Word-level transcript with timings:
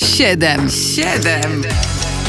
Siedem, 0.00 0.70
siedem, 0.70 1.62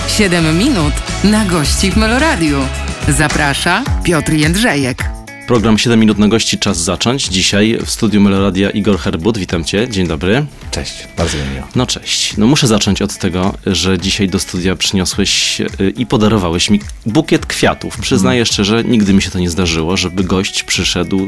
siedem 0.08 0.58
minut 0.58 0.94
na 1.24 1.46
gości 1.46 1.92
w 1.92 1.98
Meloradiu. 1.98 2.60
Zaprasza 3.08 3.84
Piotr 4.04 4.34
Jędrzejek. 4.34 5.17
Program 5.48 5.78
7 5.78 6.00
minut 6.00 6.18
na 6.18 6.28
gości, 6.28 6.58
czas 6.58 6.78
zacząć. 6.78 7.28
Dzisiaj 7.28 7.80
w 7.86 7.90
studiu 7.90 8.22
Meloradia 8.22 8.70
Igor 8.70 9.00
Herbut. 9.00 9.38
Witam 9.38 9.64
cię, 9.64 9.90
dzień 9.90 10.08
dobry. 10.08 10.46
Cześć, 10.72 11.08
bardzo 11.18 11.38
mi 11.38 11.44
miło. 11.56 11.68
No 11.76 11.86
cześć. 11.86 12.38
No 12.38 12.48
muszę 12.48 12.68
zacząć 12.68 13.02
od 13.02 13.18
tego, 13.18 13.54
że 13.66 14.00
dzisiaj 14.00 14.30
do 14.30 14.40
studia 14.40 14.76
przyniosłeś 14.76 15.62
y, 15.62 15.66
i 15.98 16.06
podarowałeś 16.06 16.70
mi 16.70 16.80
bukiet 17.06 17.46
kwiatów. 17.46 17.98
Przyznaję 17.98 18.46
szczerze, 18.46 18.84
nigdy 18.84 19.14
mi 19.14 19.22
się 19.22 19.32
to 19.32 19.40
nie 19.40 19.50
zdarzyło, 19.50 19.98
żeby 19.98 20.24
gość 20.24 20.64
przyszedł 20.64 21.28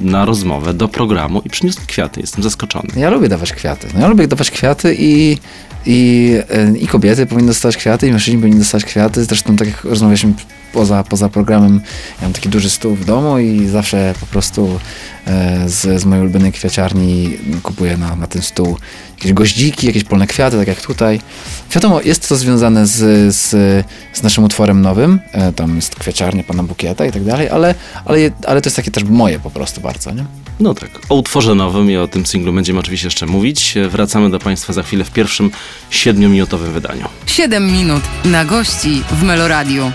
na 0.00 0.24
rozmowę 0.24 0.74
do 0.74 0.88
programu 0.88 1.42
i 1.44 1.50
przyniósł 1.50 1.80
kwiaty. 1.86 2.20
Jestem 2.20 2.42
zaskoczony. 2.42 2.88
Ja 2.96 3.10
lubię 3.10 3.28
dawać 3.28 3.52
kwiaty. 3.52 3.86
No, 3.94 4.00
ja 4.00 4.08
lubię 4.08 4.28
dawać 4.28 4.50
kwiaty 4.50 4.96
i, 4.98 5.38
i, 5.86 6.32
e, 6.50 6.78
i 6.78 6.86
kobiety 6.86 7.26
powinny 7.26 7.48
dostawać 7.48 7.76
kwiaty, 7.76 8.08
i 8.08 8.12
mężczyźni 8.12 8.40
powinni 8.40 8.58
dostawać 8.58 8.84
kwiaty. 8.84 9.24
Zresztą 9.24 9.56
tak 9.56 9.68
jak 9.68 9.84
rozmawialiśmy 9.84 10.34
poza, 10.72 11.04
poza 11.04 11.28
programem, 11.28 11.80
ja 12.20 12.22
mam 12.22 12.32
taki 12.32 12.48
duży 12.48 12.70
stół 12.70 12.94
w 12.94 13.04
domu 13.04 13.38
i 13.38 13.66
zawsze 13.66 14.14
po 14.20 14.26
prostu 14.26 14.80
e, 15.26 15.68
z, 15.68 16.00
z 16.00 16.04
mojej 16.04 16.22
ulubionej 16.22 16.52
kwiaciarni 16.52 17.38
kupuję 17.62 17.96
na, 17.96 18.16
na 18.16 18.26
ten 18.26 18.42
stół 18.42 18.76
jakieś 19.18 19.32
goździki, 19.32 19.86
jakieś 19.86 20.04
polne 20.04 20.26
kwiaty, 20.26 20.56
tak 20.56 20.68
jak 20.68 20.80
tutaj. 20.82 21.20
Wiadomo, 21.74 22.00
jest 22.00 22.28
to 22.28 22.36
związane 22.36 22.86
z, 22.86 23.34
z, 23.34 23.50
z 24.12 24.22
naszym 24.22 24.44
utworem 24.44 24.82
nowym, 24.82 25.20
e, 25.32 25.52
tam 25.52 25.76
jest 25.76 25.94
kwiaciarnia 25.94 26.44
pana 26.44 26.62
Bukieta 26.62 27.06
i 27.06 27.12
tak 27.12 27.24
dalej, 27.24 27.48
ale, 27.48 27.74
ale, 28.04 28.18
ale 28.46 28.60
to 28.62 28.66
jest 28.66 28.76
takie 28.76 28.90
też 28.90 29.04
moje 29.04 29.40
po 29.40 29.50
prostu 29.50 29.80
bardzo, 29.80 30.10
nie? 30.10 30.24
No 30.60 30.74
tak, 30.74 30.90
o 31.08 31.14
utworze 31.14 31.54
nowym 31.54 31.90
i 31.90 31.96
o 31.96 32.08
tym 32.08 32.26
singlu 32.26 32.52
będziemy 32.52 32.78
oczywiście 32.80 33.06
jeszcze 33.06 33.26
mówić. 33.26 33.74
Wracamy 33.88 34.30
do 34.30 34.38
Państwa 34.38 34.72
za 34.72 34.82
chwilę 34.82 35.04
w 35.04 35.10
pierwszym 35.10 35.50
siedmiominutowym 35.90 36.72
wydaniu. 36.72 37.08
Siedem 37.26 37.72
minut 37.72 38.02
na 38.24 38.44
gości 38.44 39.02
w 39.10 39.22
Meloradiu. 39.22 39.92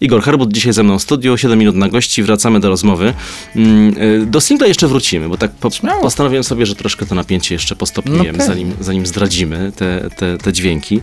Igor 0.00 0.22
Herbut 0.22 0.52
dzisiaj 0.52 0.72
ze 0.72 0.82
mną 0.82 0.98
w 0.98 1.02
studiu, 1.02 1.36
7 1.36 1.58
minut 1.58 1.76
na 1.76 1.88
gości, 1.88 2.22
wracamy 2.22 2.60
do 2.60 2.68
rozmowy. 2.68 3.14
Mm, 3.56 3.98
y, 4.22 4.26
Do 4.26 4.40
singla 4.40 4.66
jeszcze 4.66 4.88
wrócimy, 4.88 5.28
bo 5.28 5.36
tak 5.36 5.50
po, 5.52 5.70
postanowiłem 6.02 6.44
sobie, 6.44 6.66
że 6.66 6.74
troszkę 6.74 7.06
to 7.06 7.14
napięcie 7.14 7.54
jeszcze 7.54 7.74
No 7.74 7.78
postopniujemy, 7.78 8.26
pewnie. 8.38 8.44
zanim, 8.46 8.72
zanim 8.80 9.06
zdradzimy 9.06 9.72
te, 9.76 10.10
te, 10.16 10.38
te 10.38 10.52
dźwięki. 10.52 11.00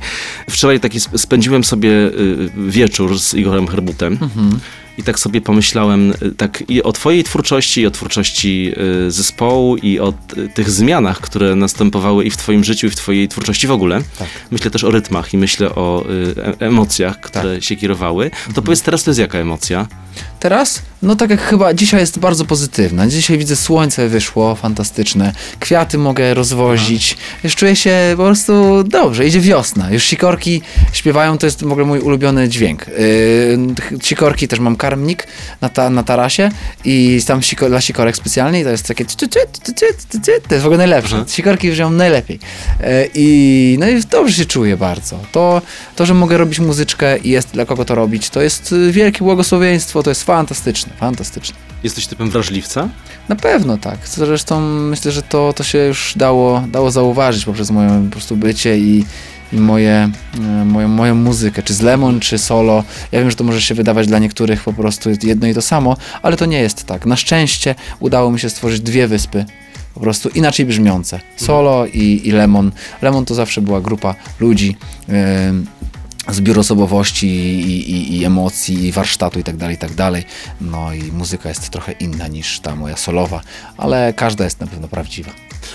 Wczoraj 0.50 0.80
taki 0.80 0.98
sp- 1.06 1.18
spędziłem 1.18 1.64
sobie 1.64 1.90
y, 1.90 2.50
wieczór 2.68 3.20
z 3.20 3.34
Igorem 3.34 3.68
Herbutem 3.68 4.18
Mhm. 4.22 4.60
I 5.00 5.04
tak 5.04 5.20
sobie 5.20 5.42
pomyślałem 5.42 6.12
y, 6.12 6.32
tak 6.38 6.64
i 6.68 6.84
o 6.84 6.92
twojej 6.92 7.24
twórczości, 7.24 7.82
i 7.82 7.86
o 7.86 7.92
twórczości 7.92 8.74
y, 9.08 9.12
zespołu, 9.12 9.78
i 9.78 10.00
o 10.00 10.14
tych 10.54 10.70
zmianach, 10.70 11.20
które 11.20 11.56
następowały 11.56 12.26
i 12.26 12.30
w 12.30 12.38
twoim 12.38 12.64
życiu, 12.64 12.88
i 12.88 12.90
w 12.90 12.96
twojej 12.96 13.28
twórczości 13.28 13.68
w 13.68 13.72
ogóle. 13.72 14.02
Tak. 14.20 14.28
Myślę 14.52 14.72
też 14.72 14.84
o 14.84 14.92
rytmach 14.92 15.34
i 15.34 15.38
myślę 15.38 15.76
o 15.76 16.06
y, 16.10 16.36
e- 16.44 16.66
emocjach, 16.68 17.20
które 17.22 17.62
się 17.62 17.76
kierowały. 17.76 18.32
To 18.56 18.62
powiedz 18.62 18.82
teraz, 18.82 19.04
to 19.04 19.10
jest 19.10 19.20
jaka 19.20 19.38
emocja? 19.38 19.88
Teraz? 20.40 20.82
No 21.02 21.16
tak 21.16 21.30
jak 21.30 21.42
chyba 21.42 21.74
dzisiaj 21.74 22.00
jest 22.00 22.20
bardzo 22.20 22.46
pozytywna. 22.46 23.08
Dzisiaj 23.08 23.38
widzę 23.38 23.56
słońce 23.56 24.08
wyszło, 24.08 24.56
fantastyczne. 24.56 25.34
Kwiaty 25.60 25.98
mogę 25.98 26.34
rozwozić. 26.34 27.18
Już 27.44 27.56
czuję 27.56 27.76
się 27.76 28.14
po 28.18 28.24
prostu 28.24 28.84
dobrze. 28.84 29.28
Idzie 29.28 29.40
wiosna. 29.40 29.92
Już 29.92 30.04
sikorki 30.04 30.62
śpiewają, 30.94 31.38
to 31.38 31.46
jest 31.46 31.64
w 31.64 31.72
ogóle 31.72 31.86
mój 31.86 32.00
ulubiony 32.00 32.50
dźwięk. 32.50 32.86
Yy, 32.88 34.00
sikorki 34.04 34.48
też 34.48 34.60
mam 34.60 34.76
karmnik 34.76 35.28
na, 35.62 35.70
ta, 35.70 35.90
na 35.90 36.04
tarasie 36.04 36.52
i 36.86 37.22
tam 37.28 37.42
siko, 37.42 37.70
dla 37.70 37.82
sikorek 37.82 38.16
specjalnie 38.16 38.62
i 38.62 38.64
to 38.64 38.70
jest 38.70 38.88
takie 38.88 39.06
to 40.48 40.56
jest 40.56 40.64
w 40.64 40.66
ogóle 40.66 40.78
najlepsze. 40.78 41.16
Aha. 41.16 41.26
Sikorki 41.28 41.72
brzmią 41.72 41.90
najlepiej. 41.90 42.40
Yy, 42.80 43.10
I 43.14 43.78
no 43.80 43.90
i 43.90 44.04
dobrze 44.04 44.36
się 44.36 44.46
czuję 44.46 44.78
bardzo. 44.78 45.20
To, 45.32 45.62
to, 45.96 46.06
że 46.06 46.14
mogę 46.14 46.38
robić 46.38 46.60
muzyczkę 46.60 47.18
i 47.18 47.30
jest 47.30 47.52
dla 47.52 47.66
kogo 47.66 47.86
to 47.86 47.96
robić, 47.96 48.30
to 48.30 48.42
jest 48.42 48.76
wielkie 48.92 49.20
błogosławieństwo, 49.20 50.04
to 50.04 50.12
jest 50.12 50.24
fantastyczne, 50.24 50.89
fantastyczne. 50.94 51.56
Jesteś 51.84 52.08
typem 52.08 52.30
wrażliwca? 52.30 52.90
Na 53.30 53.36
pewno 53.36 53.78
tak. 53.78 53.98
Zresztą 54.08 54.62
myślę, 54.62 55.12
że 55.12 55.22
to, 55.22 55.54
to 55.54 55.64
się 55.64 55.78
już 55.78 56.14
dało, 56.16 56.64
dało 56.72 56.92
zauważyć 56.92 57.46
poprzez 57.46 57.72
moje 57.72 58.06
po 58.06 58.12
prostu 58.12 58.36
bycie 58.36 58.78
i, 58.78 59.06
i 59.54 59.58
moje, 59.58 60.10
e, 60.38 60.66
moją, 60.66 60.88
moją 60.88 61.16
muzykę, 61.16 61.64
czy 61.64 61.74
z 61.74 61.82
Lemon, 61.82 62.20
czy 62.20 62.38
solo. 62.38 62.84
Ja 63.12 63.20
wiem, 63.20 63.30
że 63.30 63.36
to 63.36 63.44
może 63.44 63.62
się 63.62 63.76
wydawać 63.76 64.08
dla 64.08 64.20
niektórych 64.20 64.64
po 64.64 64.74
prostu 64.74 65.10
jedno 65.24 65.48
i 65.48 65.54
to 65.54 65.62
samo, 65.62 65.98
ale 66.22 66.38
to 66.38 66.46
nie 66.46 66.60
jest 66.60 66.84
tak. 66.84 67.06
Na 67.06 67.16
szczęście 67.16 67.76
udało 68.00 68.32
mi 68.32 68.40
się 68.40 68.50
stworzyć 68.50 68.82
dwie 68.82 69.08
wyspy. 69.08 69.46
Po 69.94 70.00
prostu 70.00 70.30
inaczej 70.30 70.66
brzmiące. 70.66 71.20
Solo 71.36 71.86
i, 71.86 72.22
i 72.28 72.32
Lemon. 72.32 72.72
Lemon 73.02 73.26
to 73.26 73.36
zawsze 73.36 73.62
była 73.62 73.82
grupa 73.82 74.16
ludzi. 74.40 74.78
em, 75.08 75.66
zbiór 76.34 76.60
osobowości 76.60 77.28
i, 77.28 77.92
i, 77.92 78.18
i 78.18 78.26
emocji, 78.26 78.88
i 78.88 78.92
warsztatu 78.92 79.40
i 79.40 79.44
tak 79.44 79.58
dalej, 79.58 79.76
i 79.76 79.80
tak. 79.80 79.92
No 80.62 80.94
i 80.94 81.12
muzyka 81.12 81.50
jest 81.50 81.70
trochę 81.70 81.92
inna 81.92 82.28
niż 82.28 82.60
ta 82.60 82.76
moja 82.76 82.98
solowa, 82.98 83.42
ale 83.78 84.14
każda 84.14 84.44
jest 84.44 84.60
na 84.60 84.68
pewno 84.68 84.88
prawdziwa. 84.88 85.32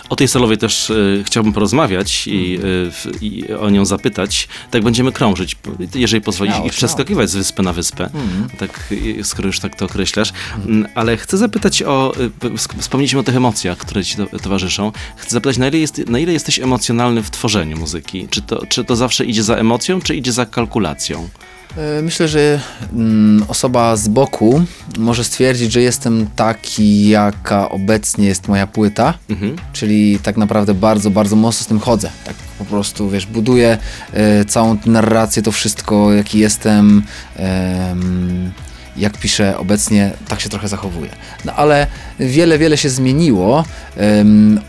O 0.08 0.16
tej 0.16 0.28
solowej 0.28 0.58
też 0.58 0.90
y, 0.90 1.22
chciałbym 1.26 1.52
porozmawiać 1.52 2.26
i, 2.26 2.58
y, 2.64 3.24
i 3.24 3.52
o 3.52 3.70
nią 3.70 3.84
zapytać. 3.84 4.48
Tak 4.70 4.82
będziemy 4.82 5.12
krążyć, 5.12 5.56
jeżeli 5.94 6.20
pozwolisz, 6.20 6.54
i 6.66 6.70
przeskakiwać 6.70 7.30
z 7.30 7.36
wyspy 7.36 7.62
na 7.62 7.72
wyspę. 7.72 8.04
Mhm. 8.04 8.48
Tak, 8.58 8.92
y, 8.92 9.24
skoro 9.24 9.46
już 9.46 9.60
tak 9.60 9.76
to 9.76 9.84
określasz. 9.84 10.32
Mm, 10.66 10.86
Ale 10.94 11.16
chcę 11.16 11.38
zapytać 11.38 11.82
o, 11.82 12.12
y, 12.44 12.78
wspomnieliśmy 12.78 13.20
o 13.20 13.22
tych 13.22 13.36
emocjach, 13.36 13.78
które 13.78 14.04
ci 14.04 14.16
to, 14.16 14.26
towarzyszą. 14.26 14.92
Chcę 15.16 15.30
zapytać, 15.30 15.58
na 15.58 15.68
ile, 15.68 15.78
jest, 15.78 15.98
na 16.08 16.18
ile 16.18 16.32
jesteś 16.32 16.58
emocjonalny 16.58 17.22
w 17.22 17.30
tworzeniu 17.30 17.76
muzyki? 17.76 18.28
Czy 18.30 18.42
to, 18.42 18.66
czy 18.66 18.84
to 18.84 18.96
zawsze 18.96 19.24
idzie 19.24 19.42
za 19.42 19.56
emocją, 19.56 20.00
czy 20.00 20.16
idzie 20.16 20.32
za 20.32 20.46
kalkulacją? 20.46 21.28
E, 21.76 22.02
Myślę, 22.02 22.28
że 22.28 22.60
mm, 22.92 23.44
osoba 23.48 23.96
z 23.96 24.08
boku 24.08 24.64
może 24.98 25.24
stwierdzić, 25.24 25.72
że 25.72 25.80
jestem 25.82 26.26
taki, 26.36 27.08
jaka 27.08 27.68
obecnie 27.68 28.26
jest 28.26 28.48
moja 28.48 28.66
płyta, 28.66 29.14
Mhm. 29.30 29.56
czyli 29.72 30.18
tak 30.18 30.36
naprawdę 30.36 30.74
bardzo, 30.74 31.10
bardzo 31.10 31.36
mocno 31.36 31.64
z 31.64 31.66
tym 31.66 31.80
chodzę. 31.80 32.10
Tak 32.24 32.34
po 32.58 32.64
prostu, 32.64 33.10
wiesz, 33.10 33.26
buduję 33.26 33.78
e, 34.12 34.44
całą 34.44 34.76
narrację, 34.86 35.42
to 35.42 35.52
wszystko, 35.52 36.12
jaki 36.12 36.38
jestem, 36.38 37.02
em, 37.36 38.52
jak 38.96 39.18
piszę 39.18 39.58
obecnie, 39.58 40.10
tak 40.28 40.40
się 40.40 40.48
trochę 40.48 40.68
zachowuję. 40.68 41.10
No 41.44 41.52
ale 41.52 41.86
wiele, 42.20 42.58
wiele 42.58 42.76
się 42.76 42.88
zmieniło 42.90 43.64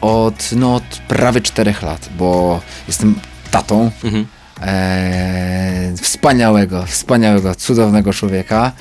od, 0.01 0.49
no, 0.55 0.75
od 0.75 0.83
prawie 1.07 1.41
czterech 1.41 1.81
lat, 1.81 2.09
bo 2.17 2.61
jestem 2.87 3.15
tatą, 3.51 3.91
Mhm. 4.03 4.25
E, 4.61 5.93
wspaniałego, 6.01 6.85
wspaniałego, 6.85 7.55
cudownego 7.55 8.13
człowieka. 8.13 8.71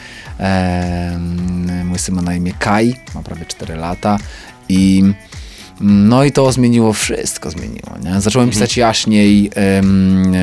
E, 0.40 1.18
mój 1.84 1.98
syn 1.98 2.14
ma 2.14 2.22
na 2.22 2.34
imię 2.34 2.52
Kai, 2.58 2.96
ma 3.14 3.22
prawie 3.22 3.46
4 3.46 3.76
lata 3.76 4.18
i 4.68 5.02
no 5.80 6.24
i 6.24 6.32
to 6.32 6.52
zmieniło 6.52 6.92
wszystko, 6.92 7.50
zmieniło. 7.50 7.98
Nie? 8.04 8.20
Zacząłem 8.20 8.50
pisać 8.50 8.76
jaśniej 8.76 9.50
em, 9.54 10.34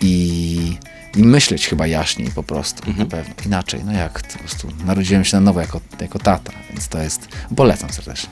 i, 0.00 0.76
i 1.16 1.22
myśleć 1.22 1.68
chyba 1.68 1.86
jaśniej 1.86 2.30
po 2.34 2.42
prostu, 2.42 2.82
na 2.96 3.06
pewno. 3.06 3.34
Inaczej, 3.46 3.80
no 3.84 3.92
jak, 3.92 4.22
po 4.22 4.38
prostu 4.38 4.68
narodziłem 4.84 5.24
się 5.24 5.36
na 5.36 5.40
nowo 5.40 5.60
jako, 5.60 5.80
jako 6.00 6.18
tata, 6.18 6.52
więc 6.70 6.88
to 6.88 6.98
jest, 6.98 7.28
polecam 7.56 7.90
serdecznie. 7.92 8.30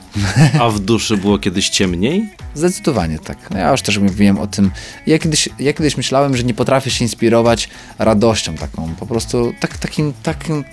A 0.61 0.69
w 0.69 0.79
duszy 0.79 1.17
było 1.17 1.39
kiedyś 1.39 1.69
ciemniej? 1.69 2.29
Zdecydowanie 2.55 3.19
tak. 3.19 3.37
No 3.51 3.59
ja 3.59 3.71
już 3.71 3.81
też 3.81 3.97
mówiłem 3.97 4.39
o 4.39 4.47
tym. 4.47 4.71
Ja 5.07 5.19
kiedyś, 5.19 5.49
ja 5.59 5.73
kiedyś 5.73 5.97
myślałem, 5.97 6.37
że 6.37 6.43
nie 6.43 6.53
potrafię 6.53 6.91
się 6.91 7.05
inspirować 7.05 7.69
radością 7.99 8.55
taką, 8.55 8.95
po 8.99 9.05
prostu 9.05 9.53
tak, 9.59 9.77
takim, 9.77 10.13
takim, 10.23 10.63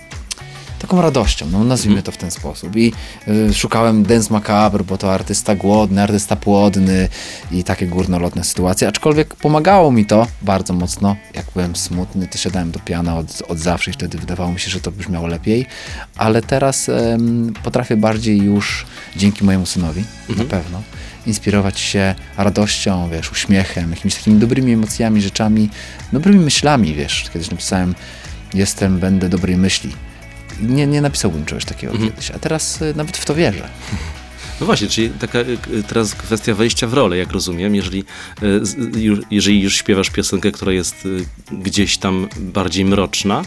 taką 0.79 1.01
radością, 1.01 1.47
no 1.51 1.63
nazwijmy 1.63 2.03
to 2.03 2.11
w 2.11 2.17
ten 2.17 2.31
sposób. 2.31 2.75
I 2.75 2.93
y, 3.27 3.53
szukałem 3.53 4.03
Dance 4.03 4.33
Macabre, 4.33 4.83
bo 4.83 4.97
to 4.97 5.13
artysta 5.13 5.55
głodny, 5.55 6.03
artysta 6.03 6.35
płodny 6.35 7.09
i 7.51 7.63
takie 7.63 7.87
górnolotne 7.87 8.43
sytuacje, 8.43 8.87
aczkolwiek 8.87 9.35
pomagało 9.35 9.91
mi 9.91 10.05
to 10.05 10.27
bardzo 10.41 10.73
mocno. 10.73 11.15
Jak 11.33 11.45
byłem 11.53 11.75
smutny, 11.75 12.27
to 12.27 12.37
siadałem 12.37 12.71
do 12.71 12.79
piana 12.79 13.17
od, 13.17 13.43
od 13.47 13.59
zawsze 13.59 13.91
i 13.91 13.93
wtedy 13.93 14.17
wydawało 14.17 14.51
mi 14.51 14.59
się, 14.59 14.69
że 14.69 14.79
to 14.79 14.91
brzmiało 14.91 15.27
lepiej, 15.27 15.65
ale 16.17 16.41
teraz 16.41 16.89
em, 16.89 17.53
potrafię 17.63 17.97
bardziej 17.97 18.37
już 18.37 18.85
dzięki 19.15 19.45
mojemu 19.45 19.65
synowi, 19.65 20.03
na 20.37 20.43
pewno, 20.43 20.81
inspirować 21.27 21.79
się 21.79 22.15
radością, 22.37 23.09
wiesz, 23.09 23.31
uśmiechem, 23.31 23.91
jakimiś 23.91 24.15
takimi 24.15 24.39
dobrymi 24.39 24.73
emocjami, 24.73 25.21
rzeczami, 25.21 25.69
dobrymi 26.13 26.39
myślami, 26.39 26.93
wiesz. 26.93 27.29
Kiedyś 27.33 27.51
napisałem, 27.51 27.95
jestem, 28.53 28.99
będę 28.99 29.29
dobrej 29.29 29.57
myśli. 29.57 30.06
Nie, 30.61 30.87
nie 30.87 31.01
napisałbym 31.01 31.45
czegoś 31.45 31.65
takiego 31.65 31.93
kiedyś, 31.97 32.31
a 32.31 32.39
teraz 32.39 32.81
y, 32.81 32.93
nawet 32.95 33.17
w 33.17 33.25
to 33.25 33.35
wierzę. 33.35 33.69
No 34.59 34.65
właśnie, 34.65 34.87
czyli 34.87 35.09
taka 35.09 35.39
y, 35.39 35.57
teraz 35.87 36.15
kwestia 36.15 36.53
wejścia 36.53 36.87
w 36.87 36.93
rolę, 36.93 37.17
jak 37.17 37.31
rozumiem. 37.31 37.75
Jeżeli, 37.75 38.03
y, 38.43 38.61
jeżeli 39.31 39.61
już 39.61 39.75
śpiewasz 39.75 40.09
piosenkę, 40.09 40.51
która 40.51 40.71
jest 40.71 41.05
y, 41.05 41.25
gdzieś 41.51 41.97
tam 41.97 42.27
bardziej 42.39 42.85
mroczna, 42.85 43.43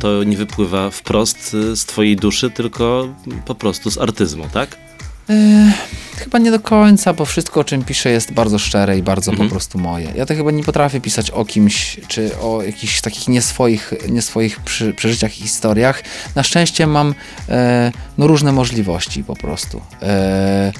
to 0.00 0.24
nie 0.24 0.36
wypływa 0.36 0.90
wprost 0.90 1.54
y, 1.54 1.76
z 1.76 1.84
twojej 1.84 2.16
duszy, 2.16 2.50
tylko 2.50 3.14
po 3.46 3.54
prostu 3.54 3.90
z 3.90 3.98
artyzmu, 3.98 4.48
tak? 4.52 4.89
E, 5.30 5.72
chyba 6.16 6.38
nie 6.38 6.50
do 6.50 6.60
końca, 6.60 7.12
bo 7.14 7.24
wszystko, 7.24 7.60
o 7.60 7.64
czym 7.64 7.84
piszę, 7.84 8.10
jest 8.10 8.32
bardzo 8.32 8.58
szczere 8.58 8.98
i 8.98 9.02
bardzo 9.02 9.30
Mhm. 9.30 9.48
po 9.48 9.54
prostu 9.54 9.78
moje. 9.78 10.08
Ja 10.16 10.26
to 10.26 10.34
chyba 10.34 10.50
nie 10.50 10.64
potrafię 10.64 11.00
pisać 11.00 11.30
o 11.30 11.44
kimś, 11.44 12.00
czy 12.08 12.38
o 12.38 12.62
jakichś 12.62 13.00
takich 13.00 13.28
nieswoich, 13.28 13.92
nieswoich 14.08 14.60
przy, 14.60 14.94
przeżyciach 14.94 15.38
i 15.38 15.42
historiach. 15.42 16.02
Na 16.34 16.42
szczęście 16.42 16.86
mam 16.86 17.14
e, 17.48 17.92
no, 18.18 18.26
różne 18.26 18.52
możliwości 18.52 19.24
po 19.24 19.36
prostu. 19.36 19.80
E, 20.02 20.72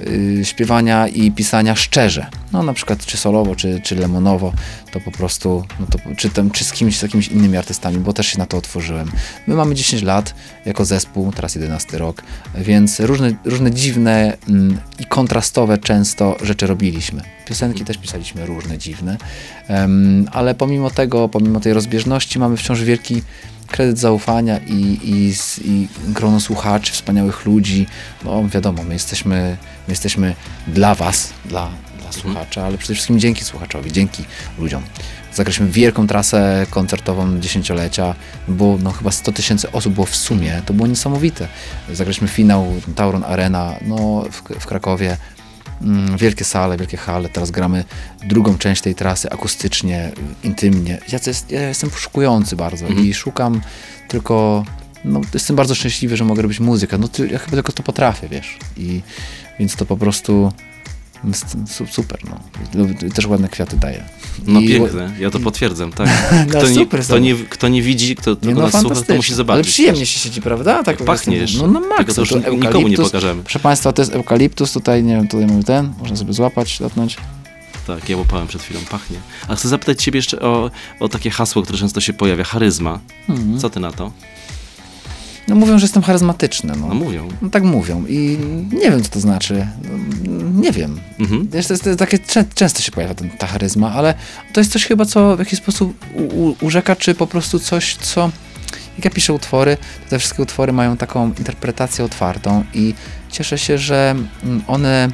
y, 0.00 0.44
śpiewania 0.44 1.08
i 1.08 1.30
pisania 1.30 1.76
szczerze. 1.76 2.26
No 2.52 2.62
na 2.62 2.72
przykład 2.72 3.06
czy 3.06 3.16
solowo, 3.16 3.56
czy, 3.56 3.80
czy 3.80 3.94
lemonowo, 3.94 4.52
to 4.92 5.00
po 5.00 5.10
prostu, 5.10 5.64
no 5.80 5.86
to, 5.86 5.98
czy, 6.16 6.30
tam, 6.30 6.50
czy 6.50 6.64
z 6.64 6.72
kimś, 6.72 6.98
z 6.98 7.02
jakimiś 7.02 7.28
innymi 7.28 7.56
artystami, 7.56 7.98
bo 7.98 8.12
też 8.12 8.26
się 8.26 8.38
na 8.38 8.46
to 8.46 8.56
otworzyłem. 8.56 9.10
My 9.46 9.54
mamy 9.54 9.74
10 9.74 10.02
lat 10.02 10.34
jako 10.64 10.84
zespół, 10.84 11.32
teraz 11.32 11.54
11 11.54 11.98
rok, 11.98 12.22
więc 12.58 13.00
różne, 13.00 13.32
różne 13.44 13.72
dziwne 13.72 14.36
mm, 14.48 14.80
i 14.98 15.04
kontrastowe 15.04 15.78
często 15.78 16.36
rzeczy 16.42 16.66
robiliśmy. 16.66 17.22
Piosenki 17.46 17.84
też 17.84 17.98
pisaliśmy 17.98 18.46
różne, 18.46 18.78
dziwne, 18.78 19.16
Em, 19.68 20.28
ale 20.32 20.54
pomimo 20.54 20.90
tego, 20.90 21.28
pomimo 21.28 21.60
tej 21.60 21.72
rozbieżności 21.72 22.38
mamy 22.38 22.56
wciąż 22.56 22.82
wielki 22.82 23.22
kredyt 23.66 23.98
zaufania 23.98 24.58
i, 24.58 24.98
i, 25.02 25.34
i 25.64 25.88
grono 26.08 26.40
słuchaczy, 26.40 26.92
wspaniałych 26.92 27.46
ludzi. 27.46 27.86
No 28.24 28.48
wiadomo, 28.48 28.84
my 28.84 28.92
jesteśmy, 28.92 29.56
my 29.88 29.92
jesteśmy 29.92 30.34
dla 30.66 30.94
was, 30.94 31.32
dla, 31.44 31.70
dla 32.00 32.12
słuchacza, 32.12 32.66
ale 32.66 32.78
przede 32.78 32.94
wszystkim 32.94 33.20
dzięki 33.20 33.44
słuchaczowi, 33.44 33.92
dzięki 33.92 34.24
ludziom. 34.58 34.82
Zagraliśmy 35.32 35.66
wielką 35.66 36.06
trasę 36.06 36.66
koncertową 36.70 37.40
dziesięciolecia, 37.40 38.14
było 38.48 38.78
no, 38.82 38.92
chyba 38.92 39.10
100 39.10 39.32
tysięcy 39.32 39.72
osób 39.72 39.94
było 39.94 40.06
w 40.06 40.16
sumie, 40.16 40.62
to 40.66 40.74
było 40.74 40.88
niesamowite. 40.88 41.48
Zagraliśmy 41.92 42.28
finał 42.28 42.66
Tauron 42.94 43.24
Arena 43.24 43.74
no, 43.82 44.24
w, 44.32 44.60
w 44.60 44.66
Krakowie, 44.66 45.16
wielkie 46.18 46.44
sale, 46.44 46.76
wielkie 46.76 46.96
hale. 46.96 47.28
Teraz 47.28 47.50
gramy 47.50 47.84
drugą 48.28 48.58
część 48.58 48.82
tej 48.82 48.94
trasy 48.94 49.30
akustycznie, 49.30 50.12
intymnie. 50.44 50.98
Ja, 51.12 51.18
jest, 51.26 51.50
ja 51.50 51.68
jestem 51.68 51.90
poszukujący 51.90 52.56
bardzo 52.56 52.86
i 52.88 53.14
szukam 53.14 53.60
tylko. 54.08 54.64
No, 55.04 55.20
jestem 55.34 55.56
bardzo 55.56 55.74
szczęśliwy, 55.74 56.16
że 56.16 56.24
mogę 56.24 56.42
robić 56.42 56.60
muzykę. 56.60 56.98
No, 56.98 57.08
ty, 57.08 57.28
ja 57.28 57.38
chyba 57.38 57.52
tylko 57.52 57.72
to 57.72 57.82
potrafię, 57.82 58.28
wiesz. 58.28 58.58
I 58.76 59.02
więc 59.58 59.76
to 59.76 59.86
po 59.86 59.96
prostu 59.96 60.52
super. 61.90 62.18
No. 62.30 62.40
Lub- 62.74 63.14
Też 63.14 63.26
ładne 63.26 63.48
kwiaty 63.48 63.76
daje. 63.76 64.04
No 64.46 64.60
I- 64.60 64.68
piękne, 64.68 65.14
ja 65.20 65.30
to 65.30 65.40
potwierdzam, 65.40 65.92
tak. 65.92 66.08
No, 66.46 66.58
Kto, 66.58 66.68
nie, 66.68 66.74
super 66.74 67.00
kto, 67.00 67.08
są. 67.14 67.18
nie, 67.18 67.34
kto 67.34 67.68
nie 67.68 67.82
widzi, 67.82 68.16
kto 68.16 68.36
Nie, 68.42 68.54
no, 68.54 68.60
nas 68.62 68.80
słucha, 68.80 69.02
to 69.02 69.14
musi 69.14 69.34
zobaczyć. 69.34 69.64
Ale 69.66 69.72
przyjemnie 69.72 70.06
się 70.06 70.18
siedzi, 70.20 70.42
prawda? 70.42 70.82
Tak 70.82 70.96
prostu. 70.96 71.06
Pachniesz. 71.06 71.54
No 71.56 71.66
na 71.66 71.80
maksa. 71.80 71.96
Tylko 71.96 72.14
to 72.14 72.20
już 72.20 72.60
nikomu 72.64 72.88
nie 72.88 72.96
pokażemy. 72.96 73.42
Proszę 73.42 73.58
Państwa, 73.58 73.92
to 73.92 74.02
jest 74.02 74.12
eukaliptus. 74.12 74.72
Tutaj, 74.72 75.02
nie 75.04 75.14
wiem, 75.16 75.28
tutaj 75.28 75.46
mamy 75.46 75.64
ten. 75.64 75.92
Można 76.00 76.16
sobie 76.16 76.32
złapać, 76.32 76.78
dotknąć. 76.78 77.16
Tak, 77.86 78.08
ja 78.08 78.16
łapałem 78.16 78.46
przed 78.46 78.62
chwilą, 78.62 78.80
pachnie. 78.90 79.16
A 79.48 79.56
chcę 79.56 79.68
zapytać 79.68 80.02
ciebie 80.02 80.18
jeszcze 80.18 80.40
o, 80.40 80.70
o 81.00 81.08
takie 81.08 81.30
hasło, 81.30 81.62
które 81.62 81.78
często 81.78 82.00
się 82.00 82.12
pojawia, 82.12 82.44
charyzma. 82.44 82.98
Mhm. 83.28 83.58
Co 83.60 83.70
ty 83.70 83.80
na 83.80 83.92
to? 83.92 84.12
No 85.48 85.54
mówią, 85.56 85.78
że 85.78 85.84
jestem 85.84 86.02
charyzmatyczny. 86.02 86.72
No. 86.80 86.86
No 86.88 86.94
mówią. 86.94 87.28
No 87.42 87.50
tak 87.50 87.62
mówią 87.62 88.04
i 88.08 88.38
nie 88.72 88.90
wiem, 88.90 89.02
co 89.02 89.08
to 89.08 89.20
znaczy. 89.20 89.66
No, 90.24 90.60
Nie 90.60 90.72
wiem. 90.72 91.00
Mhm. 91.18 91.48
Jest, 91.54 91.70
jest 91.70 91.88
takie, 91.98 92.18
czę- 92.18 92.44
często 92.54 92.82
się 92.82 92.92
pojawia 92.92 93.14
ten, 93.14 93.30
ta 93.30 93.46
charyzma, 93.46 93.92
ale 93.92 94.14
to 94.52 94.60
jest 94.60 94.72
coś 94.72 94.86
chyba, 94.86 95.04
co 95.04 95.36
w 95.36 95.38
jakiś 95.38 95.58
sposób 95.58 96.04
u, 96.14 96.22
u, 96.22 96.56
urzeka, 96.60 96.96
czy 96.96 97.14
po 97.14 97.26
prostu 97.26 97.58
coś, 97.58 97.96
co... 97.96 98.30
Jak 98.96 99.04
ja 99.04 99.10
piszę 99.10 99.32
utwory, 99.32 99.76
to 100.04 100.10
te 100.10 100.18
wszystkie 100.18 100.42
utwory 100.42 100.72
mają 100.72 100.96
taką 100.96 101.26
interpretację 101.38 102.04
otwartą 102.04 102.64
i 102.74 102.94
cieszę 103.30 103.58
się, 103.58 103.78
że 103.78 104.14
mm, 104.44 104.62
one 104.66 105.08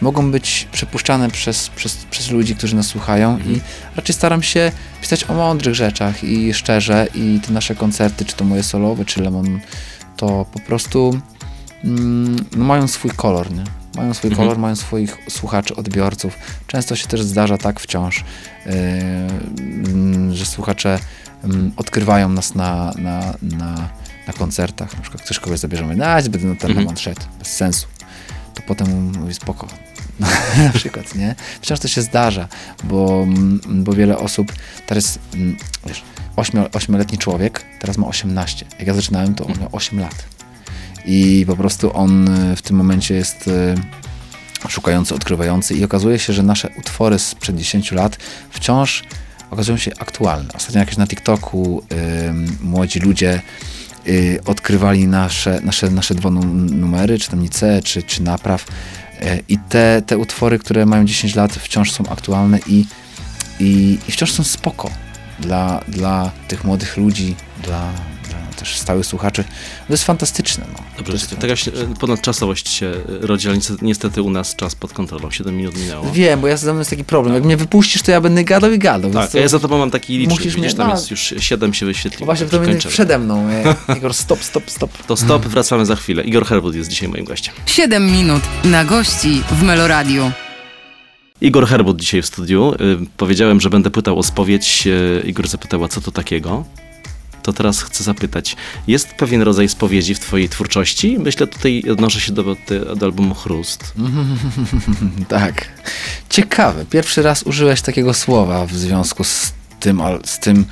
mogą 0.00 0.30
być 0.30 0.68
przepuszczane 0.72 1.30
przez, 1.30 1.68
przez, 1.68 1.96
przez 2.10 2.30
ludzi, 2.30 2.56
którzy 2.56 2.76
nas 2.76 2.86
słuchają 2.86 3.38
i 3.38 3.60
raczej 3.96 4.14
staram 4.14 4.42
się 4.42 4.72
pisać 5.00 5.24
o 5.30 5.34
mądrych 5.34 5.74
rzeczach 5.74 6.24
i 6.24 6.54
szczerze 6.54 7.06
i 7.14 7.40
te 7.46 7.52
nasze 7.52 7.74
koncerty, 7.74 8.24
czy 8.24 8.36
to 8.36 8.44
moje 8.44 8.62
solowe, 8.62 9.04
czy 9.04 9.22
Lemon, 9.22 9.60
to 10.16 10.46
po 10.52 10.58
prostu 10.60 11.20
mm, 11.84 12.36
mają 12.56 12.88
swój 12.88 13.10
kolor, 13.10 13.52
nie? 13.52 13.64
Mają 13.96 14.14
swój 14.14 14.30
Mhm. 14.30 14.46
kolor, 14.48 14.58
mają 14.58 14.76
swoich 14.76 15.16
słuchaczy, 15.28 15.76
odbiorców. 15.76 16.38
Często 16.66 16.96
się 16.96 17.06
też 17.06 17.22
zdarza 17.22 17.58
tak 17.58 17.80
wciąż, 17.80 18.24
yy, 18.66 18.72
że 20.34 20.46
słuchacze 20.46 20.98
mm, 21.44 21.72
odkrywają 21.76 22.28
nas 22.28 22.54
na, 22.54 22.92
na, 22.98 23.34
na, 23.42 23.88
na 24.26 24.32
koncertach. 24.38 24.94
Na 24.96 25.00
przykład 25.00 25.22
ktoś 25.22 25.38
kogoś 25.38 25.58
zabierze, 25.58 25.82
mówi, 25.82 25.96
no, 25.96 26.04
będę 26.30 26.48
na 26.48 26.54
ten 26.54 26.70
Mhm. 26.70 26.76
Lemon 26.78 26.96
szedł, 26.96 27.20
bez 27.38 27.48
sensu. 27.48 27.86
To 28.56 28.62
potem 28.62 29.12
mówi, 29.18 29.34
spoko. 29.34 29.66
na 30.64 30.70
przykład, 30.74 31.14
nie? 31.14 31.34
Wciąż 31.60 31.80
to 31.80 31.88
się 31.88 32.02
zdarza, 32.02 32.48
bo, 32.84 33.22
mm, 33.22 33.60
bo 33.84 33.92
wiele 33.92 34.18
osób, 34.18 34.52
teraz, 34.86 35.18
mm, 35.34 35.56
wiesz, 35.86 36.02
ośmio, 36.36 36.70
ośmioletni 36.72 37.18
człowiek 37.18 37.64
teraz 37.80 37.98
ma 37.98 38.06
18. 38.06 38.66
Jak 38.78 38.86
ja 38.86 38.94
zaczynałem, 38.94 39.34
to 39.34 39.46
on 39.46 39.52
miał 39.60 39.68
8 39.72 40.00
lat. 40.00 40.24
I 41.04 41.44
po 41.46 41.56
prostu 41.56 41.96
on 41.96 42.28
y, 42.28 42.56
w 42.56 42.62
tym 42.62 42.76
momencie 42.76 43.14
jest 43.14 43.48
y, 43.48 43.74
szukający, 44.68 45.14
odkrywający 45.14 45.74
i 45.74 45.84
okazuje 45.84 46.18
się, 46.18 46.32
że 46.32 46.42
nasze 46.42 46.68
utwory 46.78 47.18
sprzed 47.18 47.56
10 47.56 47.92
lat 47.92 48.18
wciąż 48.50 49.04
okazują 49.50 49.78
się 49.78 49.90
aktualne. 49.98 50.48
Ostatnio 50.54 50.80
jakieś 50.80 50.96
na 50.96 51.06
TikToku 51.06 51.82
y, 51.92 52.64
młodzi 52.64 52.98
ludzie 53.00 53.42
y, 54.08 54.38
odkrywali 54.46 55.06
nasze, 55.06 55.60
nasze, 55.64 55.90
nasze 55.90 56.14
dwa 56.14 56.30
num- 56.30 56.70
numery, 56.70 57.18
czy 57.18 57.30
tam 57.30 57.40
Nice, 57.40 57.82
czy, 57.82 58.02
czy 58.02 58.22
Napraw. 58.22 58.66
Y, 59.22 59.42
i 59.48 59.58
te, 59.68 60.02
te 60.06 60.18
utwory, 60.18 60.58
które 60.58 60.86
mają 60.86 61.04
10 61.04 61.34
lat 61.34 61.52
wciąż 61.52 61.92
są 61.92 62.04
aktualne 62.08 62.58
i, 62.66 62.86
i, 63.60 63.98
i 64.08 64.12
wciąż 64.12 64.32
są 64.32 64.44
spoko 64.44 64.90
dla, 65.38 65.80
dla 65.88 66.30
tych 66.48 66.64
młodych 66.64 66.96
ludzi, 66.96 67.36
dla 67.62 67.90
też 68.56 68.76
stałych 68.78 69.06
słuchaczy. 69.06 69.44
To 69.86 69.92
jest 69.92 70.04
fantastyczne. 70.04 70.66
No. 70.72 70.78
To 70.78 70.96
Dobrze, 70.98 71.12
jest 71.12 71.36
taka 71.40 71.56
się- 71.56 71.70
ponadczasowość 72.00 72.68
się 72.68 72.92
rodzi, 73.20 73.48
ale 73.48 73.58
niestety, 73.82 74.22
u 74.22 74.30
nas 74.30 74.56
czas 74.56 74.74
pod 74.74 74.92
kontrolą. 74.92 75.30
7 75.30 75.56
minut 75.56 75.78
minęło. 75.78 76.10
Wiem, 76.12 76.40
bo 76.40 76.46
ja 76.48 76.56
ze 76.56 76.70
mną 76.72 76.78
jest 76.78 76.90
taki 76.90 77.04
problem. 77.04 77.34
Jak 77.34 77.44
mnie 77.44 77.56
wypuścisz, 77.56 78.02
to 78.02 78.10
ja 78.10 78.20
będę 78.20 78.44
gadał 78.44 78.72
i 78.72 78.78
gadał. 78.78 79.10
Tak, 79.10 79.22
więc 79.22 79.34
a 79.34 79.38
ja 79.38 79.44
to... 79.44 79.48
za 79.48 79.58
tobą 79.58 79.78
mam 79.78 79.90
taki 79.90 80.12
licznik, 80.18 80.30
Musisz 80.38 80.54
widzisz, 80.54 80.70
mnie- 80.70 80.78
tam 80.78 80.88
no. 80.88 80.94
jest 80.94 81.10
już 81.10 81.34
7 81.38 81.74
się 81.74 81.86
wyświetliło. 81.86 82.24
Właśnie 82.26 82.46
to 82.46 82.50
także 82.58 82.70
będzie 82.72 82.88
przede 82.88 83.18
mną. 83.18 83.48
e, 83.50 83.74
Igor, 83.96 84.14
stop, 84.14 84.44
stop, 84.44 84.70
stop. 84.70 85.06
To 85.06 85.16
stop, 85.16 85.42
wracamy 85.46 85.86
za 85.86 85.96
chwilę. 85.96 86.22
Igor 86.22 86.46
Herwood 86.46 86.74
jest 86.74 86.90
dzisiaj 86.90 87.08
moim 87.08 87.24
gościem. 87.24 87.54
7 87.66 88.12
minut 88.12 88.42
na 88.64 88.84
gości 88.84 89.42
w 89.50 89.62
Meloradiu. 89.62 90.30
Igor 91.40 91.66
Herbut 91.66 92.00
dzisiaj 92.00 92.22
w 92.22 92.26
studiu. 92.26 92.74
Y, 92.74 92.76
Powiedziałem, 93.16 93.60
że 93.60 93.70
będę 93.70 93.90
pytał 93.90 94.18
o 94.18 94.22
spowiedź. 94.22 94.86
Y, 94.86 95.22
Igor 95.26 95.48
zapytała, 95.48 95.88
co 95.88 96.00
to 96.00 96.10
takiego. 96.12 96.64
To 97.46 97.52
teraz 97.52 97.82
chcę 97.82 98.04
zapytać, 98.04 98.56
jest 98.86 99.14
pewien 99.14 99.42
rodzaj 99.42 99.68
spowiedzi 99.68 100.14
w 100.14 100.20
twojej 100.20 100.48
twórczości? 100.48 101.18
Myślę 101.18 101.46
tutaj 101.46 101.82
odnoszę 101.92 102.20
się 102.20 102.32
do, 102.32 102.56
do 102.96 103.06
albumu 103.06 103.34
Chrust. 103.34 103.92
Tak. 105.28 105.68
Ciekawe. 106.30 106.84
Pierwszy 106.84 107.22
raz 107.22 107.42
użyłeś 107.42 107.82
takiego 107.82 108.14
słowa 108.14 108.66
w 108.66 108.72
związku 108.72 109.24
z 109.24 109.52
tym, 109.80 110.02
z 110.24 110.38
tym, 110.38 110.64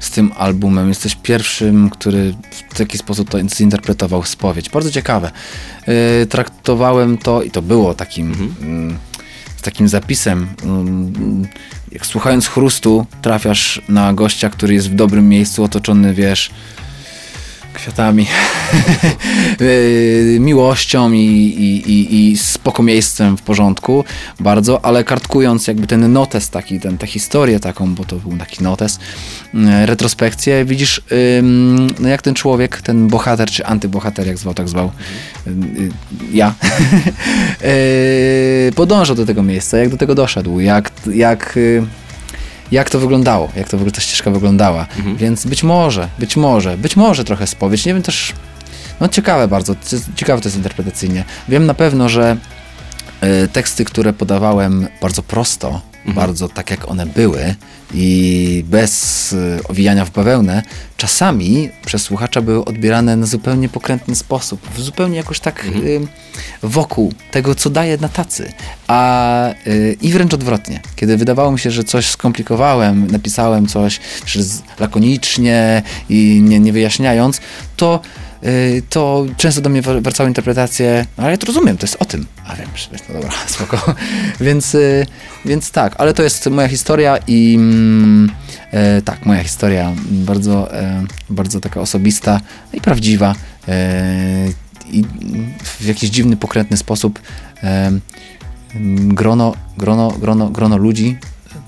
z 0.00 0.10
tym 0.10 0.32
albumem. 0.36 0.88
Jesteś 0.88 1.16
pierwszym, 1.22 1.90
który 1.90 2.34
w 2.70 2.78
taki 2.78 2.98
sposób 2.98 3.30
to 3.30 3.38
zinterpretował 3.48 4.24
spowiedź. 4.24 4.70
Bardzo 4.70 4.90
ciekawe. 4.90 5.30
Yy, 5.86 6.26
traktowałem 6.26 7.18
to 7.18 7.42
i 7.42 7.50
to 7.50 7.62
było 7.62 7.94
takim, 7.94 8.56
mm, 8.62 8.98
z 9.56 9.62
takim 9.62 9.88
zapisem. 9.88 10.48
mm, 10.62 11.46
jak 11.94 12.06
słuchając 12.06 12.48
chrustu, 12.48 13.06
trafiasz 13.22 13.82
na 13.88 14.12
gościa, 14.12 14.50
który 14.50 14.74
jest 14.74 14.90
w 14.90 14.94
dobrym 14.94 15.28
miejscu, 15.28 15.64
otoczony, 15.64 16.14
wiesz, 16.14 16.50
kwiatami, 17.74 18.26
yy, 19.60 20.40
miłością 20.48 21.12
i, 21.12 21.18
i, 21.18 21.90
i, 21.90 22.30
i 22.30 22.38
spoko 22.38 22.82
miejscem 22.82 23.36
w 23.36 23.42
porządku 23.42 24.04
bardzo, 24.40 24.84
ale 24.84 25.04
kartkując 25.04 25.66
jakby 25.66 25.86
ten 25.86 26.12
notes 26.12 26.50
taki, 26.50 26.80
ten, 26.80 26.98
tę 26.98 27.06
historię 27.06 27.60
taką, 27.60 27.94
bo 27.94 28.04
to 28.04 28.16
był 28.16 28.36
taki 28.36 28.62
notes, 28.62 28.98
yy, 29.54 29.86
retrospekcję, 29.86 30.64
widzisz 30.64 31.02
no 32.00 32.08
jak 32.08 32.22
ten 32.22 32.34
człowiek, 32.34 32.82
ten 32.82 33.08
bohater 33.08 33.50
czy 33.50 33.66
antybohater, 33.66 34.26
jak 34.26 34.38
zwał, 34.38 34.54
tak 34.54 34.68
zwał, 34.68 34.90
yy, 35.46 35.52
ja, 36.32 36.54
yy, 38.66 38.72
podążał 38.74 39.16
do 39.16 39.26
tego 39.26 39.42
miejsca, 39.42 39.78
jak 39.78 39.88
do 39.88 39.96
tego 39.96 40.14
doszedł, 40.14 40.60
jak, 40.60 40.90
jak 41.14 41.58
jak 42.72 42.90
to 42.90 42.98
wyglądało, 42.98 43.48
jak 43.56 43.68
to 43.68 43.76
w 43.76 43.80
ogóle 43.80 43.92
ta 43.92 44.00
ścieżka 44.00 44.30
wyglądała. 44.30 44.86
Więc 45.16 45.46
być 45.46 45.62
może, 45.62 46.08
być 46.18 46.36
może, 46.36 46.76
być 46.78 46.96
może 46.96 47.24
trochę 47.24 47.46
spowiedź. 47.46 47.86
Nie 47.86 47.94
wiem 47.94 48.02
też, 48.02 48.32
no 49.00 49.08
ciekawe 49.08 49.48
bardzo, 49.48 49.76
ciekawe 50.16 50.42
to 50.42 50.48
jest 50.48 50.56
interpretacyjnie. 50.56 51.24
Wiem 51.48 51.66
na 51.66 51.74
pewno, 51.74 52.08
że 52.08 52.36
e, 53.20 53.48
teksty, 53.48 53.84
które 53.84 54.12
podawałem 54.12 54.88
bardzo 55.00 55.22
prosto, 55.22 55.80
bardzo 56.06 56.48
tak, 56.48 56.70
jak 56.70 56.88
one 56.88 57.06
były 57.06 57.54
i 57.94 58.64
bez 58.68 59.32
y, 59.32 59.60
owijania 59.68 60.04
w 60.04 60.10
bawełnę, 60.10 60.62
czasami 60.96 61.70
przez 61.86 62.02
słuchacza 62.02 62.42
były 62.42 62.64
odbierane 62.64 63.16
na 63.16 63.26
zupełnie 63.26 63.68
pokrętny 63.68 64.14
sposób, 64.14 64.60
w 64.74 64.80
zupełnie 64.80 65.16
jakoś 65.16 65.40
tak 65.40 65.64
y, 65.64 66.00
wokół 66.62 67.12
tego, 67.30 67.54
co 67.54 67.70
daje 67.70 67.96
na 67.96 68.08
tacy. 68.08 68.52
A 68.86 69.50
y, 69.66 69.96
i 70.02 70.12
wręcz 70.12 70.34
odwrotnie. 70.34 70.80
Kiedy 70.96 71.16
wydawało 71.16 71.52
mi 71.52 71.58
się, 71.58 71.70
że 71.70 71.84
coś 71.84 72.06
skomplikowałem, 72.06 73.06
napisałem 73.10 73.66
coś 73.66 74.00
lakonicznie 74.78 75.82
i 76.08 76.40
nie, 76.42 76.60
nie 76.60 76.72
wyjaśniając, 76.72 77.40
to 77.76 78.00
to 78.90 79.26
często 79.36 79.60
do 79.60 79.70
mnie 79.70 79.82
wr- 79.82 80.02
wracały 80.02 80.30
interpretacje, 80.30 81.06
no 81.18 81.24
ale 81.24 81.32
ja 81.32 81.38
to 81.38 81.46
rozumiem, 81.46 81.76
to 81.76 81.86
jest 81.86 81.96
o 82.00 82.04
tym. 82.04 82.26
A 82.46 82.56
wiem, 82.56 82.68
że 82.74 82.88
no 83.08 83.14
dobra, 83.14 83.30
spoko. 83.46 83.94
więc, 84.40 84.74
y, 84.74 85.06
więc 85.44 85.70
tak, 85.70 85.94
ale 85.98 86.14
to 86.14 86.22
jest 86.22 86.46
moja 86.46 86.68
historia 86.68 87.18
i 87.26 87.54
mm, 87.54 88.30
e, 88.70 89.02
tak, 89.02 89.26
moja 89.26 89.42
historia 89.42 89.92
bardzo, 90.10 90.68
bardzo 91.30 91.60
taka 91.60 91.80
osobista 91.80 92.40
i 92.72 92.80
prawdziwa 92.80 93.34
i 94.90 95.04
w 95.64 95.84
jakiś 95.84 96.10
dziwny, 96.10 96.36
pokrętny 96.36 96.76
sposób 96.76 97.18
grono, 98.98 99.54
grono, 99.78 100.10
grono, 100.10 100.50
grono 100.50 100.76
ludzi, 100.76 101.18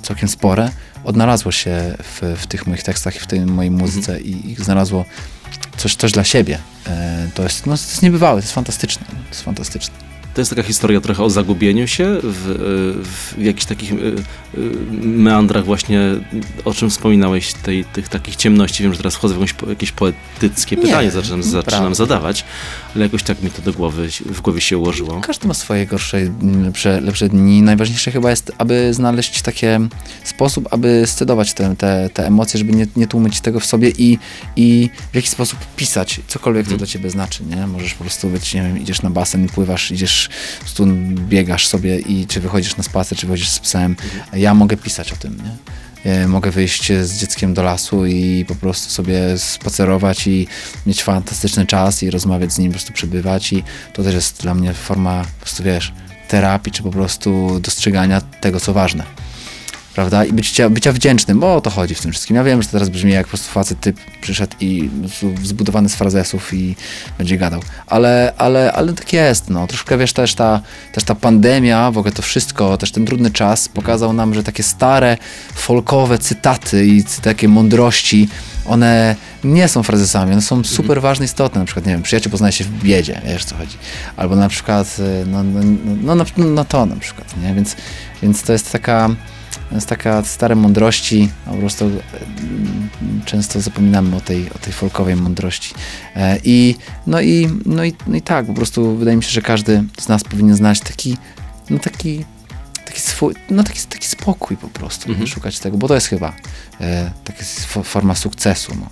całkiem 0.03 0.29
spore, 0.29 0.71
odnalazło 1.05 1.53
się 1.53 1.95
w, 2.03 2.37
w 2.41 2.47
tych 2.47 2.67
moich 2.67 2.83
tekstach 2.83 3.17
i 3.17 3.19
w 3.19 3.27
tej 3.27 3.41
mojej 3.41 3.71
muzyce 3.71 4.21
i, 4.21 4.51
i 4.51 4.55
znalazło 4.55 5.05
coś, 5.77 5.95
coś 5.95 6.13
dla 6.13 6.25
siebie. 6.25 6.59
E, 6.87 7.29
to, 7.35 7.43
jest, 7.43 7.67
no, 7.67 7.77
to 7.77 7.83
jest 7.83 8.03
niebywałe, 8.03 8.41
to 8.41 8.45
jest 8.45 8.55
fantastyczne. 8.55 9.07
To 9.07 9.29
jest 9.29 9.43
fantastyczne. 9.43 10.06
To 10.37 10.41
jest 10.41 10.51
taka 10.51 10.63
historia 10.63 11.01
trochę 11.01 11.23
o 11.25 11.31
zagubieniu 11.31 11.89
się 11.89 12.19
w, 12.23 12.95
w 13.35 13.43
jakichś 13.43 13.67
takich 13.67 13.93
y, 13.93 13.97
y, 13.97 14.17
meandrach 15.03 15.65
właśnie, 15.65 16.01
o 16.65 16.75
czym 16.75 16.91
wspominałeś, 16.91 17.53
tej, 17.55 17.85
tych 17.85 18.09
takich 18.09 18.37
ciemności. 18.37 18.83
Wiem, 18.83 18.93
że 18.93 18.99
teraz 18.99 19.15
wchodzę 19.15 19.35
w 19.35 19.39
jakieś, 19.41 19.53
po- 19.53 19.69
jakieś 19.71 19.93
poetyckie 19.93 20.77
Nie, 20.77 20.83
pytanie, 20.83 21.11
zaczynam, 21.11 21.43
zaczynam 21.43 21.63
prawda. 21.81 21.95
zadawać, 21.95 22.45
ale 22.95 23.05
jakoś 23.05 23.23
tak 23.23 23.43
mi 23.43 23.51
to 23.51 23.63
do 23.63 23.73
głowy, 23.73 24.09
w 24.27 24.41
głowie 24.41 24.61
się 24.61 24.79
ułożyło. 24.79 25.21
Każdy 25.21 25.49
ma 25.49 25.55
swoje 25.55 25.87
gorsze, 25.87 26.19
mm, 26.19 26.65
lepsze, 26.65 27.01
lepsze 27.01 27.29
dni. 27.29 27.63
Najważniejsze 27.63 28.11
chyba 28.13 28.31
jest, 28.31 28.53
aby 28.59 28.95
znaleźć 28.95 29.43
taki 29.43 29.67
sposób, 30.25 30.69
aby 30.71 31.03
scedować 31.07 31.53
te, 31.55 31.77
te, 31.77 32.11
te 32.15 32.27
emocje, 32.27 32.59
żeby 32.59 32.73
nie, 32.73 32.87
nie 32.97 33.07
tłumić 33.07 33.41
tego 33.41 33.61
w 33.61 33.67
sobie 33.67 33.91
i, 33.99 34.19
i 34.57 34.91
w 35.13 35.15
jakiś 35.17 35.31
sposób 35.31 35.59
pisać, 35.77 36.21
cokolwiek 36.29 36.65
to 36.65 36.71
Mhm. 36.71 36.79
dla 36.79 36.87
ciebie 36.87 37.11
znaczy, 37.11 37.45
nie? 37.45 37.67
Możesz 37.67 37.95
po 37.95 38.05
prostu 38.05 38.29
być, 38.29 38.55
nie 38.55 38.63
wiem, 38.63 38.79
idziesz 38.79 39.03
na 39.03 39.11
basen 39.11 39.45
i 39.45 39.49
pływasz, 39.49 39.91
idziesz, 39.91 40.26
po 40.29 40.65
prostu 40.65 40.87
biegasz 41.29 41.67
sobie 41.67 41.99
i 41.99 42.27
czy 42.27 42.41
wychodzisz 42.41 42.77
na 42.77 42.83
spacer, 42.83 43.19
czy 43.19 43.27
wychodzisz 43.27 43.49
z 43.49 43.59
psem. 43.59 43.97
Ja 44.33 44.55
mogę 44.55 44.77
pisać 44.77 45.13
o 45.13 45.17
tym, 45.17 45.37
nie? 45.37 45.77
E, 46.13 46.29
Mogę 46.29 46.51
wyjść 46.51 46.93
z 46.93 47.21
dzieckiem 47.21 47.55
do 47.55 47.63
lasu 47.63 48.07
i 48.07 48.45
po 48.49 48.55
prostu 48.55 48.91
sobie 48.91 49.39
spacerować 49.39 50.27
i 50.27 50.47
mieć 50.87 51.03
fantastyczny 51.03 51.67
czas 51.67 52.03
i 52.03 52.11
rozmawiać 52.11 52.53
z 52.53 52.59
nim, 52.59 52.69
po 52.69 52.75
prostu 52.75 52.93
przebywać 52.93 53.53
i 53.53 53.65
to 53.93 54.03
też 54.03 54.15
jest 54.15 54.43
dla 54.43 54.55
mnie 54.55 54.75
forma, 54.75 55.25
po 55.39 55.41
prostu 55.41 55.63
wiesz, 55.63 55.93
terapii, 56.29 56.73
czy 56.73 56.83
po 56.83 56.91
prostu 56.91 57.61
dostrzegania 57.61 58.21
tego, 58.21 58.61
co 58.61 58.73
ważne. 58.73 59.05
Prawda? 59.97 60.25
I 60.25 60.33
bycia, 60.33 60.71
bycia 60.71 60.93
wdzięcznym, 60.93 61.41
bo 61.41 61.55
o 61.55 61.61
to 61.61 61.71
chodzi 61.71 61.95
w 61.95 62.01
tym 62.01 62.13
wszystkim. 62.13 62.37
Ja 62.37 62.45
wiem, 62.45 62.63
że 62.63 62.69
to 62.69 62.73
teraz 62.73 62.89
brzmi 62.89 63.13
jak 63.13 63.27
po 63.27 63.29
prostu 63.29 63.53
facet 63.53 63.81
typ 63.81 63.97
przyszedł 64.21 64.53
i 64.61 64.91
zbudowany 65.43 65.89
z 65.89 65.95
frazesów 65.95 66.55
i 66.55 66.77
będzie 67.19 67.39
gadał. 67.39 67.63
Ale, 67.87 68.33
ale, 68.39 68.73
ale 68.73 68.93
tak 68.93 69.13
jest, 69.13 69.51
no. 69.51 69.67
Troszkę 69.67 69.99
wiesz, 69.99 70.13
też 70.13 70.35
ta, 70.35 70.61
też 70.93 71.05
ta 71.05 71.15
pandemia, 71.15 71.91
w 71.91 71.99
ogóle 71.99 72.13
to 72.13 72.23
wszystko, 72.23 72.77
też 72.77 72.93
ten 72.93 73.07
trudny 73.07 73.31
czas 73.31 73.69
pokazał 73.69 74.13
nam, 74.13 74.35
że 74.35 74.43
takie 74.43 74.63
stare, 74.63 75.17
folkowe 75.55 76.19
cytaty 76.19 76.87
i 76.87 77.05
takie 77.23 77.49
mądrości, 77.49 78.29
one 78.67 79.17
nie 79.45 79.69
są 79.69 79.83
frazesami, 79.83 80.33
one 80.33 80.43
są 80.43 80.65
super 80.65 81.01
ważne, 81.01 81.25
istotne. 81.25 81.59
Na 81.59 81.65
przykład, 81.65 81.87
nie 81.87 81.93
wiem, 81.93 82.03
przyjaciel 82.03 82.31
poznaje 82.31 82.53
się 82.53 82.65
w 82.65 82.83
biedzie, 82.83 83.21
wiesz 83.27 83.45
co 83.45 83.57
chodzi. 83.57 83.77
Albo 84.17 84.37
na 84.37 84.49
przykład, 84.49 84.97
y, 84.99 85.27
no, 85.27 85.43
no, 85.43 85.61
no, 86.03 86.15
no, 86.15 86.25
no, 86.37 86.45
no 86.45 86.65
to 86.65 86.87
na 86.87 86.97
przykład, 86.97 87.35
nie? 87.43 87.55
Więc, 87.55 87.77
więc 88.23 88.43
to 88.43 88.53
jest 88.53 88.73
taka, 88.73 89.11
to 89.69 89.75
jest 89.75 89.87
taka 89.89 90.25
stare 90.25 90.55
mądrości, 90.57 91.31
po 91.47 91.55
prostu 91.55 91.85
e, 91.85 91.91
często 93.25 93.61
zapominamy 93.61 94.17
o 94.17 94.21
tej, 94.21 94.51
o 94.51 94.59
tej 94.59 94.73
folkowej 94.73 95.17
mądrości. 95.17 95.75
E, 96.17 96.39
I 96.45 96.77
no, 97.07 97.21
i, 97.21 97.49
no, 97.67 97.85
i, 97.85 97.95
no 98.07 98.17
i 98.17 98.23
tak, 98.23 98.47
po 98.47 98.55
prostu 98.55 98.97
wydaje 98.97 99.17
mi 99.17 99.23
się, 99.23 99.31
że 99.31 99.43
każdy 99.43 99.85
z 100.01 100.09
nas 100.09 100.25
powinien 100.25 100.57
znać 100.57 100.81
taki, 100.81 101.17
no 101.71 101.79
taki, 101.79 102.25
taki 102.87 103.01
swój, 103.01 103.35
no 103.51 103.63
taki, 103.65 103.81
taki 103.81 104.07
spokój 104.07 104.57
po 104.57 104.69
prostu, 104.69 105.09
Mhm. 105.11 105.27
szukać 105.27 105.59
tego, 105.59 105.77
bo 105.79 105.89
to 105.89 105.95
jest 105.95 106.07
chyba 106.07 106.33
e, 106.81 107.11
taka 107.25 107.39
fo- 107.45 107.85
forma 107.85 108.15
sukcesu, 108.15 108.73
no, 108.81 108.87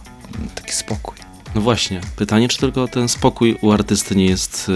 taki 0.54 0.73
spokój. 0.73 1.19
No 1.54 1.61
właśnie, 1.61 2.00
pytanie, 2.16 2.49
czy 2.49 2.58
tylko 2.58 2.88
ten 2.88 3.08
spokój 3.08 3.56
u 3.61 3.70
artysty 3.73 4.16
nie 4.16 4.26
jest 4.26 4.68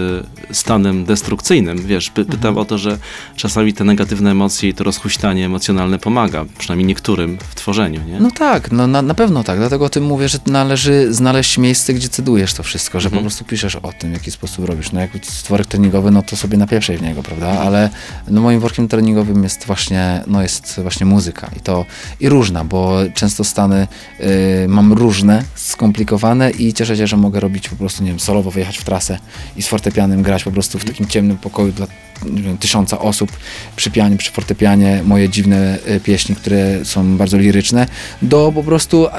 y, 0.49 0.53
stanem 0.53 1.05
destrukcyjnym. 1.05 1.77
Wiesz, 1.85 2.09
py, 2.09 2.25
pytam 2.25 2.57
o 2.57 2.65
to, 2.65 2.77
że 2.77 2.97
czasami 3.35 3.73
te 3.73 3.83
negatywne 3.83 4.31
emocje 4.31 4.69
i 4.69 4.73
to 4.73 4.83
rozhuśtanie 4.83 5.45
emocjonalne 5.45 5.99
pomaga, 5.99 6.45
przynajmniej 6.57 6.87
niektórym 6.87 7.37
w 7.49 7.55
tworzeniu, 7.55 8.01
nie? 8.07 8.19
No 8.19 8.31
tak, 8.31 8.71
no 8.71 8.87
na, 8.87 9.01
na 9.01 9.13
pewno 9.13 9.43
tak. 9.43 9.57
Dlatego 9.59 9.85
o 9.85 9.89
tym 9.89 10.03
mówię, 10.03 10.29
że 10.29 10.37
należy 10.47 11.13
znaleźć 11.13 11.57
miejsce, 11.57 11.93
gdzie 11.93 12.09
cedujesz 12.09 12.53
to 12.53 12.63
wszystko, 12.63 12.99
że 12.99 13.07
Mhm. 13.09 13.19
po 13.23 13.23
prostu 13.23 13.45
piszesz 13.45 13.75
o 13.75 13.93
tym, 13.93 14.09
w 14.09 14.13
jaki 14.13 14.31
sposób 14.31 14.65
robisz. 14.65 14.91
No 14.91 14.99
jak 14.99 15.11
stworek 15.23 15.67
treningowy, 15.67 16.11
no 16.11 16.21
to 16.23 16.35
sobie 16.35 16.57
napieprzej 16.57 16.97
w 16.97 17.01
niego, 17.01 17.23
prawda? 17.23 17.47
Ale 17.47 17.89
no 18.27 18.41
moim 18.41 18.59
workiem 18.59 18.87
treningowym 18.87 19.43
jest 19.43 19.65
właśnie, 19.65 20.23
no 20.27 20.41
jest 20.41 20.79
właśnie 20.81 21.05
muzyka 21.05 21.49
i 21.57 21.59
to 21.59 21.85
i 22.19 22.29
różna, 22.29 22.63
bo 22.63 22.97
często 23.13 23.43
stany 23.43 23.87
y, 24.19 24.65
mam 24.67 24.93
różne, 24.93 25.43
skomplikowane 25.55 26.51
i 26.51 26.68
cieszę 26.73 26.97
się, 26.97 27.07
że 27.07 27.17
mogę 27.17 27.39
robić 27.39 27.69
po 27.69 27.75
prostu, 27.75 28.03
nie 28.03 28.09
wiem, 28.09 28.19
solowo 28.19 28.51
wyjechać 28.51 28.77
w 28.77 28.83
trasę 28.83 29.19
i 29.55 29.61
z 29.61 29.67
fortepianem 29.67 30.23
grać 30.23 30.43
po 30.43 30.51
prostu 30.51 30.79
w 30.79 30.85
takim 30.85 31.07
ciemnym 31.07 31.37
pokoju 31.37 31.71
dla 31.71 31.87
wiem, 32.25 32.57
tysiąca 32.57 32.99
osób 32.99 33.31
przy 33.75 33.91
pianie, 33.91 34.17
przy 34.17 34.31
fortepianie, 34.31 35.01
moje 35.05 35.29
dziwne 35.29 35.79
e, 35.85 35.99
pieśni, 35.99 36.35
które 36.35 36.85
są 36.85 37.17
bardzo 37.17 37.37
liryczne, 37.37 37.87
do 38.21 38.51
po 38.55 38.63
prostu 38.63 39.07
e, 39.07 39.11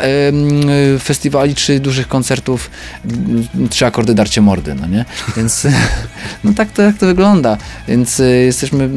festiwali 0.98 1.54
czy 1.54 1.80
dużych 1.80 2.08
koncertów, 2.08 2.70
trzy 3.70 3.86
akordy 3.86 4.14
darcie 4.14 4.40
mordy, 4.40 4.74
no 4.74 4.86
nie? 4.86 5.04
Więc 5.36 5.66
no 6.44 6.52
tak 6.52 6.72
to, 6.72 6.82
jak 6.82 6.98
to 6.98 7.06
wygląda. 7.06 7.56
Więc 7.88 8.20
e, 8.20 8.24
jesteśmy, 8.24 8.90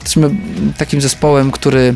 jesteśmy 0.00 0.30
takim 0.78 1.00
zespołem, 1.00 1.50
który 1.50 1.94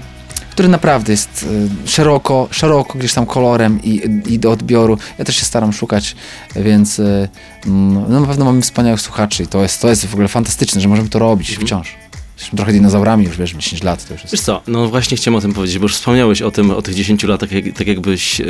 który 0.61 0.69
naprawdę 0.69 1.13
jest 1.13 1.47
e, 1.85 1.89
szeroko, 1.89 2.49
szeroko 2.51 2.99
gdzieś 2.99 3.15
tam 3.15 3.27
kolorem 3.27 3.83
i, 3.83 4.03
i 4.27 4.39
do 4.39 4.51
odbioru. 4.51 4.99
Ja 5.19 5.25
też 5.25 5.37
się 5.37 5.45
staram 5.45 5.73
szukać, 5.73 6.17
więc 6.57 7.01
e, 7.01 7.29
no, 7.67 8.05
no 8.09 8.21
na 8.21 8.27
pewno 8.27 8.45
mamy 8.45 8.63
wspaniałych 8.63 9.01
słuchaczy 9.01 9.43
i 9.43 9.47
to 9.47 9.63
jest, 9.63 9.81
to 9.81 9.89
jest 9.89 10.07
w 10.07 10.13
ogóle 10.15 10.29
fantastyczne, 10.29 10.81
że 10.81 10.89
możemy 10.89 11.09
to 11.09 11.19
robić 11.19 11.59
wciąż. 11.59 11.97
Jesteśmy 12.41 12.57
trochę 12.57 12.73
dinozaurami 12.73 13.25
już, 13.25 13.37
wiesz, 13.37 13.53
10 13.53 13.83
lat 13.83 14.05
to 14.07 14.15
już 14.15 14.23
jest. 14.23 14.35
Wiesz 14.35 14.41
co, 14.41 14.63
no 14.67 14.89
właśnie 14.89 15.17
chciałem 15.17 15.37
o 15.39 15.41
tym 15.41 15.53
powiedzieć, 15.53 15.79
bo 15.79 15.85
już 15.85 15.95
wspomniałeś 15.95 16.43
o 16.43 16.51
tym, 16.51 16.71
o 16.71 16.83
tych 16.83 16.95
10 16.95 17.23
latach, 17.23 17.53
jak, 17.53 17.65
tak 17.75 17.87
jakbyś, 17.87 18.41
y, 18.41 18.45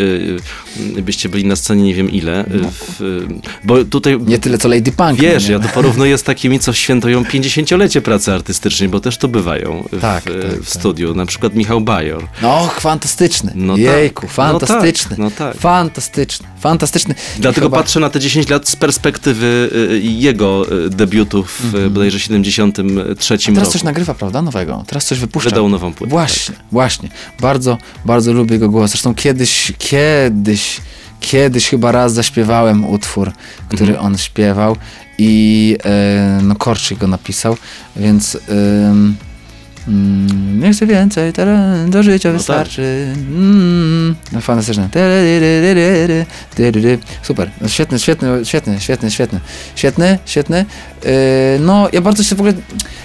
y, 0.96 1.02
byście 1.02 1.28
byli 1.28 1.44
na 1.44 1.56
scenie 1.56 1.82
nie 1.82 1.94
wiem 1.94 2.10
ile, 2.10 2.40
y, 2.40 2.46
w, 2.72 3.00
y, 3.00 3.28
bo 3.64 3.84
tutaj... 3.84 4.18
Nie 4.20 4.38
tyle 4.38 4.58
co 4.58 4.68
Lady 4.68 4.92
Punk. 4.92 5.20
Wiesz, 5.20 5.42
no 5.42 5.48
nie? 5.48 5.52
ja 5.52 5.60
to 5.60 5.68
porównuję 5.68 6.18
z 6.18 6.22
takimi, 6.22 6.58
co 6.58 6.72
świętują 6.72 7.22
50-lecie 7.22 8.02
pracy 8.02 8.32
artystycznej, 8.32 8.88
bo 8.88 9.00
też 9.00 9.16
to 9.16 9.28
bywają 9.28 9.84
w, 9.92 10.00
Tak, 10.00 10.24
w, 10.24 10.42
tak, 10.42 10.60
w 10.62 10.70
tak. 10.72 10.80
studiu. 10.80 11.14
Na 11.14 11.26
przykład 11.26 11.54
Michał 11.54 11.80
Bajor. 11.80 12.28
No, 12.42 12.70
fantastyczny. 12.80 13.52
No 13.54 13.74
tak. 13.74 13.82
Jejku, 13.82 14.26
No 14.26 14.32
fantastyczny. 14.32 15.10
tak, 15.10 15.18
no 15.18 15.30
tak. 15.30 15.56
Fantastyczny, 15.56 16.48
fantastyczny. 16.60 17.14
Dlatego 17.38 17.66
Chyba- 17.66 17.76
patrzę 17.78 18.00
na 18.00 18.10
te 18.10 18.20
10 18.20 18.48
lat 18.48 18.68
z 18.68 18.76
perspektywy 18.76 19.70
jego 20.02 20.66
debiutu 20.90 21.44
w 21.44 21.74
mm 21.74 21.90
bodajże 21.90 22.20
73 22.20 23.34
A 23.34 23.38
teraz 23.38 23.74
roku. 23.74 23.79
Coś 23.80 23.84
nagrywa, 23.84 24.14
prawda, 24.14 24.42
nowego. 24.42 24.84
Teraz 24.86 25.04
coś 25.04 25.18
wypuszcza. 25.18 25.50
Wydał 25.50 25.68
nową 25.68 25.92
płytę. 25.92 26.10
Właśnie, 26.10 26.54
właśnie. 26.72 27.08
Bardzo, 27.40 27.78
bardzo 28.04 28.32
lubię 28.32 28.52
jego 28.54 28.68
głos. 28.68 28.90
Zresztą 28.90 29.14
kiedyś, 29.14 29.72
kiedyś, 29.78 30.80
kiedyś 31.20 31.68
chyba 31.68 31.92
raz 31.92 32.12
zaśpiewałem 32.12 32.84
utwór, 32.84 33.32
który 33.68 33.90
Mhm. 33.92 34.06
on 34.06 34.18
śpiewał 34.18 34.76
i 35.18 35.76
e, 35.84 36.40
no 36.42 36.54
Korczyk 36.56 36.98
go 36.98 37.06
napisał, 37.06 37.56
więc 37.96 38.38
ym, 38.50 39.16
mm, 39.88 40.60
nie 40.60 40.72
chcę 40.72 40.86
więcej, 40.86 41.32
teraz 41.32 41.90
do 41.90 42.02
życia 42.02 42.32
No 42.32 42.38
wystarczy. 42.38 43.14
Mm, 43.16 44.16
no 44.32 44.40
fantastyczne. 44.40 44.88
Super, 47.22 47.50
no 47.60 47.68
świetny, 47.68 47.98
świetny, 47.98 48.44
świetny, 48.44 48.80
świetny, 48.80 49.10
świetny, 49.10 49.40
świetny, 49.74 50.18
świetny. 50.26 50.64
Yy, 51.04 51.10
no 51.60 51.88
ja 51.92 52.00
bardzo 52.00 52.22
się 52.22 52.36
w 52.36 52.40
ogóle, 52.40 52.52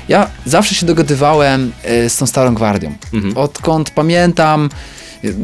ja 0.10 0.28
zawsze 0.46 0.76
się 0.76 0.86
dogadywałem 0.86 1.72
yy, 1.90 2.10
z 2.10 2.18
tą 2.18 2.26
starą 2.26 2.54
gwardią. 2.56 2.94
Mhm. 3.14 3.38
Odkąd 3.38 3.90
pamiętam, 3.90 4.70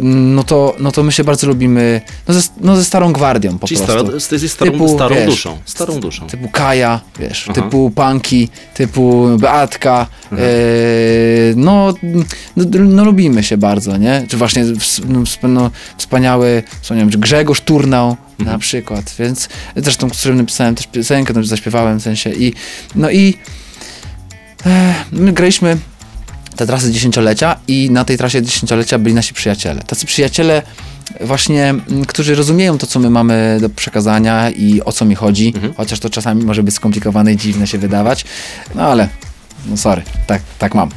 no 0.02 0.44
to, 0.44 0.76
no 0.80 0.92
to 0.92 1.04
my 1.04 1.12
się 1.12 1.24
bardzo 1.24 1.48
lubimy, 1.48 2.02
no 2.28 2.34
ze, 2.34 2.42
no 2.62 2.76
ze 2.76 2.86
starą 2.86 3.14
gwardią 3.14 3.58
po 3.60 3.68
Czyli 3.68 3.78
prostu. 3.82 4.00
stara, 4.06 4.20
z- 4.20 4.42
z 4.42 4.52
starą, 4.52 4.72
Typu, 4.72 4.96
starą 4.96 5.16
wiesz, 5.16 5.26
duszą. 5.26 5.58
Starą 5.66 6.00
duszą. 6.00 6.28
Typu 6.28 6.50
Kaja, 6.50 7.02
wiesz, 7.20 7.46
Aha. 7.50 7.62
typu 7.62 7.92
Panki, 7.96 8.50
typu 8.74 9.28
Beatka. 9.40 10.08
E, 10.32 10.38
no, 11.56 11.94
no, 12.56 12.66
no 12.80 13.04
lubimy 13.06 13.44
się 13.44 13.58
bardzo, 13.58 13.98
nie? 13.98 14.26
Czy 14.30 14.38
właśnie 14.38 14.64
no, 15.08 15.24
no, 15.50 15.72
wspaniały, 15.98 16.64
wspomniałem, 16.82 17.10
Grzegorz 17.10 17.62
Turnał 17.62 18.18
Mhm. 18.40 18.56
na 18.56 18.60
przykład, 18.60 19.16
więc 19.20 19.50
zresztą, 19.76 20.10
z 20.10 20.18
którym 20.20 20.38
napisałem 20.38 20.76
też 20.76 20.88
piosenkę, 20.88 21.34
też 21.34 21.48
zaśpiewałem 21.48 22.00
w 22.00 22.04
sensie 22.04 22.30
i 22.30 22.54
no 22.96 23.12
i 23.12 23.38
e, 24.66 24.94
my 25.12 25.34
graliśmy 25.34 25.78
tę 26.62 26.68
trasę 26.68 26.92
dziesięciolecia 26.92 27.56
i 27.68 27.90
na 27.92 28.06
tej 28.06 28.18
trasie 28.18 28.42
dziesięciolecia 28.42 28.98
byli 29.00 29.16
nasi 29.16 29.34
przyjaciele. 29.34 29.82
Tacy 29.82 30.06
przyjaciele 30.06 30.62
właśnie, 31.22 31.76
którzy 32.08 32.36
rozumieją 32.36 32.78
to, 32.78 32.88
co 32.88 33.00
my 33.00 33.10
mamy 33.10 33.58
do 33.62 33.70
przekazania 33.70 34.50
i 34.50 34.82
o 34.82 34.92
co 34.92 35.06
mi 35.06 35.16
chodzi, 35.16 35.54
Mhm. 35.56 35.74
chociaż 35.74 36.00
to 36.00 36.10
czasami 36.10 36.46
może 36.46 36.64
być 36.64 36.76
skomplikowane 36.76 37.34
i 37.34 37.38
dziwne 37.38 37.68
się 37.68 37.78
wydawać, 37.78 38.26
no 38.76 38.82
ale, 38.84 39.10
no 39.66 39.78
sorry, 39.78 40.02
tak, 40.28 40.42
tak 40.60 40.76
mam. 40.76 40.90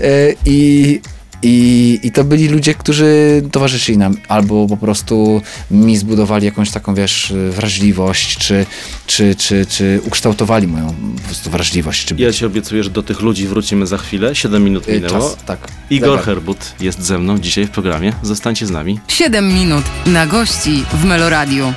Yy, 0.00 0.34
I 0.44 1.00
i, 1.42 1.98
I 2.02 2.12
to 2.12 2.24
byli 2.24 2.48
ludzie, 2.48 2.74
którzy 2.74 3.42
towarzyszyli 3.52 3.98
nam, 3.98 4.16
albo 4.28 4.66
po 4.66 4.76
prostu 4.76 5.42
mi 5.70 5.96
zbudowali 5.96 6.44
jakąś 6.44 6.70
taką, 6.70 6.94
wiesz, 6.94 7.32
wrażliwość, 7.50 8.38
czy, 8.38 8.66
czy, 9.06 9.34
czy, 9.34 9.66
czy 9.66 10.00
ukształtowali 10.06 10.66
moją 10.66 10.94
po 11.16 11.22
prostu 11.26 11.50
wrażliwość. 11.50 12.04
Czy 12.04 12.14
Ja 12.18 12.32
ci 12.32 12.46
obiecuję, 12.46 12.82
że 12.84 12.90
do 12.90 13.02
tych 13.02 13.20
ludzi 13.20 13.46
wrócimy 13.48 13.86
za 13.86 13.98
chwilę. 13.98 14.34
7 14.34 14.64
minut 14.64 14.88
Y, 14.88 14.92
minęło. 14.92 15.12
czas, 15.20 15.36
tak. 15.46 15.58
Igor 15.90 16.08
Dobra. 16.08 16.24
Herbut 16.24 16.74
jest 16.80 17.02
ze 17.02 17.18
mną 17.18 17.38
dzisiaj 17.38 17.66
w 17.66 17.70
programie. 17.70 18.12
Zostańcie 18.22 18.66
z 18.66 18.70
nami. 18.70 19.00
7 19.08 19.54
minut 19.54 19.84
na 20.06 20.26
gości 20.26 20.84
w 20.94 21.04
Meloradiu. 21.04 21.72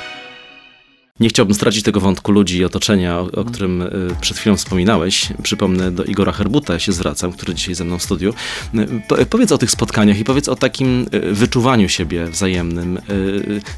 Nie 1.20 1.28
chciałbym 1.28 1.54
stracić 1.54 1.82
tego 1.84 2.00
wątku 2.00 2.32
ludzi 2.32 2.56
i 2.58 2.64
otoczenia, 2.64 3.18
o, 3.18 3.22
o 3.32 3.44
którym 3.44 3.82
y, 3.82 3.88
przed 4.20 4.36
chwilą 4.38 4.56
wspominałeś. 4.56 5.28
Przypomnę, 5.42 5.90
do 5.92 6.04
Igora 6.04 6.32
Herbuta 6.32 6.78
się 6.78 6.92
zwracam, 6.92 7.32
który 7.32 7.54
dzisiaj 7.54 7.74
ze 7.74 7.84
mną 7.84 7.98
w 7.98 8.02
studiu. 8.02 8.34
Y, 8.74 8.86
po, 9.08 9.16
powiedz 9.26 9.52
o 9.52 9.58
tych 9.58 9.70
spotkaniach 9.70 10.18
i 10.18 10.24
powiedz 10.24 10.48
o 10.48 10.56
takim 10.56 11.06
y, 11.14 11.34
wyczuwaniu 11.34 11.88
siebie 11.88 12.26
wzajemnym. 12.26 12.98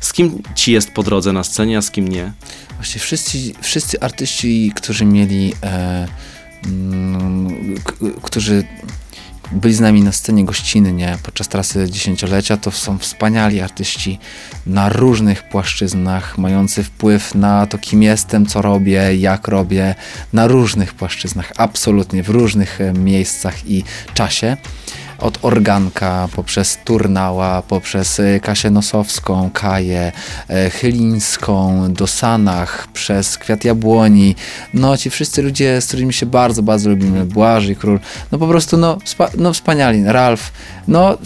Z 0.01 0.13
kim 0.13 0.43
ci 0.55 0.73
jest 0.73 0.91
po 0.93 1.03
drodze 1.03 1.33
na 1.33 1.45
scenie, 1.45 1.79
a 1.79 1.83
z 1.83 1.91
kim 1.91 2.09
nie? 2.09 2.33
Właściwie 2.77 3.01
wszyscy, 3.01 3.39
wszyscy 3.63 4.01
artyści, 4.01 4.73
którzy 4.77 5.05
mieli, 5.05 5.53
e, 5.63 6.09
mm, 6.65 7.75
k- 7.85 7.93
którzy 8.23 8.65
byli 9.53 9.75
z 9.75 9.81
nami 9.81 10.03
na 10.03 10.13
scenie 10.13 10.45
gościnnie 10.45 11.19
podczas 11.23 11.49
trasy 11.49 11.91
dziesięciolecia, 11.91 12.57
to 12.57 12.71
są 12.71 12.99
wspaniali 12.99 13.61
artyści 13.61 14.19
na 14.67 14.89
różnych 14.89 15.49
płaszczyznach, 15.49 16.39
mający 16.39 16.85
wpływ 16.85 17.35
na 17.35 17.67
to, 17.67 17.79
kim 17.79 18.03
jestem, 18.03 18.47
co 18.47 18.63
robię, 18.63 19.17
jak 19.17 19.49
robię, 19.49 19.95
na 20.33 20.47
różnych 20.47 20.95
płaszczyznach, 20.95 21.53
absolutnie, 21.57 22.23
w 22.23 22.29
różnych 22.29 22.81
e, 22.81 22.93
miejscach 22.93 23.67
i 23.71 23.85
czasie. 24.15 24.57
Od 25.23 25.39
Organka, 25.43 26.29
poprzez 26.37 26.79
Turnała, 26.85 27.63
poprzez 27.63 28.21
e, 28.21 28.41
Kasię 28.41 28.71
Nosowską, 28.71 29.51
Kaję, 29.55 30.13
e, 30.49 30.71
Chylińską, 30.71 31.93
do 31.93 32.07
Sanach, 32.07 32.89
przez 32.93 33.39
Kwiat 33.39 33.65
Jabłoni. 33.65 34.37
No 34.75 34.97
ci 34.97 35.11
wszyscy 35.11 35.43
ludzie, 35.43 35.81
z 35.81 35.87
którymi 35.87 36.13
się 36.13 36.27
bardzo, 36.27 36.63
bardzo 36.63 36.91
lubimy. 36.91 37.25
Błażej 37.25 37.77
Król. 37.77 38.01
No 38.33 38.39
po 38.39 38.49
prostu, 38.49 38.77
no, 38.77 38.99
no 39.39 39.53
wspaniali. 39.53 40.05
Ralf. 40.05 40.53
No 40.89 41.19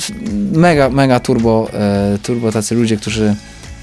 mega, 0.53 0.89
mega 0.91 1.21
turbo, 1.21 1.69
e, 1.73 2.19
turbo 2.23 2.53
tacy 2.53 2.75
ludzie, 2.75 2.97
którzy, 2.97 3.35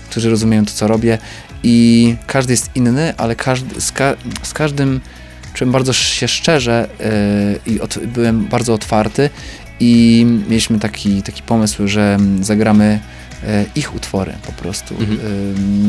którzy 0.09 0.29
rozumieją 0.29 0.65
to, 0.65 0.71
co 0.71 0.87
robię 0.87 1.17
i 1.63 2.15
każdy 2.27 2.53
jest 2.53 2.69
inny, 2.75 3.13
ale 3.17 3.35
każdy, 3.35 3.81
z, 3.81 3.91
ka 3.91 4.15
z 4.43 4.53
każdym 4.53 5.01
czułem 5.53 5.71
bardzo 5.71 5.93
się 5.93 6.27
szczerze 6.27 6.89
e, 6.99 7.69
i 7.71 7.79
byłem 8.07 8.45
bardzo 8.45 8.73
otwarty 8.73 9.29
i 9.79 10.25
mieliśmy 10.49 10.79
taki, 10.79 11.23
taki 11.23 11.41
pomysł, 11.41 11.87
że 11.87 12.15
mm, 12.15 12.43
zagramy 12.43 12.99
e, 13.43 13.65
ich 13.75 13.95
utwory 13.95 14.33
po 14.45 14.51
prostu. 14.51 14.95
Mhm. 14.99 15.19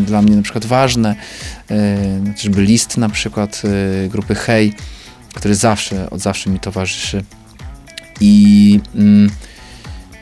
E, 0.03 0.05
Dla 0.07 0.23
mnie 0.23 0.37
na 0.37 0.43
przykład 0.43 0.67
ważne, 0.67 1.15
e, 1.71 1.97
chociażby 2.33 2.63
list 2.63 2.97
na 2.97 3.09
przykład 3.09 3.63
grupy 4.09 4.35
Hej, 4.35 4.75
który 5.35 5.55
zawsze, 5.55 6.11
od 6.11 6.21
zawsze 6.21 6.51
mi 6.51 6.61
towarzyszy. 6.61 7.25
I, 8.21 8.81
mm, 8.95 9.31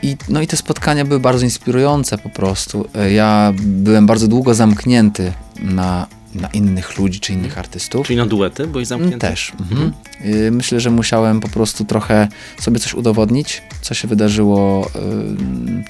i, 0.01 0.17
no 0.29 0.41
i 0.41 0.47
te 0.47 0.57
spotkania 0.57 1.05
były 1.05 1.19
bardzo 1.19 1.45
inspirujące 1.45 2.17
po 2.17 2.29
prostu. 2.29 2.87
Ja 3.11 3.53
byłem 3.57 4.05
bardzo 4.05 4.27
długo 4.27 4.53
zamknięty 4.53 5.33
na, 5.59 6.07
na 6.35 6.47
innych 6.47 6.97
ludzi 6.97 7.19
czy 7.19 7.33
innych 7.33 7.57
artystów. 7.57 8.07
Czyli 8.07 8.17
na 8.17 8.25
duety 8.25 8.67
byłeś 8.67 8.87
zamknięty? 8.87 9.19
Też. 9.19 9.51
Mhm. 9.59 9.93
Y, 10.25 10.51
Myślę, 10.51 10.79
że 10.79 10.91
musiałem 10.91 11.39
po 11.39 11.49
prostu 11.49 11.85
trochę 11.85 12.27
sobie 12.59 12.79
coś 12.79 12.93
udowodnić, 12.93 13.61
co 13.81 13.93
się 13.93 14.07
wydarzyło 14.07 14.89
ym, 14.95 15.83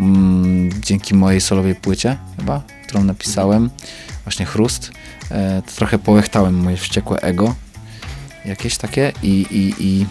mm, 0.00 0.70
dzięki 0.82 1.14
mojej 1.14 1.40
solowej 1.40 1.74
płycie 1.74 2.16
chyba, 2.36 2.62
którą 2.86 3.04
napisałem, 3.04 3.70
właśnie 4.24 4.46
Chrust. 4.46 4.90
To 5.66 5.72
trochę 5.76 5.98
połechtałem 5.98 6.54
moje 6.54 6.76
wściekłe 6.76 7.20
ego 7.20 7.54
jakieś 8.44 8.76
takie 8.76 9.12
i, 9.22 9.46
i, 9.50 9.74
i, 9.78 10.06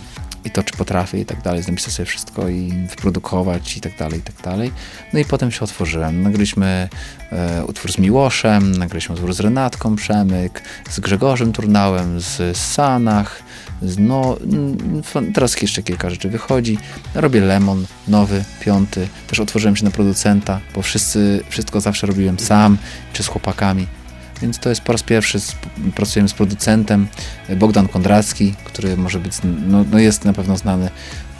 i 0.45 0.51
to, 0.51 0.63
czy 0.63 0.73
potrafię 0.77 1.19
i 1.19 1.25
tak 1.25 1.41
dalej, 1.41 1.63
napisać 1.67 1.93
sobie 1.93 2.05
wszystko 2.05 2.49
i 2.49 2.73
wyprodukować 2.89 3.77
i 3.77 3.81
tak 3.81 3.97
dalej, 3.97 4.19
i 4.19 4.23
tak 4.23 4.35
dalej. 4.43 4.71
No 5.13 5.19
i 5.19 5.25
potem 5.25 5.51
się 5.51 5.61
otworzyłem. 5.61 6.21
Nagraliśmy 6.21 6.89
e, 7.31 7.65
utwór 7.65 7.91
z 7.91 7.97
Miłoszem, 7.97 8.71
nagraliśmy 8.71 9.15
utwór 9.15 9.33
z 9.33 9.39
Renatką 9.39 9.95
Przemyk, 9.95 10.61
z 10.89 10.99
Grzegorzem 10.99 11.53
Turnałem, 11.53 12.19
z, 12.19 12.57
Sanach, 12.57 13.43
z 13.81 13.97
no, 13.97 14.37
teraz 15.33 15.61
jeszcze 15.61 15.83
kilka 15.83 16.09
rzeczy 16.09 16.29
wychodzi. 16.29 16.77
Robię 17.15 17.41
Lemon, 17.41 17.85
nowy, 18.07 18.43
piąty. 18.59 19.07
Też 19.27 19.39
otworzyłem 19.39 19.75
się 19.75 19.85
na 19.85 19.91
producenta, 19.91 20.59
bo 20.75 20.81
wszyscy, 20.81 21.43
wszystko 21.49 21.81
zawsze 21.81 22.07
robiłem 22.07 22.39
sam, 22.39 22.77
czy 23.13 23.23
z 23.23 23.27
chłopakami. 23.27 23.87
Więc 24.41 24.59
to 24.59 24.69
jest 24.69 24.81
po 24.81 24.91
raz 24.91 25.03
pierwszy, 25.03 25.39
z, 25.39 25.55
pracujemy 25.95 26.29
z 26.29 26.33
producentem, 26.33 27.07
Bogdan 27.55 27.87
Kondracki, 27.87 28.53
który 28.63 28.97
może 28.97 29.19
być, 29.19 29.33
no, 29.67 29.85
no 29.91 29.99
jest 29.99 30.25
na 30.25 30.33
pewno 30.33 30.57
znany, 30.57 30.89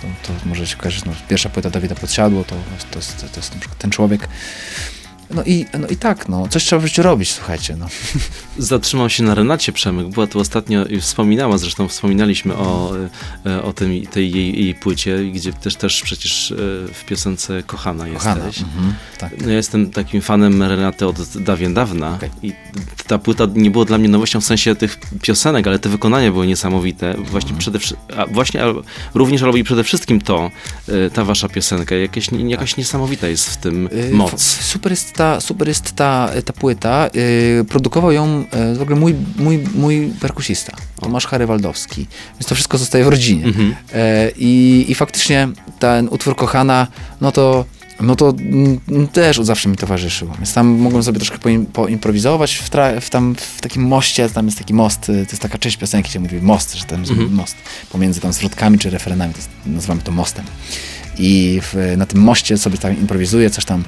to, 0.01 0.07
to 0.27 0.49
może 0.49 0.67
się 0.67 0.77
kojarzyć, 0.77 1.05
no, 1.05 1.11
pierwsza 1.27 1.49
płyta 1.49 1.69
Dawida 1.69 1.95
Podsiadło, 1.95 2.43
to, 2.43 2.55
to, 2.91 2.99
to 3.33 3.39
jest 3.39 3.55
ten 3.79 3.91
człowiek. 3.91 4.27
No 5.31 5.43
i, 5.43 5.65
no 5.79 5.87
i 5.87 5.95
tak, 5.97 6.29
no, 6.29 6.47
coś 6.47 6.63
trzeba 6.63 6.81
w 6.81 6.85
życiu 6.85 7.01
robić, 7.03 7.31
słuchajcie, 7.31 7.75
no. 7.79 7.87
Zatrzymał 8.57 9.09
się 9.09 9.23
na 9.23 9.35
Renacie 9.35 9.71
Przemyk. 9.71 10.07
Była 10.07 10.27
tu 10.27 10.39
ostatnio 10.39 10.85
i 10.85 11.01
wspominała, 11.01 11.57
zresztą 11.57 11.87
wspominaliśmy 11.87 12.53
o, 12.55 12.91
e, 13.45 13.63
o 13.63 13.73
tym, 13.73 14.05
tej 14.05 14.31
jej, 14.31 14.63
jej 14.63 14.75
płycie, 14.75 15.17
gdzie 15.33 15.53
też, 15.53 15.75
też 15.75 16.01
przecież 16.01 16.51
e, 16.51 16.55
w 16.93 17.03
piosence 17.07 17.63
Kochana 17.63 18.07
jesteś. 18.07 18.23
Kochana, 18.23 18.45
mhm, 18.45 18.93
tak. 19.17 19.41
No 19.41 19.49
ja 19.49 19.55
jestem 19.55 19.91
takim 19.91 20.21
fanem 20.21 20.63
Renaty 20.63 21.07
od 21.07 21.37
dawien 21.37 21.73
dawna 21.73 22.15
Okej. 22.15 22.29
i 22.43 22.53
ta 23.07 23.17
płyta 23.17 23.47
nie 23.55 23.71
była 23.71 23.85
dla 23.85 23.97
mnie 23.97 24.09
nowością 24.09 24.41
w 24.41 24.45
sensie 24.45 24.75
tych 24.75 24.97
piosenek, 25.21 25.67
ale 25.67 25.79
te 25.79 25.89
wykonania 25.89 26.31
były 26.31 26.47
niesamowite. 26.47 27.13
Właśnie 27.13 27.51
Mhm. 27.55 27.57
przede 27.59 27.79
a 28.17 28.25
właśnie 28.25 28.63
a 28.63 28.67
również 29.13 29.43
ale 29.43 29.59
i 29.59 29.63
przede 29.63 29.83
wszystkim 29.83 30.21
to, 30.21 30.51
e, 30.89 31.09
ta 31.09 31.23
wasza 31.25 31.49
piosenka, 31.49 31.95
jakieś, 31.95 32.29
jakaś 32.47 32.77
niesamowita 32.77 33.27
jest 33.27 33.49
w 33.49 33.57
tym 33.57 33.89
moc. 34.11 34.33
f- 34.33 34.39
Super 34.65 34.91
jest 34.91 35.13
ta, 35.15 35.41
super 35.41 35.67
jest 35.67 35.95
ta, 35.95 36.29
ta 36.45 36.53
płyta. 36.53 37.09
Y, 37.15 37.65
produkował 37.69 38.11
ją 38.11 38.45
y, 38.73 38.75
w 38.75 38.81
ogóle 38.81 38.95
mój, 38.99 39.15
mój, 39.37 39.63
mój 39.75 40.13
perkusista, 40.19 40.77
Tomasz 41.01 41.27
Harywaldowski. 41.27 42.07
Więc 42.33 42.45
to 42.45 42.55
wszystko 42.55 42.77
zostaje 42.77 43.03
w 43.03 43.07
rodzinie. 43.07 43.45
Mhm. 43.45 43.75
E, 43.93 44.31
i, 44.37 44.85
I 44.87 44.95
faktycznie 44.95 45.47
ten 45.79 46.07
utwór 46.11 46.35
Kochana, 46.35 46.87
no 47.21 47.31
to 47.31 47.65
no 47.99 48.15
to 48.15 48.33
też 49.13 49.39
od 49.39 49.45
zawsze 49.45 49.69
mi 49.69 49.77
towarzyszył. 49.77 50.29
Więc 50.37 50.53
tam 50.53 50.67
mogłem 50.67 51.03
sobie 51.03 51.19
troszkę 51.19 51.37
poim, 51.37 51.65
poimprowizować 51.65 52.55
w, 52.55 52.69
tra, 52.69 53.01
w, 53.01 53.09
tam, 53.09 53.35
w 53.35 53.61
takim 53.61 53.83
moście, 53.83 54.29
tam 54.29 54.45
jest 54.45 54.57
taki 54.57 54.73
most, 54.73 55.09
y, 55.09 55.25
to 55.25 55.31
jest 55.31 55.41
taka 55.41 55.57
część 55.57 55.77
piosenki, 55.77 56.09
gdzie 56.09 56.19
mówi 56.19 56.41
most, 56.41 56.75
że 56.75 56.85
tam 56.85 56.99
jest 56.99 57.11
Mhm. 57.11 57.33
most 57.33 57.55
pomiędzy 57.91 58.21
tam 58.21 58.33
zwrotkami 58.33 58.79
czy 58.79 58.89
referenami, 58.89 59.33
to 59.33 59.39
jest, 59.39 59.49
nazywamy 59.65 60.01
to 60.01 60.11
mostem. 60.11 60.45
I 61.17 61.61
w, 61.63 61.93
na 61.97 62.05
tym 62.05 62.21
moście 62.21 62.57
sobie 62.57 62.77
tam 62.77 62.97
improwizuję, 62.97 63.49
coś 63.49 63.65
tam, 63.65 63.83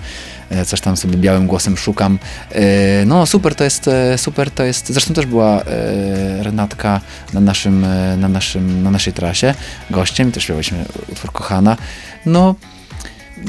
e, 0.50 0.66
coś 0.66 0.82
tam 0.82 0.98
sobie 0.98 1.18
białym 1.18 1.48
głosem 1.48 1.78
szukam. 1.78 2.20
E, 2.52 3.06
No 3.06 3.26
super 3.26 3.56
to 3.56 3.64
jest, 3.64 3.88
e, 3.88 4.18
super 4.18 4.52
to 4.52 4.64
jest, 4.64 4.88
zresztą 4.88 5.14
też 5.14 5.26
była 5.26 5.64
Renatka 6.40 7.02
na 7.34 7.40
naszym, 7.40 7.86
na 8.18 8.28
naszym, 8.28 8.84
na 8.84 8.92
naszej 8.92 9.14
trasie 9.14 9.54
gościem, 9.90 10.32
też 10.32 10.44
śpiewaliśmy 10.44 10.86
utwór 11.12 11.32
Kochana. 11.32 11.78
No 12.26 12.56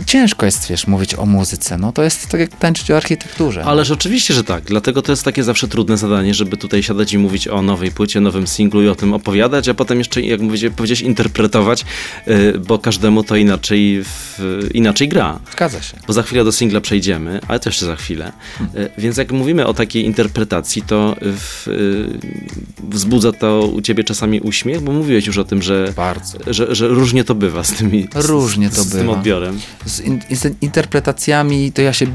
ciężko 0.06 0.46
jest, 0.46 0.68
wiesz, 0.68 0.86
mówić 0.86 1.14
o 1.14 1.26
muzyce. 1.26 1.78
No 1.78 1.92
to 1.92 2.02
jest 2.02 2.26
tak 2.28 2.40
jak 2.40 2.56
tańczyć 2.58 2.90
o 2.90 2.96
architekturze. 2.96 3.64
Ależ 3.64 3.90
oczywiście, 3.90 4.34
że 4.34 4.44
tak. 4.44 4.64
Dlatego 4.64 5.02
to 5.02 5.12
jest 5.12 5.24
takie 5.24 5.44
zawsze 5.44 5.68
trudne 5.68 5.96
zadanie, 5.96 6.34
żeby 6.34 6.56
tutaj 6.56 6.82
siadać 6.82 7.12
i 7.12 7.18
mówić 7.18 7.48
o 7.48 7.62
nowej 7.62 7.90
płycie, 7.90 8.20
nowym 8.20 8.46
singlu 8.46 8.82
i 8.82 8.88
o 8.88 8.94
tym 8.94 9.14
opowiadać, 9.14 9.68
a 9.68 9.74
potem 9.74 9.98
jeszcze, 9.98 10.20
jak 10.22 10.40
mówicie, 10.40 10.70
powiedziałeś, 10.70 11.00
interpretować, 11.00 11.84
y, 12.28 12.58
bo 12.66 12.78
każdemu 12.78 13.24
to 13.24 13.36
inaczej, 13.36 14.04
inaczej 14.74 15.08
gra. 15.08 15.38
Zgadza 15.52 15.82
się. 15.82 15.96
Bo 16.06 16.12
za 16.12 16.22
chwilę 16.22 16.44
do 16.44 16.52
singla 16.52 16.80
przejdziemy, 16.80 17.40
ale 17.48 17.60
to 17.60 17.68
jeszcze 17.68 17.86
za 17.86 17.96
chwilę. 17.96 18.32
Y, 18.60 18.90
Więc 18.98 19.16
jak 19.16 19.32
mówimy 19.32 19.66
o 19.66 19.74
takiej 19.74 20.04
interpretacji, 20.04 20.82
to 20.82 21.16
w, 21.20 21.68
y, 21.68 22.18
wzbudza 22.90 23.32
to 23.32 23.60
u 23.74 23.80
ciebie 23.82 24.04
czasami 24.04 24.40
uśmiech, 24.40 24.80
bo 24.80 24.92
mówiłeś 24.92 25.26
już 25.26 25.38
o 25.38 25.44
tym, 25.44 25.62
że, 25.62 25.92
Bardzo. 25.96 26.38
że, 26.46 26.74
że 26.74 26.88
różnie 26.88 27.24
to 27.24 27.34
bywa 27.34 27.64
z 27.64 27.72
tymi 27.72 28.08
Różnie 28.14 28.68
z, 28.70 28.74
to 28.74 28.82
z 28.82 28.88
tym 28.90 29.00
bywa. 29.00 29.12
odbiorem. 29.12 29.60
Z, 29.86 30.00
in, 30.00 30.20
z 30.30 30.62
interpretacjami 30.62 31.72
to 31.72 31.82
ja 31.82 31.92
się 31.92 32.06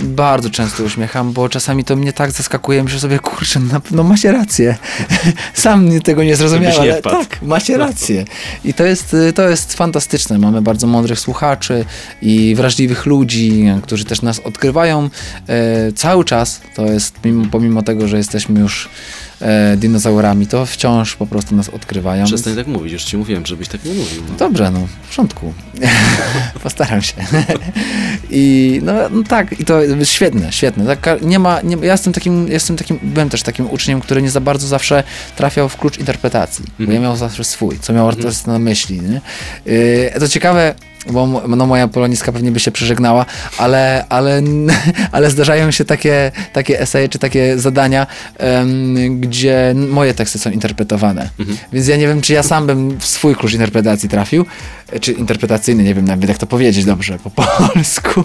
bardzo 0.00 0.50
często 0.50 0.84
uśmiecham, 0.84 1.32
bo 1.32 1.48
czasami 1.48 1.84
to 1.84 1.96
mnie 1.96 2.12
tak 2.12 2.30
zaskakuje, 2.30 2.84
myślę 2.84 3.00
sobie, 3.00 3.18
kurczę, 3.18 3.60
no, 3.60 3.80
no 3.90 4.02
macie 4.02 4.32
rację. 4.32 4.76
Sam 5.54 6.00
tego 6.00 6.24
nie 6.24 6.36
zrozumiałem, 6.36 6.80
ale 6.80 6.98
wpadł. 6.98 7.16
tak, 7.16 7.42
macie 7.42 7.76
rację. 7.76 8.24
I 8.64 8.74
to 8.74 8.84
jest, 8.84 9.14
y, 9.14 9.32
to 9.32 9.48
jest 9.48 9.74
fantastyczne. 9.74 10.38
Mamy 10.38 10.62
bardzo 10.62 10.86
mądrych 10.86 11.20
słuchaczy 11.20 11.84
i 12.22 12.54
wrażliwych 12.54 13.06
ludzi, 13.06 13.64
którzy 13.82 14.04
też 14.04 14.22
nas 14.22 14.38
odkrywają 14.40 15.10
e, 15.48 15.92
cały 15.92 16.24
czas. 16.24 16.60
To 16.74 16.86
jest, 16.86 17.14
mimo, 17.24 17.44
pomimo 17.50 17.82
tego, 17.82 18.08
że 18.08 18.16
jesteśmy 18.16 18.60
już 18.60 18.88
e, 19.40 19.76
dinozaurami, 19.76 20.46
to 20.46 20.66
wciąż 20.66 21.16
po 21.16 21.26
prostu 21.26 21.56
nas 21.56 21.68
odkrywają. 21.68 22.24
Przestań 22.24 22.56
tak 22.56 22.66
mówić, 22.66 22.92
już 22.92 23.04
ci 23.04 23.16
mówiłem, 23.16 23.46
żebyś 23.46 23.68
tak 23.68 23.84
nie 23.84 23.94
mówił. 23.94 24.22
No. 24.28 24.36
Dobrze, 24.38 24.70
no, 24.70 24.86
w 25.02 25.08
porządku. 25.08 25.54
Postaram 26.62 27.02
się. 27.02 27.05
I 28.30 28.80
no, 28.84 28.92
no 29.10 29.22
tak, 29.28 29.60
i 29.60 29.64
to 29.64 29.80
jest 29.82 30.10
świetne, 30.12 30.52
świetne. 30.52 30.96
Tak, 30.96 31.22
nie 31.22 31.38
ma, 31.38 31.60
nie, 31.62 31.76
ja 31.86 31.92
jestem 31.92 32.12
takim, 32.12 32.48
jestem 32.48 32.76
takim, 32.76 32.98
byłem 33.02 33.28
też 33.28 33.42
takim 33.42 33.70
uczniem, 33.70 34.00
który 34.00 34.22
nie 34.22 34.30
za 34.30 34.40
bardzo 34.40 34.68
zawsze 34.68 35.02
trafiał 35.36 35.68
w 35.68 35.76
klucz 35.76 35.98
interpretacji, 35.98 36.64
bo 36.78 36.82
ja 36.84 36.86
Mhm. 36.86 37.02
miał 37.02 37.16
zawsze 37.16 37.44
swój, 37.44 37.78
co 37.80 37.92
miał 37.92 38.08
artysta 38.08 38.52
na 38.52 38.58
myśli. 38.58 39.00
Nie? 39.00 39.20
Yy, 39.72 40.12
to 40.20 40.28
ciekawe, 40.28 40.74
bo 41.10 41.26
no, 41.48 41.66
moja 41.66 41.88
poloniska 41.88 42.32
pewnie 42.32 42.50
by 42.52 42.60
się 42.60 42.70
przeżegnała, 42.70 43.26
ale, 43.58 44.04
ale, 44.08 44.42
ale 45.12 45.30
zdarzają 45.30 45.70
się 45.70 45.84
takie, 45.84 46.32
takie 46.52 46.80
eseje 46.80 47.08
czy 47.08 47.18
takie 47.18 47.58
zadania, 47.58 48.06
em, 48.38 49.20
gdzie 49.20 49.74
moje 49.88 50.14
teksty 50.14 50.38
są 50.38 50.50
interpretowane. 50.50 51.28
Mhm. 51.38 51.58
Więc 51.72 51.88
ja 51.88 51.96
nie 51.96 52.06
wiem, 52.08 52.20
czy 52.20 52.32
ja 52.32 52.42
sam 52.42 52.66
bym 52.66 52.98
w 53.00 53.06
swój 53.06 53.34
klucz 53.36 53.52
interpretacji 53.52 54.08
trafił, 54.08 54.46
czy 55.00 55.12
interpretacyjny, 55.12 55.82
nie 55.82 55.94
wiem 55.94 56.04
nawet 56.04 56.28
jak 56.28 56.38
to 56.38 56.46
powiedzieć 56.46 56.84
dobrze 56.84 57.18
po 57.18 57.30
polsku. 57.70 58.24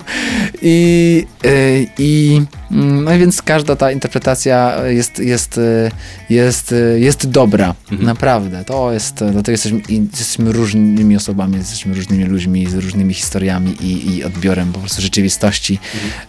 I, 0.61 1.27
y, 1.45 1.87
i 1.97 2.41
mm, 2.71 3.03
no 3.03 3.19
więc 3.19 3.41
każda 3.41 3.75
ta 3.75 3.91
interpretacja 3.91 4.85
jest, 4.87 5.19
jest, 5.19 5.57
y, 5.57 5.91
jest, 6.29 6.75
jest 6.97 7.29
dobra, 7.29 7.75
Mhm. 7.91 8.05
naprawdę. 8.05 8.63
To 8.65 8.91
jest, 8.93 9.15
dlatego 9.15 9.51
jesteśmy, 9.51 9.81
jesteśmy 9.89 10.51
różnymi 10.51 11.15
osobami, 11.15 11.57
jesteśmy 11.57 11.93
różnymi 11.93 12.23
ludźmi 12.25 12.67
z 12.69 12.73
różnymi 12.73 13.13
historiami 13.13 13.71
i, 13.81 14.15
i 14.15 14.23
odbiorem 14.23 14.73
po 14.73 14.79
prostu 14.79 15.01
rzeczywistości, 15.01 15.79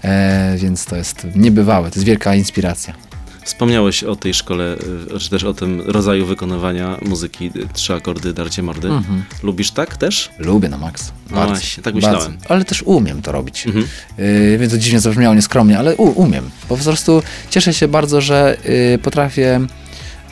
e, 0.02 0.54
więc 0.58 0.84
to 0.84 0.96
jest 0.96 1.26
niebywałe, 1.36 1.90
to 1.90 1.94
jest 1.96 2.06
wielka 2.06 2.34
inspiracja. 2.34 2.94
Wspomniałeś 3.44 4.04
o 4.04 4.16
tej 4.16 4.34
szkole, 4.34 4.76
y, 5.14 5.18
czy 5.18 5.30
też 5.30 5.44
o 5.44 5.54
tym 5.54 5.80
rodzaju 5.80 6.26
wykonywania 6.26 6.98
muzyki, 7.02 7.46
y, 7.56 7.68
trzy 7.72 7.94
akordy, 7.94 8.32
darcie 8.32 8.62
mordy. 8.62 8.88
Mhm. 8.88 9.24
Lubisz 9.42 9.70
tak 9.70 9.96
też? 9.96 10.30
Lubię 10.38 10.68
na 10.68 10.78
maks. 10.78 11.12
No 11.30 11.36
Bardzo, 11.36 11.54
właśnie, 11.54 11.82
tak 11.82 11.94
myślałem. 11.94 12.32
Bardzo. 12.32 12.50
Ale 12.50 12.64
też 12.64 12.82
umiem 12.82 13.22
to 13.22 13.32
robić. 13.32 13.66
Mhm. 13.66 13.86
Yy, 14.18 14.58
więc 14.58 14.72
to 14.72 14.78
dziwnie 14.78 15.00
zabrzmiało 15.00 15.34
nieskromnie, 15.34 15.78
ale 15.78 15.96
u, 15.96 16.20
umiem. 16.20 16.50
Po 16.68 16.76
prostu 16.76 17.22
cieszę 17.50 17.74
się 17.74 17.88
bardzo, 17.88 18.20
że 18.20 18.56
yy, 18.92 18.98
potrafię 18.98 19.60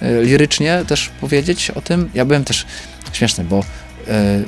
yy, 0.03 0.25
lirycznie 0.25 0.85
też 0.87 1.11
powiedzieć 1.21 1.71
o 1.71 1.81
tym. 1.81 2.11
Ja 2.15 2.25
byłem 2.25 2.45
też 2.45 2.67
śmieszny, 3.13 3.45
bo 3.45 3.65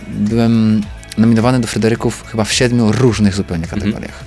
byłem 0.09 0.83
nominowany 1.19 1.61
do 1.61 1.67
Fryderyków 1.67 2.25
chyba 2.31 2.45
w 2.45 2.53
siedmiu 2.53 2.93
różnych 2.93 3.35
zupełnie 3.35 3.67
kategoriach. 3.67 4.25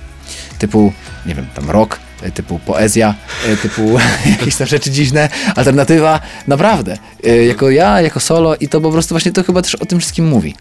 Typu, 0.58 0.92
nie 1.26 1.34
wiem, 1.34 1.46
tam 1.54 1.70
rock, 1.70 1.94
y, 1.94 1.98
typu 2.34 2.58
poezja, 2.58 3.14
y, 3.48 3.56
typu 3.56 3.98
jakieś 4.38 4.56
tam 4.56 4.66
rzeczy 4.66 4.90
dziwne, 4.90 5.28
alternatywa, 5.56 6.20
naprawdę. 6.46 6.98
Y, 7.26 7.44
Jako 7.44 7.70
ja, 7.70 8.00
jako 8.00 8.20
solo 8.20 8.56
i 8.56 8.68
to 8.68 8.80
po 8.80 8.92
prostu 8.92 9.14
właśnie 9.14 9.32
to 9.32 9.42
chyba 9.42 9.62
też 9.62 9.74
o 9.74 9.86
tym 9.86 10.00
wszystkim 10.00 10.28
mówi. 10.28 10.54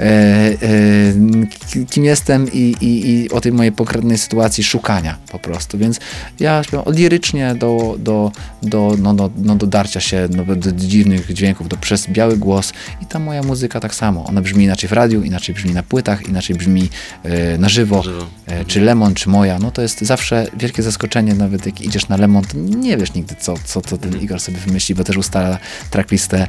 E, 0.00 0.04
e, 0.04 1.86
kim 1.90 2.04
jestem 2.04 2.52
i, 2.52 2.74
i, 2.80 3.10
i 3.10 3.30
o 3.30 3.40
tej 3.40 3.52
mojej 3.52 3.72
pokrętnej 3.72 4.18
sytuacji 4.18 4.64
szukania 4.64 5.18
po 5.32 5.38
prostu, 5.38 5.78
więc 5.78 6.00
ja 6.40 6.62
śpiewam 6.62 6.94
lirycznie 6.94 7.54
do, 7.54 7.96
do, 7.98 8.32
do, 8.62 8.96
no, 8.98 9.14
do, 9.14 9.30
no, 9.36 9.56
do 9.56 9.66
darcia 9.66 10.00
się 10.00 10.28
no, 10.36 10.56
do, 10.56 10.72
dziwnych 10.72 11.32
dźwięków, 11.32 11.68
do 11.68 11.76
przez 11.76 12.06
biały 12.06 12.36
głos 12.36 12.72
i 13.02 13.06
ta 13.06 13.18
moja 13.18 13.42
muzyka 13.42 13.80
tak 13.80 13.94
samo, 13.94 14.24
ona 14.24 14.40
brzmi 14.40 14.64
inaczej 14.64 14.88
w 14.88 14.92
radiu, 14.92 15.22
inaczej 15.22 15.54
brzmi 15.54 15.74
na 15.74 15.82
płytach, 15.82 16.28
inaczej 16.28 16.56
brzmi 16.56 16.88
e, 17.22 17.58
na 17.58 17.68
żywo, 17.68 17.96
Na 17.96 18.02
żywo. 18.02 18.26
E, 18.46 18.64
czy 18.64 18.80
Lemon, 18.80 19.14
czy 19.14 19.28
moja, 19.28 19.58
no 19.58 19.70
to 19.70 19.82
jest 19.82 20.00
zawsze 20.00 20.46
wielkie 20.56 20.79
zaskoczenie, 20.82 21.34
nawet 21.34 21.66
jak 21.66 21.80
idziesz 21.80 22.08
na 22.08 22.16
Lemon, 22.16 22.44
to 22.44 22.58
nie 22.58 22.96
wiesz 22.96 23.14
nigdy, 23.14 23.34
co, 23.40 23.54
co 23.64 23.80
to 23.80 23.98
ten 23.98 24.20
Igor 24.20 24.40
sobie 24.40 24.58
wymyśli, 24.58 24.94
bo 24.94 25.04
też 25.04 25.16
ustala 25.16 25.58
tracklistę 25.90 26.46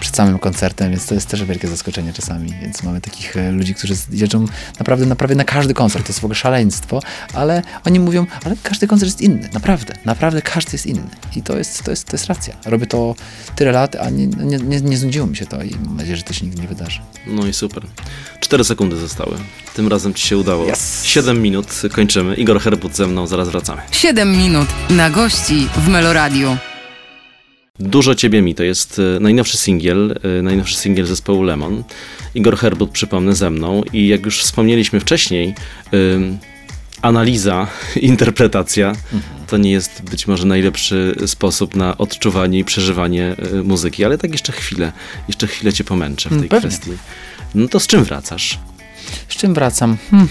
przed 0.00 0.16
samym 0.16 0.38
koncertem, 0.38 0.90
więc 0.90 1.06
to 1.06 1.14
jest 1.14 1.28
też 1.28 1.44
wielkie 1.44 1.68
zaskoczenie 1.68 2.12
czasami, 2.12 2.54
więc 2.62 2.82
mamy 2.82 3.00
takich 3.00 3.36
e, 3.36 3.52
ludzi, 3.52 3.74
którzy 3.74 3.94
jeżdżą 4.12 4.46
naprawdę, 4.78 5.06
naprawdę 5.06 5.34
na 5.34 5.44
każdy 5.44 5.74
koncert, 5.74 6.06
to 6.06 6.10
jest 6.10 6.20
w 6.20 6.24
ogóle 6.24 6.34
szaleństwo, 6.34 7.00
ale 7.34 7.62
oni 7.86 8.00
mówią, 8.00 8.26
ale 8.44 8.56
każdy 8.62 8.86
koncert 8.86 9.08
jest 9.08 9.20
inny, 9.20 9.48
naprawdę, 9.52 9.94
naprawdę 10.04 10.42
każdy 10.42 10.70
jest 10.72 10.86
inny 10.86 11.10
i 11.36 11.42
to 11.42 11.58
jest, 11.58 11.82
to 11.82 11.90
jest, 11.90 12.04
to 12.04 12.14
jest 12.14 12.26
racja. 12.26 12.54
Robię 12.66 12.86
to 12.86 13.14
tyle 13.56 13.72
lat, 13.72 13.96
a 13.96 14.10
nie, 14.10 14.26
nie, 14.26 14.58
nie, 14.58 14.80
nie 14.80 14.98
znudziło 14.98 15.26
mi 15.26 15.36
się 15.36 15.46
to 15.46 15.62
i 15.62 15.70
mam 15.84 15.96
nadzieję, 15.96 16.16
że 16.16 16.22
to 16.22 16.32
się 16.32 16.46
nigdy 16.46 16.62
nie 16.62 16.68
wydarzy. 16.68 17.00
No 17.26 17.46
i 17.46 17.52
super. 17.52 17.82
Cztery 18.40 18.64
sekundy 18.64 18.96
zostały. 18.96 19.36
Tym 19.74 19.88
razem 19.88 20.14
ci 20.14 20.26
się 20.26 20.38
udało. 20.38 20.72
Yes. 20.72 21.04
Siedem 21.04 21.42
minut, 21.42 21.66
kończymy. 21.92 22.34
Igor 22.34 22.60
Herbut 22.60 22.96
ze 22.96 23.06
mną, 23.06 23.26
zaraz 23.26 23.48
wracamy. 23.48 23.82
7 23.90 24.36
minut 24.36 24.68
na 24.90 25.10
gości 25.10 25.68
w 25.76 25.88
Meloradiu. 25.88 26.56
Dużo 27.80 28.14
Ciebie 28.14 28.42
mi 28.42 28.54
to 28.54 28.62
jest 28.62 29.00
e, 29.16 29.20
najnowszy 29.20 29.56
singiel, 29.56 30.14
e, 30.38 30.42
najnowszy 30.42 30.76
singiel 30.76 31.06
zespołu 31.06 31.42
Lemon. 31.42 31.84
Igor 32.34 32.56
Herbut, 32.56 32.90
przypomnę, 32.90 33.34
ze 33.34 33.50
mną 33.50 33.82
i 33.92 34.08
jak 34.08 34.24
już 34.24 34.42
wspomnieliśmy 34.42 35.00
wcześniej, 35.00 35.54
analiza, 37.02 37.66
interpretacja 37.96 38.92
to 39.46 39.56
nie 39.56 39.70
jest 39.70 40.02
być 40.10 40.26
może 40.26 40.46
najlepszy 40.46 41.14
sposób 41.26 41.76
na 41.76 41.98
odczuwanie 41.98 42.58
i 42.58 42.64
przeżywanie 42.64 43.36
e, 43.52 43.62
muzyki, 43.62 44.04
ale 44.04 44.18
tak 44.18 44.32
jeszcze 44.32 44.52
chwilę, 44.52 44.92
jeszcze 45.28 45.46
chwilę 45.46 45.72
Cię 45.72 45.84
pomęczę 45.84 46.28
w 46.28 46.32
tej 46.32 46.36
Mm, 46.38 46.48
pewnie. 46.48 46.68
kwestii. 46.68 46.90
No 47.54 47.68
to 47.68 47.80
z 47.80 47.86
czym 47.86 48.04
wracasz? 48.04 48.58
Z 49.28 49.36
czym 49.36 49.54
wracam? 49.54 49.96
Hmm, 50.10 50.28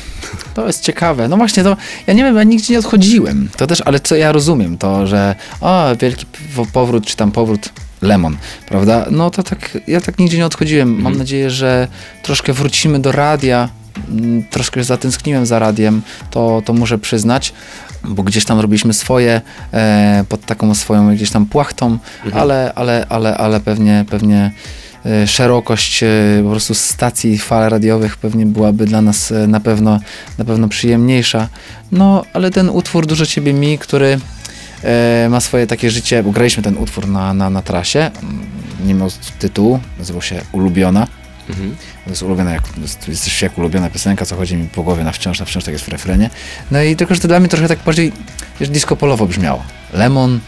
to 0.54 0.68
jest 0.68 0.84
ciekawe. 0.84 1.28
No 1.28 1.38
właśnie, 1.38 1.64
to 1.64 1.78
ja 2.08 2.14
nie 2.14 2.24
wiem, 2.24 2.36
ja 2.36 2.44
nigdzie 2.44 2.74
nie 2.74 2.80
odchodziłem. 2.80 3.50
To 3.58 3.68
też, 3.68 3.82
ale 3.86 4.00
co 4.00 4.16
ja 4.16 4.32
rozumiem, 4.32 4.78
to, 4.78 5.08
że 5.08 5.36
o, 5.62 5.86
wielki 6.00 6.26
powrót, 6.74 7.06
czy 7.06 7.16
tam 7.16 7.32
powrót 7.32 7.70
Lemon, 8.02 8.38
prawda? 8.68 9.06
No 9.12 9.30
to 9.30 9.44
tak, 9.44 9.78
ja 9.88 10.02
tak 10.02 10.20
nigdzie 10.20 10.38
nie 10.38 10.46
odchodziłem. 10.46 11.02
Mam 11.02 11.18
nadzieję, 11.18 11.50
że 11.50 11.88
troszkę 12.24 12.54
wrócimy 12.54 13.00
do 13.00 13.12
radia. 13.12 13.70
Mm, 14.10 14.44
Troszkę 14.44 14.84
zatęskniłem 14.84 15.46
za 15.46 15.60
radiem, 15.60 16.02
to, 16.32 16.62
to 16.66 16.74
muszę 16.74 16.98
przyznać, 16.98 17.54
bo 18.04 18.24
gdzieś 18.24 18.46
tam 18.46 18.60
robiliśmy 18.60 18.94
swoje 18.94 19.42
e, 19.74 20.26
pod 20.30 20.46
taką 20.46 20.76
swoją 20.76 21.16
gdzieś 21.16 21.32
tam 21.32 21.46
płachtą, 21.46 21.98
ale, 22.34 22.72
ale, 22.76 23.06
ale, 23.10 23.38
ale 23.38 23.60
pewnie, 23.60 24.06
pewnie 24.10 24.52
szerokość 25.26 26.04
e, 26.04 26.08
po 26.44 26.50
prostu 26.50 26.74
stacji 26.74 27.38
fal 27.38 27.70
radiowych 27.70 28.18
pewnie 28.18 28.46
byłaby 28.46 28.86
dla 28.86 29.02
nas 29.02 29.32
e, 29.32 29.48
na 29.48 29.60
pewno, 29.60 30.00
na 30.38 30.46
pewno 30.46 30.68
przyjemniejsza. 30.68 31.48
No, 31.92 32.24
ale 32.34 32.52
ten 32.52 32.70
utwór 32.70 33.06
Dużo 33.06 33.26
Ciebie 33.26 33.54
Mi, 33.54 33.78
który 33.78 34.20
e, 34.84 35.28
ma 35.30 35.40
swoje 35.40 35.68
takie 35.68 35.92
życie, 35.92 36.24
bo 36.24 36.32
graliśmy 36.32 36.64
ten 36.64 36.78
utwór 36.78 37.08
na, 37.08 37.34
na, 37.34 37.50
na 37.50 37.62
trasie, 37.62 38.00
mm, 38.00 38.46
nie 38.86 38.94
miał 38.94 39.10
tytułu, 39.40 39.80
nazywał 40.00 40.22
się 40.22 40.42
Ulubiona. 40.52 41.08
Mhm. 41.50 41.76
To 42.04 42.10
jest 42.10 42.24
ulubiona, 42.24 42.52
jak, 42.52 42.68
to 42.68 42.82
jest, 42.82 43.06
to 43.06 43.12
jest 43.12 43.24
też 43.24 43.42
jak 43.42 43.58
ulubiona 43.58 43.90
piosenka, 43.90 44.26
co 44.26 44.36
chodzi 44.36 44.56
mi 44.56 44.68
po 44.68 44.84
głowie 44.84 45.04
na 45.04 45.12
wciąż, 45.12 45.40
na 45.40 45.46
wciąż 45.46 45.64
tak 45.64 45.74
jest 45.74 45.86
w 45.86 45.88
refrenie. 45.88 46.30
No 46.72 46.82
i 46.82 46.96
tylko, 46.96 47.16
że 47.16 47.22
to 47.22 47.28
dla 47.28 47.40
mnie 47.40 47.50
trochę 47.50 47.68
tak 47.68 47.80
bardziej, 47.86 48.12
wiesz, 48.60 48.70
disco 48.70 48.96
polowo 48.96 49.26
brzmiało. 49.26 49.64
Lemon, 49.94 50.40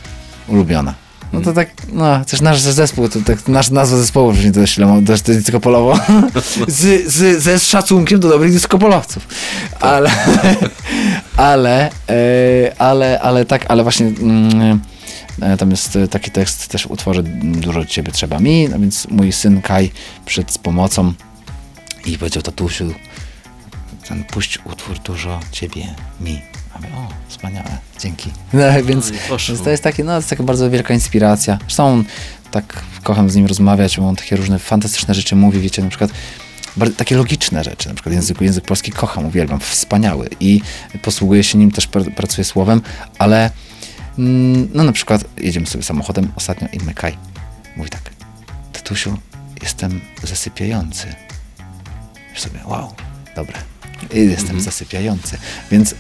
ulubiona. 0.48 1.09
No 1.34 1.42
to 1.42 1.54
tak, 1.54 1.70
no, 1.94 2.26
też 2.26 2.42
nasz 2.42 2.62
zespół, 2.62 3.10
to 3.10 3.20
tak, 3.22 3.48
nasz 3.48 3.70
nazwa 3.70 3.98
zespołu 3.98 4.34
brzmi 4.34 4.52
też, 4.52 4.78
lemon, 4.78 5.06
też 5.06 5.22
to 5.22 5.32
jest 5.32 5.44
disco 5.46 5.60
polowo. 5.60 6.00
z, 6.68 7.14
z, 7.14 7.44
ze 7.44 7.60
szacunkiem 7.60 8.20
do 8.20 8.30
dobrych 8.30 8.52
disco 8.52 8.80
polowców. 8.80 9.28
Ale, 9.80 10.12
ale, 11.38 11.90
e, 12.10 12.82
ale, 12.82 13.20
ale 13.22 13.46
tak, 13.46 13.66
ale 13.68 13.84
właśnie... 13.84 14.06
Mm, 14.08 14.80
E, 15.42 15.58
Tam 15.58 15.72
jest 15.72 15.98
taki 16.10 16.32
tekst 16.32 16.68
też 16.68 16.84
w 16.88 16.92
utworze 16.92 17.24
Dużo 17.44 17.86
Ciebie 17.86 18.12
trzeba 18.12 18.40
mi, 18.40 18.70
no 18.70 18.80
więc 18.80 19.08
mój 19.08 19.32
syn 19.32 19.62
Kaj 19.62 19.92
przyszedł 20.26 20.52
z 20.52 20.58
pomocą 20.58 21.14
i 22.06 22.18
powiedział 22.18 22.44
tatusiu, 22.44 22.94
ten 24.08 24.24
puść 24.24 24.60
utwór 24.66 25.00
dużo 25.00 25.40
ciebie, 25.52 25.96
mi. 26.22 26.42
O, 26.96 27.08
wspaniałe, 27.28 27.78
dzięki. 28.00 28.32
No, 28.54 28.62
więc, 28.88 29.12
poszło. 29.30 29.56
więc 29.56 29.66
to 29.66 29.70
jest 29.70 29.84
takie, 29.84 30.04
no, 30.04 30.12
to 30.12 30.18
jest 30.18 30.30
taka 30.30 30.44
bardzo 30.44 30.70
wielka 30.70 30.94
inspiracja. 30.94 31.58
Zresztą 31.62 32.04
tak 32.52 32.84
kocham 33.04 33.30
z 33.30 33.36
nim 33.36 33.46
rozmawiać, 33.46 33.98
bo 33.98 34.08
on 34.08 34.16
takie 34.16 34.36
różne 34.36 34.60
fantastyczne 34.60 35.14
rzeczy 35.14 35.36
mówi, 35.36 35.60
wiecie, 35.60 35.84
na 35.84 35.90
przykład 35.90 36.12
takie 36.98 37.18
logiczne 37.18 37.64
rzeczy, 37.64 37.90
na 37.90 37.96
przykład 37.96 38.16
język, 38.16 38.42
język 38.42 38.66
polski 38.66 38.92
kocham, 38.92 39.26
uwielbiam, 39.26 39.60
wspaniały 39.60 40.30
i 40.40 40.62
posługuję 41.02 41.44
się 41.44 41.58
nim, 41.58 41.72
też 41.72 41.88
pr 41.88 42.14
pracuję 42.16 42.46
słowem, 42.46 42.82
ale 43.18 43.52
mm, 44.18 44.70
no 44.74 44.84
na 44.84 44.92
przykład 44.92 45.26
jedziemy 45.38 45.66
sobie 45.66 45.84
samochodem 45.84 46.32
ostatnio 46.36 46.68
i 46.74 46.80
Mykaj 46.80 47.18
mówi 47.78 47.90
tak, 47.90 48.02
Tatusiu, 48.74 49.18
jestem 49.62 50.02
zasypiający. 50.24 51.08
Już 52.30 52.40
sobie, 52.40 52.60
wow, 52.66 52.94
dobre. 53.36 53.79
Jestem 54.14 54.62
zasypiający. 54.62 55.38
Więc 55.72 55.96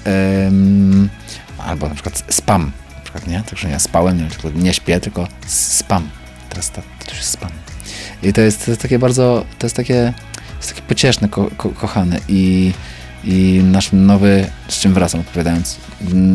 albo 1.57 1.89
na 1.89 1.93
przykład 1.93 2.23
spam. 2.29 2.71
Na 2.95 3.01
przykład, 3.01 3.27
nie? 3.27 3.43
Także 3.49 3.69
nie 3.69 3.79
spałem, 3.79 4.17
nie, 4.17 4.29
tylko 4.29 4.49
nie 4.59 4.73
śpię, 4.73 4.99
tylko 4.99 5.27
spam. 5.47 6.09
Teraz 6.49 6.71
to, 6.71 6.81
to 6.81 7.09
już 7.09 7.17
jest 7.17 7.31
spam. 7.31 7.49
I 8.23 8.33
to 8.33 8.41
jest, 8.41 8.65
to 8.65 8.71
jest 8.71 8.81
takie 8.81 8.99
bardzo, 8.99 9.45
to 9.59 9.65
jest 9.65 9.75
takie, 9.75 10.13
jest 10.57 10.69
takie 10.69 10.81
pocieszne, 10.81 11.29
ko, 11.29 11.49
ko, 11.57 11.69
kochane 11.69 12.19
i, 12.27 12.73
i 13.23 13.62
nasz 13.63 13.89
nowy, 13.93 14.47
z 14.67 14.79
czym 14.79 14.93
wracam 14.93 15.21
odpowiadając, 15.21 15.77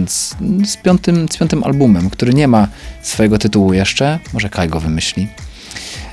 z, 0.06 0.34
z, 0.64 0.76
piątym, 0.76 1.28
z 1.28 1.36
piątym 1.36 1.64
albumem, 1.64 2.10
który 2.10 2.34
nie 2.34 2.48
ma 2.48 2.68
swojego 3.02 3.38
tytułu 3.38 3.72
jeszcze, 3.72 4.18
może 4.32 4.48
Kaj 4.48 4.68
go 4.68 4.80
wymyśli, 4.80 5.28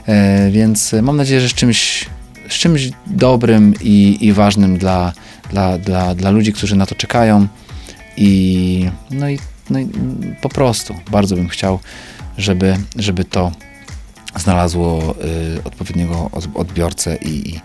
E, 0.07 0.51
Więc 0.51 0.95
mam 1.01 1.17
nadzieję, 1.17 1.41
że 1.41 1.49
z 1.49 1.53
czymś, 1.53 2.05
z 2.49 2.53
czymś 2.53 2.89
dobrym 3.07 3.73
i, 3.81 4.17
i 4.21 4.33
ważnym 4.33 4.77
dla, 4.77 5.13
dla, 5.51 5.77
dla, 5.77 6.15
dla 6.15 6.29
ludzi, 6.31 6.53
którzy 6.53 6.75
na 6.75 6.85
to 6.85 6.95
czekają. 6.95 7.47
I, 8.17 8.89
no, 9.11 9.29
i, 9.29 9.39
no 9.69 9.79
i 9.79 9.87
po 10.41 10.49
prostu 10.49 10.95
bardzo 11.11 11.35
bym 11.35 11.49
chciał, 11.49 11.79
żeby, 12.37 12.77
żeby 12.95 13.23
to 13.25 13.51
znalazło 14.35 15.15
y, 15.57 15.63
odpowiedniego 15.63 16.29
od- 16.31 16.47
odbiorcę 16.55 17.15
i, 17.15 17.49
i 17.49 17.59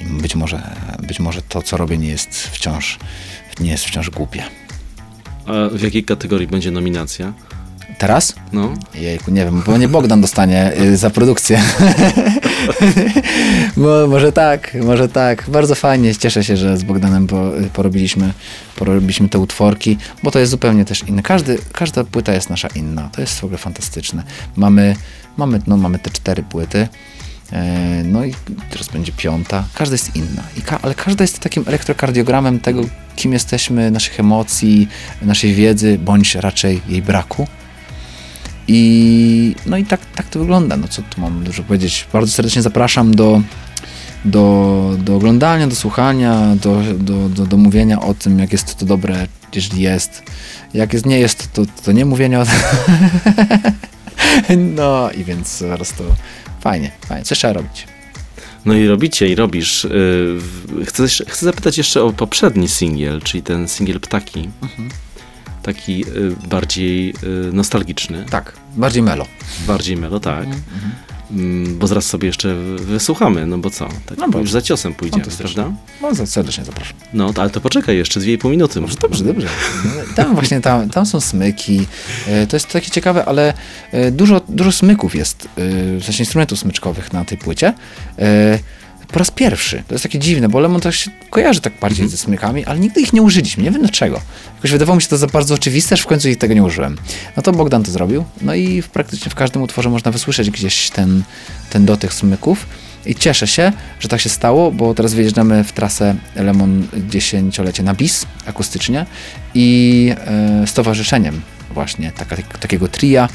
i 0.00 0.04
być 0.04 0.34
może, 0.36 0.62
być 1.06 1.20
może 1.20 1.42
to, 1.42 1.62
co 1.62 1.76
robię, 1.76 1.98
nie 1.98 2.08
jest 2.08 2.30
wciąż, 2.48 2.98
nie 3.60 3.70
jest 3.70 3.84
wciąż 3.84 4.10
głupie. 4.10 4.42
A 5.46 5.52
w 5.76 5.80
jakiej 5.82 6.04
kategorii 6.04 6.46
będzie 6.46 6.70
nominacja? 6.70 7.32
Teraz? 7.98 8.34
No, 8.52 8.74
Jejku, 8.94 9.30
nie 9.30 9.44
wiem, 9.44 9.62
bo 9.66 9.78
nie 9.78 9.88
Bogdan 9.88 10.20
dostanie 10.20 10.72
y, 10.80 10.96
za 10.96 11.10
produkcję. 11.10 11.60
Bo, 13.76 14.06
może 14.08 14.32
tak, 14.32 14.76
może 14.84 15.08
tak. 15.08 15.44
Bardzo 15.50 15.74
fajnie, 15.74 16.14
cieszę 16.16 16.44
się, 16.44 16.56
że 16.56 16.76
z 16.76 16.82
Bogdanem 16.84 17.26
y, 17.64 17.70
porobiliśmy, 17.70 18.32
porobiliśmy 18.76 19.28
te 19.28 19.38
utworki, 19.38 19.98
bo 20.22 20.30
to 20.30 20.38
jest 20.38 20.50
zupełnie 20.50 20.84
też 20.84 21.02
inne. 21.08 21.22
Każdy, 21.22 21.58
każda 21.72 22.04
płyta 22.04 22.32
jest 22.32 22.50
nasza 22.50 22.68
inna. 22.74 23.08
To 23.12 23.20
jest 23.20 23.40
w 23.40 23.44
ogóle 23.44 23.58
fantastyczne. 23.58 24.22
Mamy, 24.56 24.96
mamy, 25.36 25.60
no, 25.66 25.76
mamy 25.76 25.98
te 25.98 26.10
cztery 26.10 26.42
płyty. 26.42 26.88
e, 27.52 28.02
No 28.04 28.24
i 28.24 28.34
teraz 28.70 28.88
będzie 28.88 29.12
piąta. 29.12 29.64
Każda 29.74 29.94
jest 29.94 30.16
inna. 30.16 30.42
Ka- 30.66 30.78
ale 30.82 30.94
każda 30.94 31.24
jest 31.24 31.38
takim 31.38 31.64
elektrokardiogramem 31.66 32.60
tego, 32.60 32.82
kim 33.16 33.32
jesteśmy, 33.32 33.90
naszych 33.90 34.20
emocji, 34.20 34.88
naszej 35.22 35.54
wiedzy, 35.54 35.98
bądź 35.98 36.34
raczej 36.34 36.80
jej 36.88 37.02
braku. 37.02 37.46
I 38.68 39.54
no 39.66 39.76
i 39.76 39.84
tak, 39.84 40.00
tak 40.14 40.26
to 40.28 40.38
wygląda. 40.38 40.76
No 40.76 40.88
co 40.88 41.02
tu 41.02 41.20
mam 41.20 41.44
dużo 41.44 41.62
powiedzieć. 41.62 42.06
Bardzo 42.12 42.32
serdecznie 42.32 42.62
zapraszam 42.62 43.14
do, 43.14 43.40
do, 44.24 44.96
do 44.98 45.16
oglądania, 45.16 45.66
do 45.66 45.74
słuchania, 45.76 46.56
do, 46.56 46.82
do, 46.98 47.28
do, 47.28 47.46
do 47.46 47.56
mówienia 47.56 48.00
o 48.00 48.14
tym, 48.14 48.38
jak 48.38 48.52
jest 48.52 48.74
to 48.78 48.86
dobre, 48.86 49.26
jeżeli 49.54 49.82
jest. 49.82 50.22
Jak 50.74 50.92
jest, 50.92 51.06
nie 51.06 51.18
jest, 51.20 51.52
to, 51.52 51.62
to 51.84 51.92
nie 51.92 52.04
mówienia 52.04 52.40
o 52.40 52.44
tym. 52.44 52.54
No 54.58 55.10
i 55.10 55.24
więc 55.24 55.64
po 55.70 55.76
prostu 55.76 56.04
fajnie, 56.60 56.90
fajnie. 57.08 57.24
Co 57.24 57.34
trzeba 57.34 57.52
robić? 57.52 57.86
no 58.64 58.74
i 58.74 58.86
robicie 58.86 59.28
i 59.28 59.34
robisz. 59.34 59.86
W- 59.90 60.84
Chcę, 60.86 61.08
chcę 61.08 61.46
zapytać 61.46 61.78
jeszcze 61.78 62.02
o 62.02 62.12
poprzedni 62.12 62.68
singiel, 62.68 63.20
czyli 63.22 63.42
ten 63.42 63.68
singiel 63.68 64.00
Ptaki. 64.00 64.48
Taki 65.62 66.04
y, 66.08 66.48
bardziej 66.48 67.10
y, 67.10 67.52
nostalgiczny, 67.52 68.24
Tak, 68.30 68.52
bardziej 68.76 69.02
melo. 69.02 69.26
bardziej 69.66 69.96
melo, 69.96 70.20
tak. 70.20 70.46
Mm, 71.30 71.78
Bo 71.78 71.86
zaraz 71.86 72.06
sobie 72.06 72.26
jeszcze 72.26 72.54
wysłuchamy, 72.76 73.46
no 73.46 73.58
bo 73.58 73.70
co? 73.70 73.88
Tak 74.06 74.18
No 74.18 74.28
bo- 74.28 74.38
już 74.38 74.50
za 74.50 74.62
ciosem 74.62 74.94
pójdziemy, 74.94 75.24
prawda? 75.38 75.72
Bardzo 76.02 76.26
serdecznie 76.26 76.64
zapraszam. 76.64 76.96
No, 77.12 77.32
ale 77.36 77.50
to 77.50 77.60
poczekaj 77.60 77.96
jeszcze, 77.96 78.20
dwie 78.20 78.32
i 78.32 78.38
pół 78.38 78.50
minuty. 78.50 78.80
Dobrze, 78.80 78.96
dobrze, 79.00 79.24
dobrze. 79.24 79.46
No, 79.84 79.90
Tam 80.16 80.34
właśnie, 80.34 80.60
tam, 80.60 80.90
tam 80.90 81.06
są 81.06 81.20
smyki. 81.20 81.86
E, 82.28 82.46
To 82.46 82.56
jest 82.56 82.68
takie 82.68 82.90
ciekawe, 82.90 83.24
ale 83.24 83.54
e, 83.92 84.10
dużo, 84.10 84.40
dużo 84.48 84.72
smyków 84.72 85.14
jest, 85.14 85.44
e, 85.44 85.48
w 85.98 86.04
sensie 86.04 86.22
instrumentów 86.22 86.58
smyczkowych 86.58 87.12
na 87.12 87.24
tej 87.24 87.38
płycie. 87.38 87.74
E, 89.12 89.14
Po 89.14 89.18
raz 89.18 89.30
pierwszy. 89.30 89.82
To 89.88 89.94
jest 89.94 90.02
takie 90.02 90.18
dziwne, 90.18 90.48
bo 90.48 90.60
Lemon 90.60 90.80
tak 90.80 90.94
się 90.94 91.10
kojarzy 91.30 91.60
tak 91.60 91.72
bardziej 91.80 92.08
ze 92.08 92.16
smykami, 92.16 92.64
ale 92.64 92.78
nigdy 92.80 93.00
ich 93.00 93.12
nie 93.12 93.22
użyliśmy. 93.22 93.62
Nie 93.62 93.70
wiem 93.70 93.80
dlaczego. 93.80 94.20
Jakoś 94.54 94.70
wydawało 94.70 94.96
mi 94.96 95.02
się 95.02 95.08
to 95.08 95.16
za 95.18 95.26
bardzo 95.26 95.54
oczywiste, 95.54 95.96
że 95.96 96.02
w 96.02 96.06
końcu 96.06 96.28
ich 96.28 96.38
tego 96.38 96.54
nie 96.54 96.62
użyłem. 96.62 96.96
No 97.36 97.42
to 97.42 97.52
Bogdan 97.52 97.82
to 97.82 97.90
zrobił. 97.90 98.24
No 98.40 98.54
i 98.54 98.82
w, 98.82 98.88
praktycznie 98.88 99.30
w 99.30 99.34
każdym 99.34 99.62
utworze 99.62 99.90
można 99.90 100.10
wysłyszeć 100.10 100.50
gdzieś 100.50 100.90
ten, 100.90 101.22
ten 101.70 101.86
dotyk 101.86 102.12
smyków. 102.12 102.66
I 103.06 103.14
cieszę 103.14 103.46
się, 103.46 103.72
że 104.00 104.08
tak 104.08 104.20
się 104.20 104.28
stało, 104.28 104.70
bo 104.70 104.94
teraz 104.94 105.14
wyjeżdżamy 105.14 105.64
w 105.64 105.72
trasę 105.72 106.14
Lemon 106.36 106.86
dziesięciolecie 107.08 107.82
na 107.82 107.94
bis 107.94 108.26
akustycznie 108.46 109.06
i 109.54 110.14
e, 110.26 110.66
z 110.66 110.72
towarzyszeniem 110.72 111.42
właśnie 111.74 112.12
taka, 112.12 112.36
takiego 112.36 112.88
tria 112.88 113.28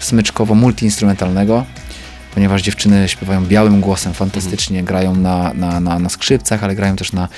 smyczkowo-multiinstrumentalnego, 0.00 1.64
ponieważ 2.34 2.62
dziewczyny 2.62 3.08
śpiewają 3.08 3.46
białym 3.46 3.80
głosem, 3.80 4.14
fantastycznie 4.14 4.82
grają 4.82 5.16
na, 5.16 5.54
na, 5.54 5.80
na, 5.80 5.98
na 5.98 6.08
skrzypcach, 6.08 6.64
ale 6.64 6.74
grają 6.74 6.96
też 6.96 7.12
na 7.12 7.28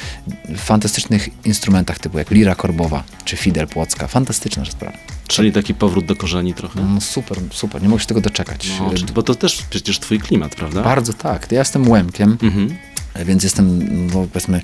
fantastycznych 0.56 1.28
instrumentach 1.46 1.98
typu 1.98 2.18
jak 2.18 2.30
lira 2.30 2.54
korbowa 2.54 3.04
czy 3.24 3.36
fidel 3.36 3.68
płocka. 3.68 4.06
Fantastyczna 4.06 4.64
sprawa. 4.64 4.96
Czyli 5.26 5.52
taki 5.52 5.74
powrót 5.74 6.06
do 6.06 6.16
korzeni 6.16 6.54
trochę. 6.54 6.80
No, 6.80 7.00
super, 7.00 7.38
super, 7.50 7.82
nie 7.82 7.88
mogę 7.88 8.00
się 8.00 8.06
tego 8.06 8.20
doczekać. 8.20 8.68
No, 8.80 8.90
bo 9.14 9.22
to 9.22 9.34
też 9.34 9.62
przecież 9.70 9.98
twój 9.98 10.18
klimat, 10.20 10.54
prawda? 10.54 10.82
Bardzo 10.82 11.12
tak. 11.12 11.52
Ja 11.52 11.58
jestem 11.58 11.90
łemkiem, 11.90 12.38
Mhm. 12.42 12.76
więc 13.24 13.42
jestem, 13.44 13.86
no, 14.06 14.26
powiedzmy, 14.32 14.60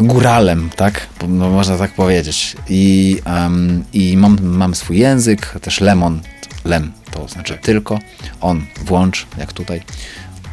góralem, 0.00 0.70
tak? 0.76 1.06
No, 1.28 1.50
można 1.50 1.76
tak 1.78 1.92
powiedzieć. 1.94 2.56
I, 2.68 3.16
em, 3.24 3.84
i 3.92 4.16
mam, 4.16 4.38
mam 4.42 4.74
swój 4.74 4.98
język, 4.98 5.54
też 5.62 5.80
lemon, 5.80 6.20
lem 6.64 6.92
to 7.10 7.28
znaczy 7.28 7.58
tylko, 7.62 7.98
on, 8.40 8.66
włącz, 8.84 9.26
jak 9.38 9.52
tutaj, 9.52 9.82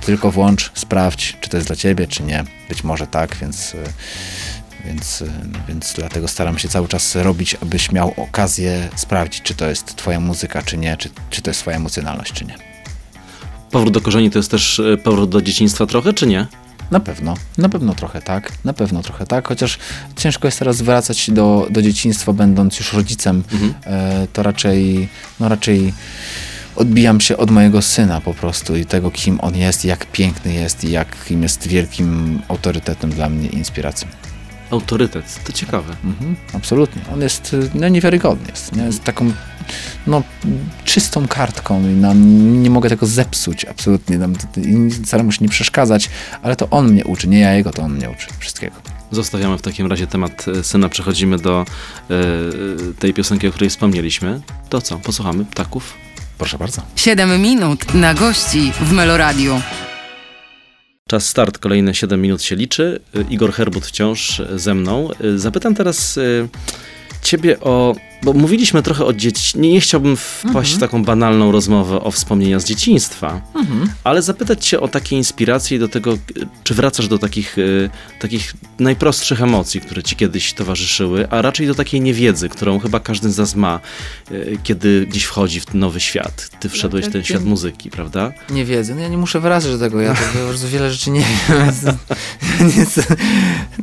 tylko 0.02 0.32
włącz, 0.32 0.72
sprawdź, 0.74 1.38
czy 1.41 1.50
to 1.50 1.58
jest 1.58 1.70
dla 1.70 1.76
ciebie, 1.76 2.08
czy 2.08 2.24
nie. 2.24 2.43
Być 2.70 2.84
może 2.84 3.08
tak, 3.08 3.36
więc, 3.36 3.74
y, 3.74 3.84
więc, 4.86 5.22
y, 5.22 5.32
więc 5.67 5.93
dlatego 5.93 6.28
staram 6.28 6.58
się 6.58 6.67
cały 6.67 6.88
czas 6.88 7.15
robić, 7.15 7.58
abyś 7.62 7.91
miał 7.91 8.13
okazję 8.17 8.89
sprawdzić, 8.96 9.41
czy 9.41 9.56
to 9.56 9.70
jest 9.70 9.96
twoja 9.96 10.20
muzyka, 10.20 10.62
czy 10.62 10.78
nie, 10.78 10.98
czy, 10.98 11.10
czy 11.30 11.41
to 11.41 11.50
jest 11.50 11.60
twoja 11.60 11.78
emocjonalność, 11.78 12.34
czy 12.34 12.46
nie. 12.46 12.56
Powrót 13.72 13.93
do 13.93 14.02
korzeni 14.02 14.32
to 14.32 14.39
jest 14.39 14.52
też 14.52 14.80
e, 14.80 14.98
powrót 14.98 15.30
do 15.30 15.41
dzieciństwa 15.41 15.86
trochę, 15.86 16.13
czy 16.13 16.28
nie? 16.28 16.48
Na 16.91 17.00
pewno, 17.00 17.34
na 17.58 17.69
pewno 17.69 17.93
trochę 17.93 18.21
tak, 18.21 18.52
na 18.65 18.73
pewno 18.73 19.02
trochę 19.02 19.26
tak, 19.26 19.47
chociaż 19.47 19.78
ciężko 20.15 20.47
jest 20.47 20.60
teraz 20.60 20.82
wracać 20.82 21.32
do, 21.32 21.67
do 21.69 21.82
dzieciństwa, 21.82 22.34
będąc 22.34 22.80
już 22.80 22.93
rodzicem, 22.93 23.43
e, 23.86 24.28
to 24.34 24.43
raczej, 24.43 25.10
no 25.39 25.50
raczej 25.50 25.93
odbijam 26.76 27.21
się 27.21 27.38
od 27.38 27.52
mojego 27.52 27.82
syna 27.82 28.21
po 28.21 28.34
prostu 28.34 28.76
i 28.76 28.86
tego, 28.86 29.12
kim 29.12 29.39
on 29.41 29.56
jest, 29.56 29.86
jak 29.86 30.06
piękny 30.06 30.54
jest 30.54 30.84
i 30.84 30.91
jakim 30.91 31.43
jest 31.43 31.67
wielkim 31.67 32.41
autorytetem 32.47 33.10
dla 33.10 33.30
mnie 33.30 33.50
i 33.50 33.56
inspiracją. 33.56 34.08
Autorytet, 34.71 35.43
to 35.43 35.53
ciekawe. 35.53 35.95
Mhm, 36.03 36.36
absolutnie. 36.53 37.01
On 37.13 37.21
jest 37.21 37.53
y, 37.53 37.69
no, 37.73 37.88
niewiarygodny. 37.88 38.47
Jest, 38.49 38.75
nie? 38.75 38.84
jest 38.84 39.03
taką 39.03 39.32
no, 40.08 40.23
czystą 40.86 41.27
kartką 41.27 41.82
i 41.82 41.93
nam, 41.93 42.63
nie 42.63 42.69
mogę 42.69 42.89
tego 42.89 43.06
zepsuć 43.06 43.65
absolutnie. 43.65 44.19
I 44.58 44.91
staram 45.06 45.32
się 45.32 45.38
nie 45.41 45.49
przeszkadzać, 45.49 46.10
ale 46.41 46.56
to 46.56 46.69
on 46.69 46.91
mnie 46.91 47.06
uczy, 47.06 47.27
nie 47.27 47.39
ja 47.39 47.53
jego, 47.53 47.71
to 47.71 47.82
on 47.82 47.93
mnie 47.93 48.10
uczy 48.10 48.27
wszystkiego. 48.39 48.75
Zostawiamy 49.12 49.58
w 49.58 49.62
takim 49.62 49.88
razie 49.88 50.08
temat 50.08 50.45
e, 50.47 50.63
syna, 50.63 50.89
przechodzimy 50.89 51.38
do 51.38 51.65
e, 52.10 52.13
tej 52.99 53.13
piosenki, 53.13 53.47
o 53.47 53.51
której 53.51 53.69
wspomnieliśmy. 53.69 54.41
To 54.69 54.82
co, 54.82 54.97
posłuchamy 54.97 55.45
ptaków? 55.45 55.93
Proszę 56.38 56.58
bardzo. 56.58 56.82
7 56.95 57.41
minut 57.41 57.93
na 57.93 58.13
gości 58.13 58.71
w 58.82 58.91
Meloradiu. 58.91 59.62
Czas 61.08 61.30
start, 61.30 61.58
kolejne 61.58 61.93
7 61.93 62.22
minut 62.22 62.41
się 62.43 62.56
liczy. 62.56 63.00
E, 63.15 63.22
Igor 63.22 63.54
Herbut 63.54 63.86
wciąż 63.86 64.41
ze 64.56 64.76
mną. 64.76 65.10
E, 65.12 65.38
Zapytam 65.38 65.76
teraz 65.76 66.17
e, 66.17 66.22
ciebie 67.21 67.60
o 67.60 67.95
bo 68.23 68.34
mówiliśmy 68.34 68.84
trochę 68.84 69.06
o 69.06 69.13
dzieci. 69.13 69.60
Nie, 69.60 69.71
nie 69.71 69.82
chciałbym 69.82 70.17
wpaść 70.17 70.73
w 70.73 70.80
taką 70.80 71.03
banalną 71.03 71.51
rozmowę 71.51 72.01
o 72.01 72.12
wspomnienia 72.12 72.60
z 72.60 72.65
dzieciństwa, 72.65 73.41
ale 74.03 74.21
zapytać 74.21 74.67
cię 74.67 74.80
o 74.80 74.88
takie 74.88 75.15
inspiracje 75.15 75.77
i 75.77 75.80
do 75.80 75.88
tego, 75.88 76.13
y, 76.13 76.17
czy 76.63 76.73
wracasz 76.73 77.08
do 77.08 77.17
takich, 77.17 77.58
y, 77.58 77.89
takich 78.19 78.53
najprostszych 78.80 79.41
emocji, 79.41 79.82
które 79.82 80.03
ci 80.03 80.15
kiedyś 80.15 80.53
towarzyszyły, 80.53 81.30
a 81.30 81.41
raczej 81.41 81.67
do 81.67 81.75
takiej 81.75 82.01
niewiedzy, 82.01 82.49
którą 82.49 82.80
chyba 82.80 82.99
każdy 82.99 83.32
z 83.32 83.38
nas 83.38 83.56
ma, 83.56 83.80
y, 84.32 84.58
kiedy 84.63 85.06
gdzieś 85.10 85.23
wchodzi 85.23 85.60
w 85.60 85.65
ten 85.65 85.80
nowy 85.80 85.99
świat. 85.99 86.49
Ty 86.60 86.69
wszedłeś 86.69 87.06
w 87.06 87.12
ten 87.12 87.23
świat 87.23 87.43
muzyki, 87.43 87.89
prawda? 87.89 88.34
Nie 88.49 88.65
wiedzę, 88.65 88.95
no 88.95 89.01
ja 89.01 89.08
nie 89.08 89.17
muszę 89.17 89.39
wracać 89.39 89.71
do 89.71 89.80
tego, 89.80 90.01
ja 90.01 90.13
to 90.13 90.45
bardzo 90.47 90.67
wiele 90.67 90.91
rzeczy 90.91 91.12
nie 91.12 91.19
wiem, 91.21 91.58
więc, 92.76 93.00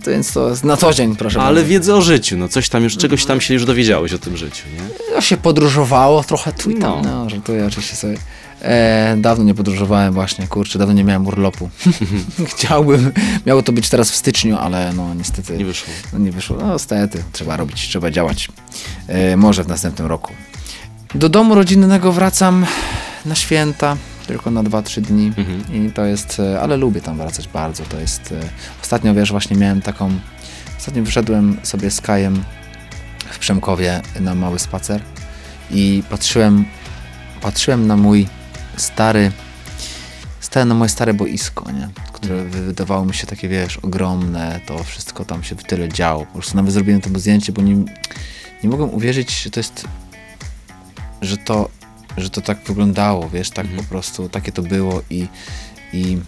więc, 0.06 0.32
to, 0.32 0.48
jest 0.50 0.64
na 0.64 0.76
co 0.76 0.94
dzień, 0.94 1.16
proszę 1.16 1.40
Ale 1.42 1.54
bardzo. 1.54 1.68
wiedzę 1.70 1.94
o 1.94 2.02
życiu, 2.02 2.36
no 2.36 2.48
coś 2.48 2.68
tam 2.68 2.82
już, 2.84 2.96
czegoś 2.96 3.24
tam 3.24 3.40
się 3.40 3.54
już 3.54 3.64
dowiedziałeś 3.64 4.12
o 4.12 4.18
tym 4.18 4.36
życiu, 4.36 4.64
nie? 4.74 5.14
Ja 5.14 5.20
się 5.20 5.36
podróżowało 5.36 6.24
trochę 6.24 6.52
tu 6.52 6.70
i 6.70 6.74
tam, 6.78 7.02
No. 7.02 7.24
no, 7.24 7.30
żartuję 7.30 7.66
oczywiście 7.66 7.96
sobie. 7.96 8.16
E, 8.62 9.16
dawno 9.18 9.44
nie 9.44 9.54
podróżowałem 9.54 10.14
właśnie, 10.14 10.46
kurczę, 10.46 10.78
dawno 10.78 10.94
nie 10.94 11.04
miałem 11.04 11.26
urlopu. 11.26 11.70
Chciałbym, 12.54 13.12
miało 13.46 13.62
to 13.62 13.72
być 13.72 13.88
teraz 13.88 14.10
w 14.10 14.14
styczniu, 14.16 14.56
ale 14.56 14.92
no 14.92 15.14
niestety 15.14 15.56
Nie 15.56 15.64
wyszło. 15.64 15.88
no, 16.12 16.18
nie 16.18 16.32
wyszło. 16.32 16.56
No 16.60 16.72
niestety, 16.72 17.22
trzeba 17.32 17.56
robić, 17.56 17.88
trzeba 17.88 18.10
działać. 18.10 18.48
E, 19.08 19.36
może 19.36 19.64
w 19.64 19.68
następnym 19.68 20.06
roku. 20.08 20.32
Do 21.14 21.28
domu 21.28 21.54
rodzinnego 21.54 22.12
wracam 22.12 22.66
na 23.26 23.34
święta, 23.34 23.96
tylko 24.26 24.50
na 24.50 24.62
2-3 24.62 25.00
dni 25.00 25.32
Mhm. 25.36 25.86
i 25.86 25.90
to 25.92 26.04
jest, 26.04 26.40
e, 26.40 26.60
ale 26.60 26.76
lubię 26.76 27.00
tam 27.00 27.16
wracać 27.16 27.48
bardzo, 27.48 27.84
to 27.84 28.00
jest, 28.00 28.32
e, 28.32 28.40
ostatnio 28.82 29.14
wiesz, 29.14 29.30
właśnie 29.30 29.56
miałem 29.56 29.82
taką, 29.82 30.10
ostatnio 30.78 31.02
wyszedłem 31.02 31.56
sobie 31.62 31.90
z 31.90 32.00
Kajem 32.00 32.44
w 33.30 33.38
Przemkowie 33.38 34.02
na 34.20 34.34
mały 34.34 34.58
spacer 34.58 35.02
i 35.70 36.02
patrzyłem, 36.10 36.64
patrzyłem 37.40 37.86
na 37.86 37.96
mój 37.96 38.28
stary, 38.76 39.32
stałem 40.40 40.68
na 40.68 40.74
moje 40.74 40.88
stare 40.88 41.14
boisko, 41.14 41.70
nie? 41.72 41.88
które 42.12 42.44
wy- 42.44 42.62
wydawało 42.66 43.04
mi 43.04 43.14
się 43.14 43.26
takie, 43.26 43.48
wiesz, 43.48 43.76
ogromne, 43.78 44.60
to 44.66 44.84
wszystko 44.84 45.24
tam 45.24 45.44
się 45.44 45.56
w 45.56 45.62
tyle 45.64 45.88
działo. 45.88 46.26
Po 46.26 46.32
prostu 46.32 46.56
nawet 46.56 46.72
zrobiłem 46.72 47.00
to 47.00 47.18
zdjęcie, 47.18 47.52
bo 47.52 47.62
nie, 47.62 47.74
nie 48.62 48.68
mogłem 48.70 48.90
uwierzyć, 48.94 49.42
że 49.42 49.50
to 49.50 49.60
jest, 49.60 49.84
że 51.22 51.36
to, 51.36 51.68
że 52.16 52.30
to 52.30 52.40
tak 52.40 52.58
wyglądało, 52.66 53.28
wiesz, 53.30 53.50
tak 53.50 53.64
Mhm. 53.66 53.82
po 53.84 53.88
prostu, 53.90 54.28
takie 54.28 54.52
to 54.52 54.62
było 54.62 55.02
i, 55.10 55.26
i, 55.92 56.18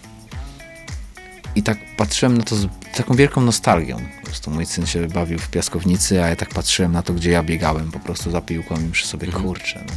i 1.55 1.63
tak 1.63 1.79
patrzyłem 1.97 2.39
na 2.39 2.45
to 2.45 2.57
z 2.57 2.67
taką 2.97 3.15
wielką 3.15 3.41
nostalgią. 3.41 3.97
Po 4.21 4.27
prostu 4.27 4.51
mój 4.51 4.67
syn 4.67 4.87
się 4.87 5.07
bawił 5.09 5.39
w 5.39 5.49
piaskownicy, 5.49 6.23
a 6.25 6.29
ja 6.29 6.37
tak 6.37 6.49
patrzyłem 6.49 6.93
na 6.93 7.03
to, 7.03 7.13
gdzie 7.13 7.31
ja 7.31 7.43
biegałem 7.43 7.91
po 7.93 7.99
prostu 7.99 8.31
za 8.31 8.41
piłką 8.41 8.75
i 8.89 8.91
przy 8.91 9.07
sobie, 9.07 9.27
Mhm. 9.27 9.45
kurczę, 9.45 9.85
no. 9.89 9.93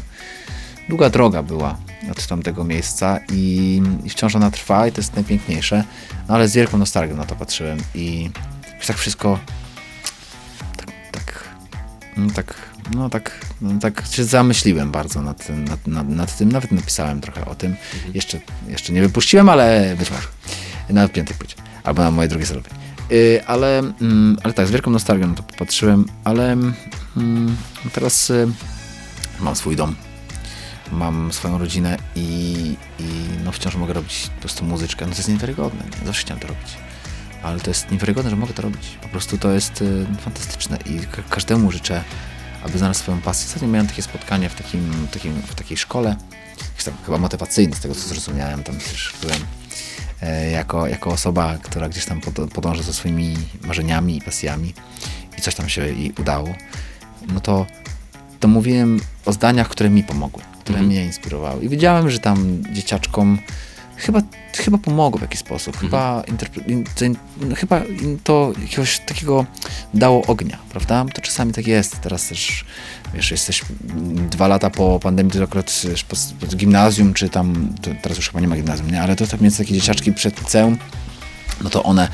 Długa 0.89 1.09
droga 1.09 1.43
była 1.43 1.77
od 2.11 2.27
tamtego 2.27 2.63
miejsca 2.63 3.19
i, 3.31 3.81
i 4.03 4.09
wciąż 4.09 4.35
ona 4.35 4.51
trwa 4.51 4.87
i 4.87 4.91
to 4.91 5.01
jest 5.01 5.15
najpiękniejsze, 5.15 5.83
no 6.27 6.35
ale 6.35 6.47
z 6.47 6.53
wielką 6.55 6.77
nostalgią 6.77 7.15
na 7.15 7.25
to 7.25 7.35
patrzyłem 7.35 7.77
i 7.95 8.29
tak 8.87 8.97
wszystko 8.97 9.39
tak, 10.77 10.87
tak, 11.11 11.43
no 12.17 12.29
tak, 12.33 12.55
no 12.95 13.09
tak, 13.09 13.45
tak 13.81 14.03
się 14.11 14.23
zamyśliłem 14.23 14.91
bardzo 14.91 15.21
nad, 15.21 15.45
tym- 15.47 15.65
nad, 15.65 15.87
nad, 15.87 16.09
nad 16.09 16.37
tym, 16.37 16.51
nawet 16.51 16.71
napisałem 16.71 17.21
trochę 17.21 17.45
o 17.45 17.55
tym, 17.55 17.75
jeszcze, 18.13 18.39
jeszcze 18.67 18.93
nie 18.93 19.01
wypuściłem, 19.01 19.49
ale 19.49 19.95
być 19.99 20.11
może 20.11 20.27
na 20.89 21.07
piątej 21.07 21.35
płycie, 21.37 21.55
albo 21.83 22.03
na 22.03 22.11
mojej 22.11 22.29
drugiej 22.29 22.47
solowej. 22.47 22.71
Yy, 23.09 23.41
ale, 23.47 23.79
mm, 23.79 24.37
ale 24.43 24.53
tak, 24.53 24.67
z 24.67 24.71
wielką 24.71 24.91
nostalgią 24.91 25.27
na 25.27 25.33
to 25.35 25.43
popatrzyłem, 25.43 26.05
ale 26.23 26.51
mm, 27.17 27.55
teraz 27.93 28.29
y, 28.29 28.47
mam 29.39 29.55
swój 29.55 29.75
dom, 29.75 29.95
mam 30.91 31.33
swoją 31.33 31.57
rodzinę 31.57 31.97
i, 32.15 32.75
i 32.99 33.03
no 33.45 33.51
wciąż 33.51 33.75
mogę 33.75 33.93
robić 33.93 34.29
po 34.35 34.41
prostu 34.41 34.65
muzyczkę. 34.65 35.05
No 35.05 35.11
to 35.11 35.17
jest 35.17 35.29
niewiarygodne, 35.29 35.83
nie? 35.99 36.05
zawsze 36.07 36.21
chciałem 36.21 36.41
to 36.41 36.47
robić. 36.47 36.67
Ale 37.43 37.59
to 37.59 37.69
jest 37.71 37.91
niewiarygodne, 37.91 38.29
że 38.29 38.35
mogę 38.35 38.53
to 38.53 38.61
robić. 38.61 38.97
Po 39.01 39.07
prostu 39.07 39.37
to 39.37 39.51
jest 39.51 39.81
y, 39.81 40.05
fantastyczne 40.21 40.77
i 40.85 40.99
ka- 40.99 41.23
każdemu 41.29 41.71
życzę, 41.71 42.03
aby 42.63 42.77
znaleźć 42.77 42.99
swoją 42.99 43.21
pasję. 43.21 43.47
Ostatnio 43.47 43.67
miałem 43.67 43.87
takie 43.87 44.01
spotkanie 44.01 44.49
w, 44.49 44.55
takim, 44.55 45.07
takim, 45.13 45.41
w 45.41 45.55
takiej 45.55 45.77
szkole, 45.77 46.15
chyba 47.05 47.17
motywacyjne, 47.17 47.75
z 47.75 47.79
tego 47.79 47.95
co 47.95 48.01
zrozumiałem, 48.01 48.63
tam 48.63 48.75
też 48.75 49.13
byłem 49.21 49.39
e, 50.21 50.51
jako, 50.51 50.87
jako 50.87 51.09
osoba, 51.09 51.57
która 51.63 51.89
gdzieś 51.89 52.05
tam 52.05 52.21
pod, 52.21 52.51
podąża 52.53 52.83
za 52.83 52.93
swoimi 52.93 53.37
marzeniami 53.61 54.17
i 54.17 54.21
pasjami 54.21 54.73
i 55.37 55.41
coś 55.41 55.55
tam 55.55 55.69
się 55.69 55.87
jej 55.87 56.13
udało, 56.19 56.49
no 57.33 57.39
to, 57.39 57.65
to 58.39 58.47
mówiłem 58.47 58.99
o 59.25 59.33
zdaniach, 59.33 59.69
które 59.69 59.89
mi 59.89 60.03
pomogły, 60.03 60.43
które 60.59 60.79
Mhm. 60.79 60.87
mnie 60.87 61.05
inspirowały. 61.05 61.63
I 61.63 61.69
wiedziałem, 61.69 62.09
że 62.09 62.19
tam 62.19 62.63
dzieciaczkom 62.73 63.39
chyba, 63.99 64.21
chyba 64.57 64.77
pomogło 64.77 65.19
w 65.19 65.21
jakiś 65.21 65.39
sposób. 65.39 65.77
Chyba, 65.77 66.23
interpre- 66.27 66.69
in, 66.69 66.83
to, 66.95 67.05
in, 67.05 67.15
no, 67.41 67.55
chyba 67.55 67.81
to 68.23 68.53
jakiegoś 68.61 68.99
takiego 68.99 69.45
dało 69.93 70.25
ognia, 70.25 70.57
prawda? 70.69 71.05
To 71.13 71.21
czasami 71.21 71.53
tak 71.53 71.67
jest. 71.67 72.01
Teraz 72.01 72.27
też, 72.27 72.65
wiesz, 73.13 73.31
jesteś 73.31 73.61
dwa 74.31 74.47
lata 74.47 74.69
po 74.69 74.99
pandemii, 74.99 75.33
to 75.33 75.43
akurat 75.43 75.81
po, 76.07 76.15
po 76.47 76.55
gimnazjum, 76.55 77.13
czy 77.13 77.29
tam, 77.29 77.75
teraz 78.01 78.17
już 78.17 78.27
chyba 78.27 78.39
nie 78.39 78.47
ma 78.47 78.55
gimnazjum, 78.55 78.91
nie? 78.91 79.01
Ale 79.01 79.15
to 79.15 79.27
tak 79.27 79.41
między 79.41 79.57
takie 79.57 79.73
dzieciaczki 79.73 80.13
przed 80.13 80.39
liceum, 80.39 80.77
no 81.63 81.69
to 81.69 81.83
one 81.83 82.07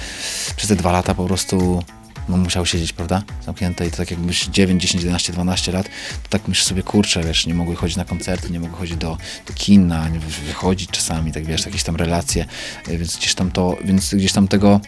przez 0.56 0.70
te 0.70 0.76
dwa 0.76 0.92
lata 0.92 1.16
po 1.16 1.26
prostu 1.26 1.84
no, 2.30 2.38
musiały 2.38 2.68
siedzieć, 2.68 2.94
prawda? 2.94 3.24
Zamknięte 3.46 3.88
i 3.88 3.92
to 3.92 3.98
tak 3.98 4.12
jakbyś 4.12 4.46
9, 4.46 4.82
10, 4.82 5.04
11, 5.04 5.34
12 5.34 5.72
lat, 5.72 5.86
to 6.24 6.30
tak 6.30 6.48
myślisz 6.48 6.68
sobie, 6.68 6.84
kurczę, 6.84 7.24
wiesz, 7.24 7.46
nie 7.46 7.54
mogły 7.54 7.76
chodzić 7.76 7.98
na 7.98 8.06
koncerty, 8.06 8.50
nie 8.50 8.60
mogły 8.60 8.78
chodzić 8.78 8.98
do, 8.98 9.18
do 9.48 9.54
kina, 9.54 10.10
nie 10.10 10.20
wychodzić 10.20 10.90
czasami, 10.90 11.32
tak 11.32 11.46
wiesz, 11.46 11.66
jakieś 11.66 11.84
tam 11.84 11.96
relacje, 11.96 12.46
e, 12.88 12.98
więc 12.98 13.18
gdzieś 13.18 13.36
tam 13.36 13.52
to, 13.52 13.78
więc 13.84 14.14
gdzieś 14.14 14.32
tam 14.32 14.48
tego 14.48 14.82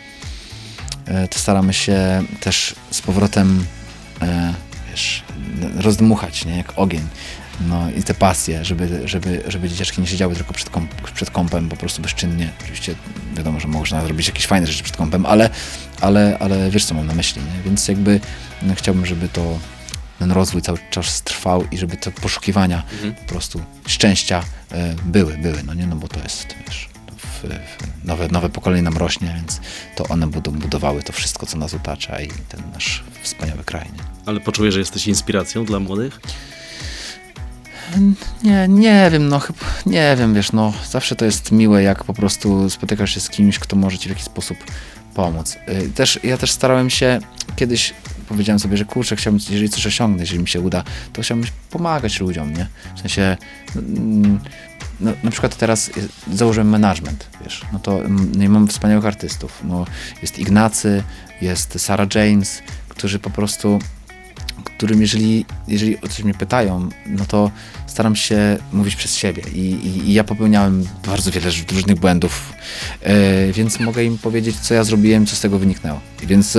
e, 1.05 1.27
to 1.27 1.39
staramy 1.39 1.73
się 1.73 2.23
też 2.39 2.75
z 2.91 3.01
powrotem 3.01 3.65
e, 4.21 4.53
wiesz, 4.91 5.23
rozdmuchać, 5.79 6.45
nie, 6.45 6.57
jak 6.57 6.73
ogień. 6.75 7.07
No 7.61 7.91
i 7.91 8.03
te 8.03 8.13
pasje, 8.13 8.65
żeby, 8.65 9.01
żeby, 9.07 9.43
żeby 9.47 9.69
dzieciaczki 9.69 10.01
nie 10.01 10.07
siedziały 10.07 10.35
tylko 10.35 10.53
przed, 10.53 10.69
komp, 10.69 11.11
przed 11.11 11.31
kąpem 11.31 11.69
po 11.69 11.75
prostu 11.75 12.01
bezczynnie. 12.01 12.49
Oczywiście 12.63 12.95
wiadomo, 13.35 13.59
że 13.59 13.67
można 13.67 14.01
zrobić 14.01 14.27
jakieś 14.27 14.47
fajne 14.47 14.67
rzeczy 14.67 14.83
przed 14.83 14.97
kąpem, 14.97 15.25
ale, 15.25 15.49
ale, 16.01 16.37
ale 16.39 16.71
wiesz 16.71 16.85
co 16.85 16.95
mam 16.95 17.07
na 17.07 17.13
myśli, 17.13 17.41
nie? 17.41 17.63
Więc 17.63 17.87
jakby 17.87 18.19
no, 18.61 18.75
chciałbym, 18.75 19.05
żeby 19.05 19.29
to 19.29 19.59
ten 20.19 20.31
rozwój 20.31 20.61
cały 20.61 20.77
czas 20.89 21.21
trwał 21.21 21.63
i 21.71 21.77
żeby 21.77 21.97
te 21.97 22.11
poszukiwania 22.11 22.83
po 23.21 23.29
prostu 23.29 23.61
szczęścia 23.87 24.43
e, 24.71 24.95
były, 25.05 25.37
były, 25.37 25.63
no 25.63 25.73
nie, 25.73 25.87
no 25.87 25.95
bo 25.95 26.07
to 26.07 26.19
jest, 26.19 26.47
wiesz, 26.67 26.89
w, 27.17 27.43
w 27.43 28.05
nowe, 28.05 28.27
nowe 28.27 28.49
pokolenie 28.49 28.81
nam 28.81 28.97
rośnie, 28.97 29.33
więc 29.35 29.61
to 29.95 30.03
one 30.03 30.27
budą, 30.27 30.51
budowały 30.51 31.03
to 31.03 31.13
wszystko, 31.13 31.45
co 31.45 31.57
nas 31.57 31.73
otacza 31.73 32.21
i 32.21 32.27
ten 32.27 32.61
nasz 32.73 33.03
wspaniały 33.21 33.63
kraj, 33.63 33.85
nie? 33.85 34.03
Ale 34.25 34.39
poczułeś, 34.39 34.73
że 34.73 34.79
jesteś 34.79 35.07
inspiracją 35.07 35.65
dla 35.65 35.79
młodych? 35.79 36.19
Nie, 38.43 38.67
nie 38.69 39.09
wiem, 39.11 39.29
no 39.29 39.39
chyba, 39.39 39.59
nie 39.85 40.15
wiem, 40.19 40.33
wiesz, 40.33 40.51
no 40.51 40.73
zawsze 40.89 41.15
to 41.15 41.25
jest 41.25 41.51
miłe, 41.51 41.83
jak 41.83 42.03
po 42.03 42.13
prostu 42.13 42.69
spotykasz 42.69 43.13
się 43.13 43.19
z 43.19 43.29
kimś, 43.29 43.59
kto 43.59 43.75
może 43.75 43.97
ci 43.97 44.07
w 44.07 44.09
jakiś 44.09 44.25
sposób 44.25 44.57
pomóc. 45.17 45.57
Y, 45.69 45.89
Też, 45.89 46.19
ja 46.23 46.37
też 46.37 46.51
starałem 46.51 46.89
się, 46.89 47.19
kiedyś 47.55 47.93
powiedziałem 48.29 48.59
sobie, 48.59 48.77
że 48.77 48.85
kurczę, 48.85 49.15
chciałbym, 49.15 49.41
jeżeli 49.49 49.69
coś 49.69 49.87
osiągnę, 49.87 50.23
jeżeli 50.23 50.39
mi 50.39 50.47
się 50.47 50.61
uda, 50.61 50.83
to 51.13 51.21
chciałbym 51.21 51.47
pomagać 51.69 52.19
ludziom, 52.19 52.53
nie? 52.53 52.67
W 52.95 52.99
sensie, 52.99 53.37
mm, 53.75 54.39
no, 54.99 55.11
na 55.23 55.31
przykład 55.31 55.57
teraz 55.57 55.91
założyłem 56.33 56.69
management, 56.69 57.27
wiesz, 57.43 57.61
no 57.73 57.79
to 57.79 57.99
mm, 57.99 58.31
no 58.35 58.49
mam 58.49 58.67
wspaniałych 58.67 59.05
artystów, 59.05 59.61
no 59.63 59.85
jest 60.21 60.39
Ignacy, 60.39 61.03
jest 61.41 61.79
Sarah 61.79 62.15
James, 62.15 62.61
którzy 62.89 63.19
po 63.19 63.29
prostu 63.29 63.79
którym 64.63 65.01
jeżeli, 65.01 65.45
jeżeli 65.67 66.01
o 66.01 66.07
coś 66.07 66.23
mnie 66.23 66.33
pytają, 66.33 66.89
no 67.05 67.25
to 67.25 67.51
staram 67.97 68.15
się 68.15 68.57
mówić 68.73 68.95
przez 68.95 69.15
siebie 69.15 69.43
i, 69.53 69.59
i, 69.59 70.09
i 70.09 70.13
ja 70.13 70.23
popełniałem 70.23 70.87
bardzo 71.05 71.31
wiele 71.31 71.45
róż- 71.49 71.71
różnych 71.71 71.99
błędów, 71.99 72.53
e, 73.01 73.51
więc 73.53 73.79
mogę 73.79 74.03
im 74.03 74.17
powiedzieć, 74.17 74.55
co 74.59 74.73
ja 74.73 74.83
zrobiłem, 74.83 75.25
co 75.25 75.35
z 75.35 75.39
tego 75.41 75.59
wyniknęło. 75.59 75.99
Więc, 76.23 76.57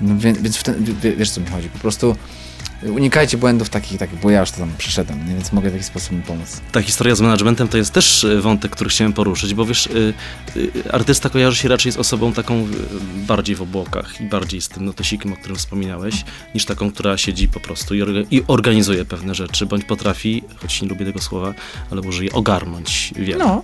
no, 0.00 0.16
wie- 0.18 0.32
więc 0.32 0.56
w 0.56 0.62
ten, 0.62 0.84
wie- 1.02 1.16
wiesz, 1.16 1.30
co 1.30 1.40
mi 1.40 1.46
chodzi, 1.46 1.68
po 1.68 1.78
prostu 1.78 2.16
unikajcie 2.82 3.36
błędów 3.38 3.70
takich, 3.70 3.98
takich 3.98 4.20
bo 4.20 4.30
ja 4.30 4.40
już 4.40 4.50
to 4.50 4.58
tam 4.58 4.70
przeszedłem, 4.78 5.28
nie? 5.28 5.34
więc 5.34 5.52
mogę 5.52 5.70
w 5.70 5.72
jakiś 5.72 5.86
sposób 5.86 6.12
im 6.12 6.22
pomóc. 6.22 6.60
Ta 6.72 6.82
historia 6.82 7.14
z 7.14 7.20
managementem 7.20 7.68
to 7.68 7.76
jest 7.78 7.92
też 7.92 8.24
y, 8.24 8.40
wątek, 8.40 8.72
który 8.72 8.90
chciałem 8.90 9.12
poruszyć, 9.12 9.54
bo 9.54 9.64
wiesz, 9.66 9.86
y, 9.86 10.14
y, 10.56 10.92
artysta 10.92 11.28
kojarzy 11.30 11.56
się 11.56 11.68
raczej 11.68 11.92
z 11.92 11.96
osobą 11.96 12.32
taką 12.32 12.66
bardziej 13.26 13.56
w 13.56 13.62
obłokach 13.62 14.20
i 14.20 14.24
bardziej 14.24 14.60
z 14.60 14.68
tym 14.68 14.84
notesikiem, 14.84 15.32
o 15.32 15.36
którym 15.36 15.56
wspominałeś, 15.56 16.24
niż 16.54 16.64
taką, 16.64 16.90
która 16.92 17.16
siedzi 17.18 17.48
po 17.48 17.60
prostu 17.60 17.94
i, 17.94 18.02
orga- 18.02 18.26
i 18.30 18.42
organizuje 18.46 19.04
pewne 19.04 19.34
rzeczy, 19.34 19.66
bądź 19.66 19.84
potrafi, 19.84 20.42
choć 20.56 20.82
nie 20.82 20.88
lubię 20.88 21.06
tego 21.06 21.20
słowa, 21.20 21.54
ale 21.90 22.00
może 22.02 22.24
je 22.24 22.32
ogarnąć 22.32 23.12
wiele. 23.16 23.38
No, 23.44 23.62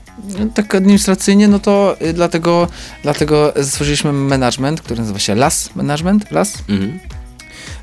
tak 0.55 0.75
administracyjnie, 0.75 1.49
no 1.49 1.59
to 1.59 1.97
y, 2.03 2.13
dlatego, 2.13 2.69
dlatego 3.03 3.53
stworzyliśmy 3.63 4.13
management, 4.13 4.81
który 4.83 5.01
nazywa 5.01 5.19
się 5.19 5.35
LAS 5.35 5.71
Management, 5.77 6.31
LAS, 6.31 6.55
Mhm. 6.69 6.99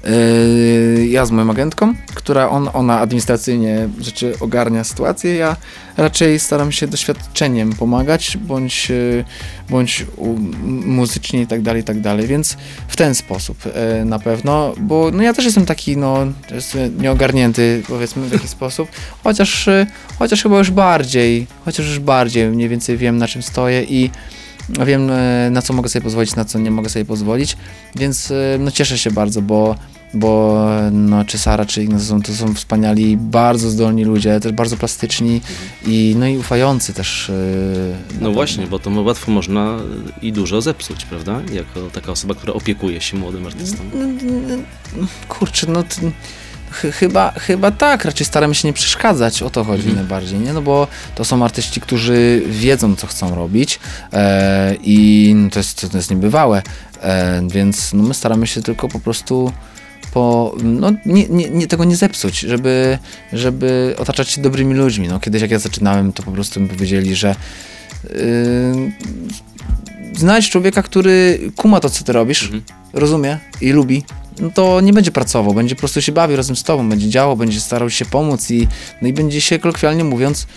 Yy, 0.03 1.07
ja 1.07 1.25
z 1.25 1.31
moją 1.31 1.51
agentką, 1.51 1.93
która 2.13 2.49
on, 2.49 2.69
ona 2.73 2.99
administracyjnie 2.99 3.89
rzeczy 3.99 4.33
ogarnia 4.39 4.83
sytuację, 4.83 5.35
ja 5.35 5.55
raczej 5.97 6.39
staram 6.39 6.71
się 6.71 6.87
doświadczeniem 6.87 7.73
pomagać, 7.73 8.37
bądź, 8.37 8.89
yy, 8.89 9.23
bądź 9.69 10.05
muzycznie 10.85 11.41
i 11.41 11.47
tak 11.47 11.61
dalej, 11.61 11.81
i 11.81 11.85
tak 11.85 12.01
dalej, 12.01 12.27
więc 12.27 12.57
w 12.87 12.95
ten 12.95 13.15
sposób 13.15 13.57
yy, 13.65 14.05
na 14.05 14.19
pewno, 14.19 14.73
bo 14.79 15.11
no 15.13 15.23
ja 15.23 15.33
też 15.33 15.45
jestem 15.45 15.65
taki, 15.65 15.97
no, 15.97 16.17
nieogarnięty, 16.99 17.83
powiedzmy 17.87 18.29
w 18.29 18.33
jakiś 18.33 18.49
sposób, 18.59 18.89
chociaż, 19.23 19.69
chociaż 20.19 20.43
chyba 20.43 20.57
już 20.57 20.71
bardziej, 20.71 21.47
chociaż 21.65 21.85
już 21.87 21.99
bardziej 21.99 22.47
mniej 22.47 22.69
więcej 22.69 22.97
wiem 22.97 23.17
na 23.17 23.27
czym 23.27 23.41
stoję 23.41 23.83
i 23.83 24.09
wiem 24.85 25.09
e, 25.11 25.49
na 25.51 25.61
co 25.61 25.73
mogę 25.73 25.89
sobie 25.89 26.03
pozwolić, 26.03 26.35
na 26.35 26.45
co 26.45 26.59
nie 26.59 26.71
mogę 26.71 26.89
sobie 26.89 27.05
pozwolić, 27.05 27.57
więc 27.95 28.31
e, 28.31 28.35
no 28.59 28.71
cieszę 28.71 28.97
się 28.97 29.11
bardzo, 29.11 29.41
bo, 29.41 29.75
bo 30.13 30.59
no, 30.91 31.25
czy 31.25 31.37
Sara, 31.37 31.65
czy 31.65 31.83
Ignacy 31.83 32.05
są, 32.05 32.21
to 32.21 32.33
są 32.33 32.53
wspaniali, 32.53 33.17
bardzo 33.17 33.69
zdolni 33.69 34.03
ludzie, 34.05 34.39
też 34.39 34.51
bardzo 34.51 34.77
plastyczni 34.77 35.41
i, 35.87 36.15
no 36.19 36.27
i 36.27 36.37
ufający 36.37 36.93
też. 36.93 37.29
e, 37.29 37.33
No 38.21 38.31
właśnie, 38.31 38.67
bo 38.67 38.79
to 38.79 38.89
łatwo 38.89 39.31
można 39.31 39.77
i 40.21 40.33
dużo 40.33 40.61
zepsuć, 40.61 41.05
prawda? 41.05 41.41
Jako 41.53 41.81
taka 41.93 42.11
osoba, 42.11 42.35
która 42.35 42.53
opiekuje 42.53 43.01
się 43.01 43.17
młodym 43.17 43.45
artystą. 43.45 43.77
Kurczę, 45.27 45.67
no 45.69 45.83
t- 45.83 45.89
ch- 45.95 46.50
chyba, 46.71 47.31
chyba 47.31 47.71
tak, 47.71 48.05
raczej 48.05 48.25
staramy 48.25 48.55
się 48.55 48.67
nie 48.67 48.73
przeszkadzać, 48.73 49.41
o 49.41 49.49
to 49.49 49.63
chodzi 49.63 49.87
Mhm. 49.87 49.95
najbardziej, 49.95 50.39
nie? 50.39 50.53
No 50.53 50.61
bo 50.61 50.87
to 51.15 51.25
są 51.25 51.43
artyści, 51.45 51.81
którzy 51.81 52.41
wiedzą, 52.49 52.95
co 52.95 53.07
chcą 53.07 53.35
robić 53.35 53.79
e, 54.13 54.75
i 54.83 55.31
no 55.35 55.49
to, 55.49 55.59
jest, 55.59 55.91
to 55.91 55.97
jest 55.97 56.09
niebywałe, 56.11 56.61
e, 57.01 57.41
więc 57.51 57.93
no 57.93 58.03
my 58.03 58.13
staramy 58.13 58.47
się 58.47 58.61
tylko 58.61 58.87
po 58.87 58.99
prostu 58.99 59.51
po, 60.13 60.55
no, 60.63 60.91
nie, 61.05 61.27
nie, 61.29 61.49
nie, 61.49 61.67
tego 61.67 61.83
nie 61.83 61.95
zepsuć, 61.95 62.39
żeby, 62.39 62.97
żeby 63.33 63.95
otaczać 63.97 64.29
się 64.29 64.41
dobrymi 64.41 64.73
ludźmi. 64.73 65.07
No, 65.07 65.19
kiedyś 65.19 65.41
jak 65.41 65.51
ja 65.51 65.59
zaczynałem, 65.59 66.13
to 66.13 66.23
po 66.23 66.31
prostu 66.31 66.59
mi 66.59 66.67
powiedzieli, 66.69 67.15
że 67.15 67.35
yy, 68.03 68.91
znajdź 70.15 70.49
człowieka, 70.49 70.83
który 70.83 71.39
kuma 71.55 71.79
to, 71.79 71.89
co 71.89 72.03
ty 72.03 72.13
robisz, 72.13 72.43
Mhm. 72.43 72.63
Rozumie 72.93 73.39
i 73.61 73.71
lubi, 73.71 74.03
no 74.39 74.49
to 74.49 74.81
nie 74.81 74.93
będzie 74.93 75.11
pracował, 75.11 75.53
będzie 75.53 75.75
po 75.75 75.79
prostu 75.79 76.01
się 76.01 76.11
bawił 76.11 76.37
razem 76.37 76.55
z 76.55 76.63
tobą, 76.63 76.89
będzie 76.89 77.09
działał, 77.09 77.37
będzie 77.37 77.61
starał 77.61 77.89
się 77.89 78.05
pomóc 78.05 78.51
i, 78.51 78.67
no 79.01 79.07
i 79.07 79.13
będzie 79.13 79.41
się 79.41 79.59
kolokwialnie 79.59 80.03
mówiąc 80.03 80.47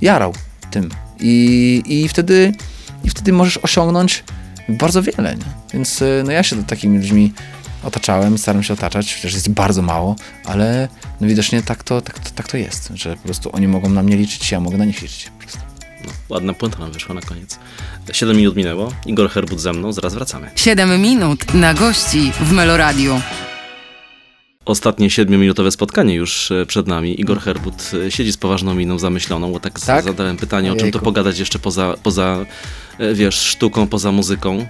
jarał 0.00 0.34
tym. 0.70 0.90
I, 1.20 1.82
i, 1.86 2.08
wtedy, 2.08 2.52
I 3.04 3.10
wtedy 3.10 3.32
możesz 3.32 3.58
osiągnąć 3.58 4.24
bardzo 4.68 5.02
wiele. 5.02 5.36
Nie? 5.36 5.44
Więc 5.72 6.04
no 6.24 6.32
ja 6.32 6.42
się 6.42 6.64
takimi 6.64 6.98
ludźmi 6.98 7.32
otaczałem, 7.84 8.38
staram 8.38 8.62
się 8.62 8.74
otaczać, 8.74 9.14
chociaż 9.14 9.34
jest 9.34 9.48
bardzo 9.48 9.82
mało, 9.82 10.16
ale 10.44 10.88
no 11.20 11.28
widocznie 11.28 11.62
tak 11.62 11.82
to, 11.82 12.00
tak, 12.00 12.18
to- 12.18 12.30
tak 12.34 12.48
to 12.48 12.56
jest, 12.56 12.88
że 12.94 13.16
po 13.16 13.22
prostu 13.22 13.50
oni 13.52 13.68
mogą 13.68 13.88
na 13.88 14.02
mnie 14.02 14.16
liczyć, 14.16 14.52
ja 14.52 14.60
mogę 14.60 14.78
na 14.78 14.84
nich 14.84 15.02
liczyć. 15.02 15.30
Po 15.38 15.42
prostu. 15.42 15.73
No, 16.06 16.12
ładna 16.28 16.52
puenta 16.52 16.78
nam 16.78 16.92
wyszła 16.92 17.14
na 17.14 17.20
koniec. 17.20 17.58
7 18.12 18.36
minut 18.36 18.56
minęło. 18.56 18.92
Igor 19.06 19.30
Herbut 19.30 19.60
ze 19.60 19.72
mną, 19.72 19.92
zaraz 19.92 20.14
wracamy. 20.14 20.50
7 20.54 21.02
minut 21.02 21.54
na 21.54 21.74
gości 21.74 22.32
w 22.40 22.52
Meloradiu. 22.52 23.20
Ostatnie 24.64 25.10
siedmiominutowe 25.10 25.70
spotkanie 25.70 26.14
już 26.14 26.50
e, 26.50 26.66
przed 26.66 26.86
nami. 26.86 27.20
Igor 27.20 27.40
Herbut 27.40 27.90
e, 28.06 28.10
siedzi 28.10 28.32
z 28.32 28.36
poważną 28.36 28.74
miną 28.74 28.98
zamyśloną, 28.98 29.52
bo 29.52 29.60
tak, 29.60 29.80
Tak? 29.80 30.04
zadałem 30.04 30.36
pytanie, 30.36 30.72
o 30.72 30.76
czym 30.76 30.92
to 30.92 30.98
pogadać 30.98 31.38
jeszcze 31.38 31.58
poza, 31.58 31.94
poza 32.02 32.46
e, 32.98 33.14
wiesz, 33.14 33.34
sztuką, 33.34 33.86
poza 33.86 34.12
muzyką. 34.12 34.66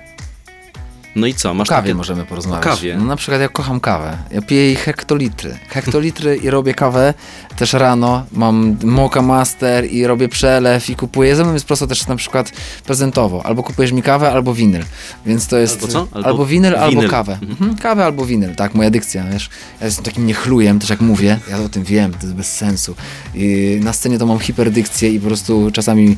No 1.17 1.27
i 1.27 1.35
co, 1.35 1.51
O 1.51 1.55
masz 1.55 1.69
kawie 1.69 1.83
takie... 1.83 1.95
możemy 1.95 2.25
porozmawiać. 2.25 2.67
O 2.67 2.69
kawie. 2.71 2.97
No 2.97 3.05
na 3.05 3.17
przykład 3.17 3.41
ja 3.41 3.49
kocham 3.49 3.81
kawę. 3.81 4.19
Ja 4.31 4.43
piję 4.43 4.65
jej 4.65 4.77
hektolitry. 4.77 5.59
Hektolitry 5.69 6.37
i 6.37 6.51
robię 6.51 6.75
kawę 6.75 7.15
też 7.57 7.73
rano. 7.73 8.27
Mam 8.33 8.77
Mocha 8.85 9.23
Master 9.23 9.91
i 9.93 10.07
robię 10.07 10.29
przelew 10.29 10.91
i 10.91 10.97
kupuję. 10.97 11.37
Ze 11.37 11.45
mną 11.45 11.53
jest 11.55 11.67
prosto 11.67 11.87
też 11.87 12.07
na 12.07 12.17
przykład 12.17 12.53
prezentowo. 12.87 13.47
Albo 13.47 13.63
kupujesz 13.63 13.93
mi 13.93 14.03
kawę, 14.03 14.31
albo 14.33 14.55
winyl. 14.55 14.83
Więc 15.27 15.47
to 15.47 15.59
jest... 15.59 15.75
Albo 15.75 15.89
co? 15.89 16.07
Albo 16.13 16.29
Albo, 16.29 16.47
winyl, 16.47 16.77
albo 16.77 16.91
winyl. 16.91 17.11
kawę. 17.11 17.39
Mhm. 17.43 17.77
Kawę 17.77 18.05
albo 18.05 18.27
winyl. 18.27 18.55
Tak, 18.55 18.75
moja 18.75 18.91
dykcja, 18.91 19.25
wiesz. 19.33 19.51
Ja 19.81 19.87
jestem 19.87 20.05
takim 20.05 20.27
niechlujem, 20.27 20.79
też 20.79 20.91
jak 20.91 21.01
mówię. 21.01 21.39
Ja 21.51 21.59
o 21.59 21.69
tym 21.69 21.85
wiem, 21.85 22.13
to 22.13 22.19
jest 22.23 22.35
bez 22.35 22.57
sensu. 22.57 22.95
I 23.35 23.79
na 23.83 23.93
scenie 23.93 24.19
to 24.19 24.27
mam 24.27 24.39
hiperdykcję 24.39 25.11
i 25.11 25.21
po 25.21 25.27
prostu 25.27 25.71
czasami 25.73 26.17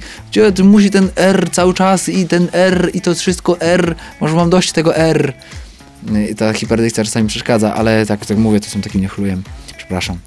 musi 0.65 0.91
ten 0.91 1.09
R 1.17 1.51
cały 1.53 1.75
czas 1.75 2.09
i 2.09 2.27
ten 2.29 2.49
R 2.53 2.91
i 2.95 3.01
to 3.01 3.15
wszystko 3.15 3.61
R. 3.61 3.95
Może 4.21 4.35
mam 4.37 4.51
dość 4.51 4.73
tego 4.73 4.86
R. 4.95 5.33
I 6.31 6.35
ta 6.35 6.53
hiperdykcja 6.53 7.05
czasami 7.05 7.29
przeszkadza, 7.29 7.75
ale 7.75 8.07
tak, 8.07 8.27
tak 8.27 8.37
mówię, 8.39 8.61
to 8.61 8.71
są 8.71 8.81
takim 8.81 9.01
niechlujem. 9.01 9.43
Przepraszam. 9.77 10.19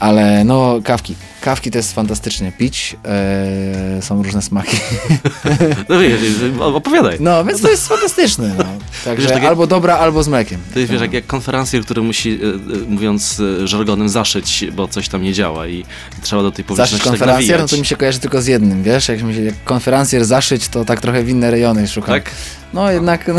Ale 0.00 0.44
no, 0.44 0.78
kawki. 0.84 1.14
Kawki 1.40 1.70
to 1.70 1.78
jest 1.78 1.92
fantastycznie 1.94 2.52
pić. 2.52 2.96
E, 3.04 4.02
są 4.02 4.22
różne 4.22 4.42
smaki. 4.42 4.76
No 5.88 5.98
wiesz, 6.00 6.20
opowiadaj. 6.60 7.16
No, 7.20 7.44
więc 7.44 7.62
to 7.62 7.70
jest 7.70 7.88
fantastyczne. 7.88 8.54
No. 8.58 8.64
Także 9.04 9.22
Wiesz, 9.22 9.32
tak 9.32 9.42
jak- 9.42 9.50
albo 9.50 9.66
dobra, 9.66 9.96
albo 9.98 10.22
z 10.22 10.28
mlekiem. 10.28 10.60
To 10.74 10.78
jest, 10.78 10.92
wiesz, 10.92 11.00
jak, 11.00 11.12
jak 11.12 11.26
konferencjer, 11.26 11.84
który 11.84 12.02
musi, 12.02 12.30
e, 12.30 12.46
e, 12.46 12.78
mówiąc 12.88 13.42
żargonem, 13.64 14.08
zaszyć, 14.08 14.64
bo 14.72 14.88
coś 14.88 15.08
tam 15.08 15.22
nie 15.22 15.32
działa 15.32 15.66
i 15.66 15.84
trzeba 16.22 16.42
do 16.42 16.50
tej 16.52 16.64
Zaszyć 16.64 16.66
publiczności 16.68 16.96
tak 16.98 17.04
konferencjer, 17.10 17.48
no 17.48 17.52
nawijać. 17.52 17.70
to 17.70 17.76
mi 17.76 17.86
się 17.86 17.96
kojarzy 17.96 18.18
tylko 18.18 18.42
z 18.42 18.46
jednym, 18.46 18.82
wiesz? 18.82 19.08
Jak, 19.08 19.22
mi 19.22 19.34
się, 19.34 19.42
jak 19.42 19.64
konferencjer 19.64 20.24
zaszyć, 20.24 20.68
to 20.68 20.84
tak 20.84 21.00
trochę 21.00 21.22
w 21.24 21.28
inne 21.28 21.50
rejony 21.50 21.88
szukam. 21.88 22.14
Tak? 22.14 22.30
No 22.72 22.90
jednak, 22.92 23.28
no, 23.28 23.34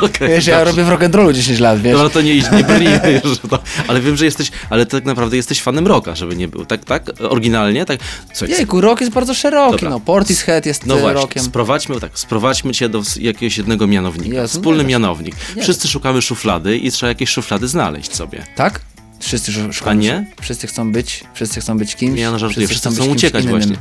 Okej, 0.06 0.28
wiesz, 0.34 0.46
ja 0.46 0.64
robię 0.64 0.84
w 0.84 0.88
rock'n'rollu 0.88 1.32
10 1.32 1.60
lat, 1.60 1.80
wiesz? 1.80 1.92
Dobra, 1.92 2.08
to 2.10 2.20
nie 2.22 2.34
idź, 2.34 2.50
nie 2.52 2.64
brnijmy 2.74 3.20
już 3.24 3.38
to. 3.38 3.58
Ale 3.88 4.00
wiem, 4.00 4.16
że 4.16 4.24
jesteś, 4.24 4.50
ale 4.70 4.86
tak 4.86 5.04
naprawdę 5.04 5.36
jesteś 5.36 5.62
fanem 5.62 5.86
rocka, 5.86 6.14
żeby 6.14 6.36
nie 6.36 6.48
był. 6.48 6.64
Tak, 6.66 6.84
tak? 6.84 7.10
Oryginalnie? 7.28 7.84
Tak? 7.84 8.00
Słuchaj, 8.32 8.56
Jejku, 8.56 8.80
rock 8.80 9.00
jest 9.00 9.12
bardzo 9.12 9.34
szeroki, 9.34 9.72
Dobra. 9.72 9.90
no. 9.90 10.00
Portishead 10.00 10.66
jest 10.66 10.86
No 10.86 10.94
no 10.94 11.00
właśnie, 11.00 11.20
rockiem. 11.20 11.42
sprowadźmy, 11.42 12.00
tak, 12.00 12.18
sprowadźmy 12.18 12.72
cię 12.72 12.88
do 12.88 13.02
jakiegoś 13.20 13.58
jednego 13.58 13.86
mianownika. 13.86 14.36
Jezu, 14.36 14.58
Wspólny 14.58 14.82
nie 14.84 14.88
mianownik. 14.90 15.34
Nie 15.56 15.62
Wszyscy 15.62 15.88
szukamy 15.88 16.22
szuflady 16.22 16.76
i 16.78 16.90
trzeba 16.90 17.08
jakieś 17.08 17.30
szuflady 17.30 17.68
znaleźć 17.68 18.14
sobie. 18.14 18.44
Tak? 18.56 18.80
Wszyscy 19.20 19.52
szu- 19.52 19.72
szukają. 19.72 19.98
A 19.98 20.02
nie? 20.02 20.26
Wszyscy 20.40 20.66
chcą 20.66 20.92
być, 20.92 21.24
wszyscy 21.34 21.60
chcą 21.60 21.78
być 21.78 21.96
kimś. 21.96 22.20
Ja 22.20 22.30
no 22.30 22.38
żartuję, 22.38 22.66
wszyscy 22.68 22.88
chcą 22.88 22.96
być 22.96 23.04
kimś 23.08 23.16
uciekać 23.16 23.46
właśnie. 23.46 23.76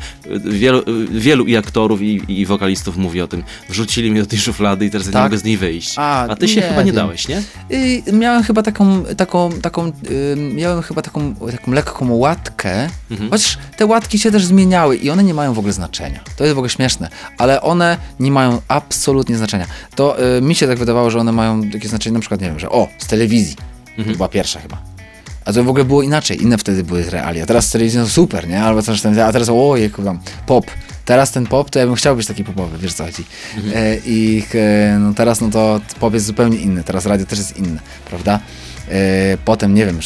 Wielu, 0.45 0.83
wielu 1.11 1.45
i 1.45 1.57
aktorów, 1.57 2.01
i, 2.01 2.21
i 2.27 2.45
wokalistów 2.45 2.97
mówi 2.97 3.21
o 3.21 3.27
tym. 3.27 3.43
Wrzucili 3.69 4.11
mnie 4.11 4.19
do 4.21 4.25
tej 4.27 4.39
szuflady 4.39 4.85
i 4.85 4.89
teraz 4.89 5.05
ja 5.07 5.09
nie 5.09 5.13
Tak? 5.13 5.23
mogę 5.23 5.37
z 5.37 5.43
niej 5.43 5.57
wyjść. 5.57 5.93
A, 5.97 6.27
A 6.27 6.35
ty 6.35 6.47
się 6.47 6.55
nie 6.61 6.67
chyba 6.67 6.81
nie 6.81 6.85
wiem. 6.85 6.95
dałeś, 6.95 7.27
nie? 7.27 7.43
I 7.69 8.03
miałem 8.13 8.43
chyba 8.43 8.63
taką, 8.63 9.03
taką, 9.17 9.51
taką, 9.61 9.87
y, 9.87 10.35
miałem 10.53 10.81
chyba 10.81 11.01
taką, 11.01 11.35
taką 11.35 11.71
lekką 11.71 12.13
łatkę, 12.15 12.89
Mhm. 13.11 13.29
chociaż 13.29 13.57
te 13.77 13.85
łatki 13.85 14.19
się 14.19 14.31
też 14.31 14.45
zmieniały 14.45 14.95
i 14.97 15.09
one 15.09 15.23
nie 15.23 15.33
mają 15.33 15.53
w 15.53 15.59
ogóle 15.59 15.73
znaczenia. 15.73 16.19
To 16.37 16.43
jest 16.43 16.55
w 16.55 16.57
ogóle 16.57 16.69
śmieszne, 16.69 17.09
ale 17.37 17.61
one 17.61 17.97
nie 18.19 18.31
mają 18.31 18.61
absolutnie 18.67 19.37
znaczenia. 19.37 19.65
To 19.95 20.37
y, 20.37 20.41
mi 20.41 20.55
się 20.55 20.67
tak 20.67 20.79
wydawało, 20.79 21.09
że 21.11 21.19
one 21.19 21.31
mają 21.31 21.69
takie 21.69 21.87
znaczenie, 21.89 22.13
na 22.13 22.19
przykład, 22.19 22.41
nie 22.41 22.47
wiem, 22.47 22.59
że 22.59 22.69
o, 22.69 22.87
z 22.97 23.07
telewizji. 23.07 23.55
Mhm. 23.89 24.07
To 24.09 24.17
była 24.17 24.29
pierwsza 24.29 24.59
chyba. 24.59 24.94
A 25.45 25.53
to 25.53 25.63
w 25.63 25.69
ogóle 25.69 25.85
było 25.85 26.01
inaczej, 26.01 26.43
inne 26.43 26.57
wtedy 26.57 26.83
były 26.83 27.09
realia. 27.09 27.45
Teraz 27.45 27.67
z 27.67 27.71
telewizją 27.71 28.01
no 28.01 28.07
super, 28.07 28.47
nie? 28.47 28.63
Albo 28.63 28.81
coś 28.81 29.01
tam, 29.01 29.19
a 29.19 29.31
teraz 29.31 29.49
ojej, 29.49 29.91
tam, 30.05 30.19
pop. 30.45 30.65
Teraz 31.05 31.31
ten 31.31 31.45
pop, 31.45 31.69
to 31.69 31.79
ja 31.79 31.85
bym 31.85 31.95
chciał 31.95 32.15
być 32.15 32.27
taki 32.27 32.43
popowy, 32.43 32.77
wiesz 32.77 32.93
co 32.93 33.05
chodzi. 33.05 33.23
E, 33.75 33.97
I 34.05 34.43
e, 34.55 34.99
no 34.99 35.13
teraz 35.13 35.41
no 35.41 35.49
to 35.49 35.81
pop 35.99 36.13
jest 36.13 36.25
zupełnie 36.25 36.57
inny, 36.57 36.83
teraz 36.83 37.05
radio 37.05 37.25
też 37.25 37.39
jest 37.39 37.57
inne, 37.57 37.79
prawda? 38.05 38.39
E, 38.89 39.37
potem, 39.45 39.73
nie 39.73 39.85
wiem, 39.85 39.99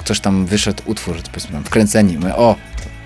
ktoś 0.00 0.20
tam 0.20 0.46
wyszedł 0.46 0.82
utwór, 0.86 1.16
powiedzmy 1.22 1.52
tam, 1.52 1.64
wkręceni, 1.64 2.18
mówię, 2.18 2.36
o, 2.36 2.56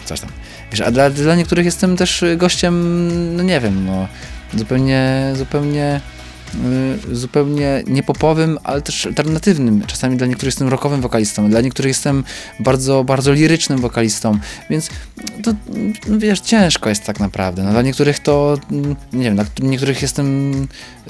coś 0.05 0.21
tam. 0.21 0.31
Wiesz, 0.73 0.81
a 0.81 0.91
dla, 0.91 1.11
dla 1.11 1.35
niektórych 1.35 1.65
jestem 1.65 1.97
też 1.97 2.25
gościem, 2.37 3.37
no 3.37 3.43
nie 3.43 3.61
wiem, 3.61 3.87
no 3.87 4.09
zupełnie, 4.55 5.33
zupełnie 5.37 6.01
zupełnie 7.13 7.83
niepopowym, 7.87 8.59
ale 8.65 8.83
też 8.83 9.07
alternatywnym. 9.07 9.83
Czasami 9.87 10.17
dla 10.17 10.27
niektórych 10.27 10.53
jestem 10.53 10.69
rockowym 10.69 11.01
wokalistą, 11.01 11.51
dla 11.51 11.61
niektórych 11.61 11.91
jestem 11.91 12.25
bardzo, 12.61 13.05
bardzo 13.05 13.33
lirycznym 13.33 13.79
wokalistą, 13.79 14.39
więc 14.71 14.91
to, 15.43 15.53
no 16.09 16.19
wiesz, 16.19 16.41
ciężko 16.41 16.89
jest 16.89 17.05
tak 17.05 17.21
naprawdę. 17.21 17.63
No, 17.63 17.71
dla 17.71 17.83
niektórych 17.83 18.19
to, 18.19 18.59
mm, 18.71 18.97
nie 19.13 19.25
wiem, 19.25 19.35
dla 19.35 19.45
niektórych 19.63 20.03
jestem 20.03 20.53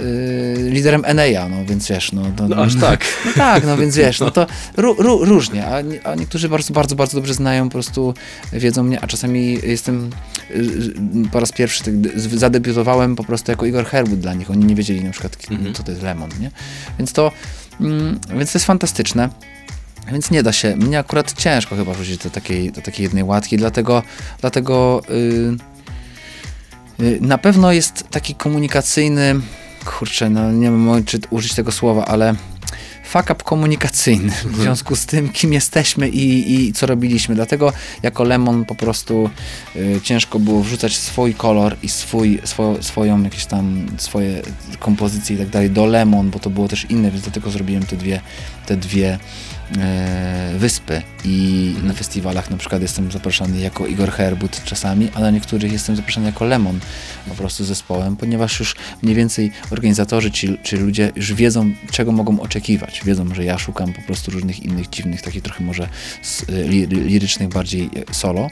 y, 0.01 0.55
liderem 0.71 1.03
Eneja, 1.05 1.49
no 1.49 1.65
więc 1.65 1.89
wiesz, 1.89 2.13
no, 2.13 2.23
to, 2.37 2.49
No 2.49 2.57
aż 2.57 2.77
tak. 2.77 3.05
no 3.27 3.33
tak, 3.33 3.67
no 3.67 3.77
więc 3.77 3.97
wiesz, 3.97 4.21
no 4.21 4.31
to 4.31 4.47
ró, 4.77 4.95
ró, 4.99 5.19
różnie, 5.25 5.67
a, 5.67 5.83
a 6.11 6.15
niektórzy 6.15 6.49
bardzo, 6.49 6.75
bardzo, 6.75 6.97
bardzo 6.97 7.17
dobrze 7.17 7.35
znają, 7.35 7.65
po 7.69 7.73
prostu 7.73 8.15
wiedzą 8.53 8.83
mnie, 8.83 9.01
a 9.01 9.07
czasami 9.07 9.59
jestem 9.63 10.11
y, 10.51 10.55
y, 10.55 11.31
po 11.33 11.41
raz 11.41 11.53
pierwszy 11.53 11.85
tak, 11.85 11.95
zadebiutowałem 12.39 13.17
po 13.17 13.25
prostu 13.25 13.51
jako 13.51 13.67
Igor 13.67 13.87
Herbut 13.87 14.21
dla 14.21 14.35
nich, 14.35 14.51
oni 14.51 14.65
nie 14.65 14.75
wiedzieli 14.75 15.05
na 15.05 15.11
przykład, 15.11 15.30
Mhm. 15.51 15.75
co 15.75 15.83
to 15.83 15.91
jest 15.91 16.03
lemon, 16.03 16.31
nie? 16.41 16.51
Więc 16.99 17.13
to, 17.13 17.33
mm, 17.81 18.21
więc 18.39 18.53
to 18.53 18.59
jest 18.59 18.67
fantastyczne. 18.67 19.29
Więc 20.13 20.31
nie 20.31 20.43
da 20.43 20.53
się, 20.53 20.77
mnie 20.77 20.99
akurat 20.99 21.33
ciężko 21.33 21.77
chyba 21.77 21.95
wrócić 21.95 22.17
do 22.17 22.31
takiej, 22.31 22.73
do 22.73 22.83
takiej 22.83 23.05
jednej 23.05 23.25
łatki, 23.25 23.57
dlatego, 23.57 24.03
dlatego 24.41 25.03
y, 25.11 25.57
y, 27.01 27.19
na 27.21 27.39
pewno 27.39 27.73
jest 27.73 28.09
taki 28.11 28.35
komunikacyjny, 28.35 29.35
kurczę, 29.85 30.31
no 30.31 30.53
nie 30.53 30.67
wiem 30.67 31.05
czy 31.05 31.21
użyć 31.31 31.55
tego 31.55 31.73
słowa, 31.73 32.05
ale 32.05 32.35
fuck 33.11 33.31
up 33.31 33.45
komunikacyjny 33.45 34.33
w 34.45 34.57
związku 34.57 34.97
z 34.97 35.07
tym, 35.07 35.29
kim 35.29 35.53
jesteśmy 35.53 36.09
i, 36.09 36.55
i 36.55 36.73
co 36.73 36.87
robiliśmy. 36.87 37.35
Dlatego 37.35 37.73
jako 38.03 38.25
Lemon 38.25 38.65
po 38.65 38.75
prostu 38.75 39.31
y, 39.77 40.01
ciężko 40.03 40.39
było 40.39 40.63
wrzucać 40.63 40.97
swój 40.97 41.35
kolor 41.35 41.77
i 41.83 41.89
swój, 41.89 42.41
swo, 42.45 42.83
swoją 42.83 43.23
jakieś 43.23 43.47
tam 43.47 43.87
swoje 43.99 44.43
kompozycje 44.79 45.37
i 45.37 45.39
tak 45.39 45.49
dalej 45.49 45.71
do 45.71 45.87
Lemon, 45.87 46.31
bo 46.31 46.39
to 46.39 46.51
było 46.51 46.69
też 46.69 46.87
inne, 46.91 47.11
więc 47.11 47.23
dlatego 47.23 47.51
zrobiłem 47.51 47.83
te 47.83 47.97
dwie, 47.97 48.21
te 48.67 48.77
dwie 48.77 49.19
wyspy 50.57 51.03
i 51.25 51.75
na 51.83 51.93
festiwalach 51.93 52.51
na 52.51 52.57
przykład 52.57 52.83
jestem 52.83 53.13
zapraszany 53.13 53.61
jako 53.61 53.87
Igor 53.87 54.11
Herbut 54.11 54.65
czasami, 54.65 55.09
a 55.15 55.21
na 55.21 55.31
niektórych 55.31 55.73
jestem 55.73 55.97
zapraszany 55.97 56.27
jako 56.27 56.45
Lemon 56.45 56.81
po 57.29 57.35
prostu 57.35 57.65
zespołem, 57.65 58.17
ponieważ 58.17 58.61
już 58.61 58.77
mniej 59.03 59.15
więcej 59.17 59.53
organizatorzy 59.71 60.31
ci, 60.31 60.59
czy 60.63 60.77
ludzie 60.77 61.13
już 61.17 61.35
wiedzą, 61.35 61.75
czego 61.91 62.13
mogą 62.13 62.41
oczekiwać. 62.41 63.01
Wiedzą, 63.05 63.35
że 63.35 63.45
ja 63.45 63.59
szukam 63.59 63.93
po 63.93 64.03
prostu 64.03 64.31
różnych 64.31 64.61
innych 64.61 64.89
dziwnych, 64.91 65.23
takich 65.23 65.43
trochę 65.43 65.65
może 65.65 65.89
li- 66.49 66.87
lirycznych, 66.87 67.49
bardziej 67.49 67.83
e, 67.83 68.15
solo 68.15 68.51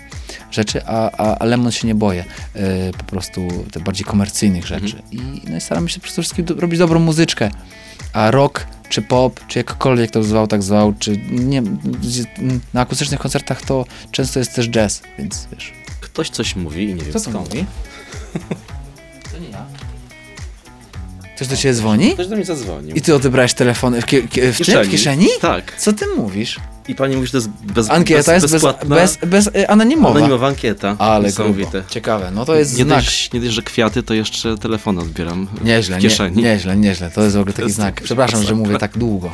rzeczy, 0.51 0.87
a, 0.87 1.11
a, 1.11 1.39
a 1.39 1.45
Lemon 1.45 1.73
się 1.73 1.87
nie 1.87 1.95
boję 1.95 2.25
e, 2.55 2.93
po 2.93 3.05
prostu 3.05 3.49
tych 3.73 3.83
bardziej 3.83 4.05
komercyjnych 4.05 4.67
rzeczy. 4.67 5.03
I, 5.13 5.21
no 5.51 5.57
i 5.57 5.61
staramy 5.61 5.89
się 5.89 6.01
przede 6.01 6.23
wszystkim 6.23 6.45
do, 6.45 6.55
robić 6.55 6.79
dobrą 6.79 7.01
muzyczkę, 7.01 7.51
a 8.13 8.31
rock 8.31 8.67
czy 8.89 9.03
pop, 9.03 9.47
czy 9.47 9.59
jakkolwiek 9.59 10.11
to 10.11 10.23
zwał, 10.23 10.47
tak 10.47 10.63
zwał, 10.63 10.95
czy 10.99 11.17
nie, 11.31 11.63
na 12.75 12.81
akustycznych 12.81 13.21
koncertach 13.21 13.63
to 13.63 13.85
często 14.11 14.39
jest 14.39 14.55
też 14.55 14.71
jazz, 14.71 15.03
więc 15.19 15.49
wiesz. 15.53 15.73
Ktoś 16.01 16.31
coś 16.31 16.57
mówi 16.57 16.85
i 16.91 16.95
nie 16.95 17.03
wiem 17.03 17.13
Co 17.13 17.31
to 17.31 17.41
mówi? 17.41 17.65
To 19.33 19.39
nie 19.39 19.49
ja. 19.49 19.67
Ktoś 21.39 21.49
do 21.49 21.57
ciebie 21.57 21.75
dzwoni? 21.75 22.13
Ktoś 22.15 22.27
do 22.27 22.37
mnie 22.37 22.45
zadzwonił. 22.45 22.97
I 22.97 23.01
ty 23.01 23.15
odebrałeś 23.15 23.55
telefon 23.55 23.95
w, 23.95 24.05
w, 24.53 24.61
czym? 24.65 24.85
w 24.85 24.91
kieszeni? 24.91 25.27
Tak. 25.41 25.81
Co 25.81 25.93
ty 25.93 26.05
mówisz? 26.17 26.57
I 26.89 26.95
pani 26.95 27.17
mówi, 27.17 27.27
że 27.27 27.33
to 27.33 27.39
jest 27.39 27.49
bez, 27.49 27.91
Ankieta 27.91 28.19
bez, 28.19 28.27
jest 28.29 28.45
bez, 28.45 28.53
bezpłatna, 28.53 28.97
bez, 28.97 29.19
bez 29.27 29.47
y, 29.47 29.69
anonimowa. 29.69 30.11
anonimowa 30.17 30.47
ankieta. 30.47 30.97
Ale 30.99 31.33
grubo. 31.33 31.71
Ciekawe, 31.89 32.31
no 32.31 32.45
to 32.45 32.55
jest 32.55 32.79
nie 32.79 32.85
znak. 32.85 33.05
Dość, 33.05 33.33
nie 33.33 33.41
dość, 33.41 33.53
że 33.53 33.63
kwiaty, 33.63 34.03
to 34.03 34.15
jeszcze 34.15 34.59
telefon 34.59 34.99
odbieram 34.99 35.49
Nieźle, 35.65 35.99
w 35.99 36.01
kieszeni. 36.01 36.37
nie, 36.37 36.43
nieźle, 36.43 36.77
nieźle. 36.77 37.11
To 37.11 37.23
jest 37.23 37.37
w 37.37 37.41
ogóle 37.41 37.53
taki 37.53 37.71
znak. 37.71 38.01
Przepraszam, 38.05 38.43
że 38.43 38.55
mówię 38.55 38.79
tak 38.79 38.99
długo. 38.99 39.31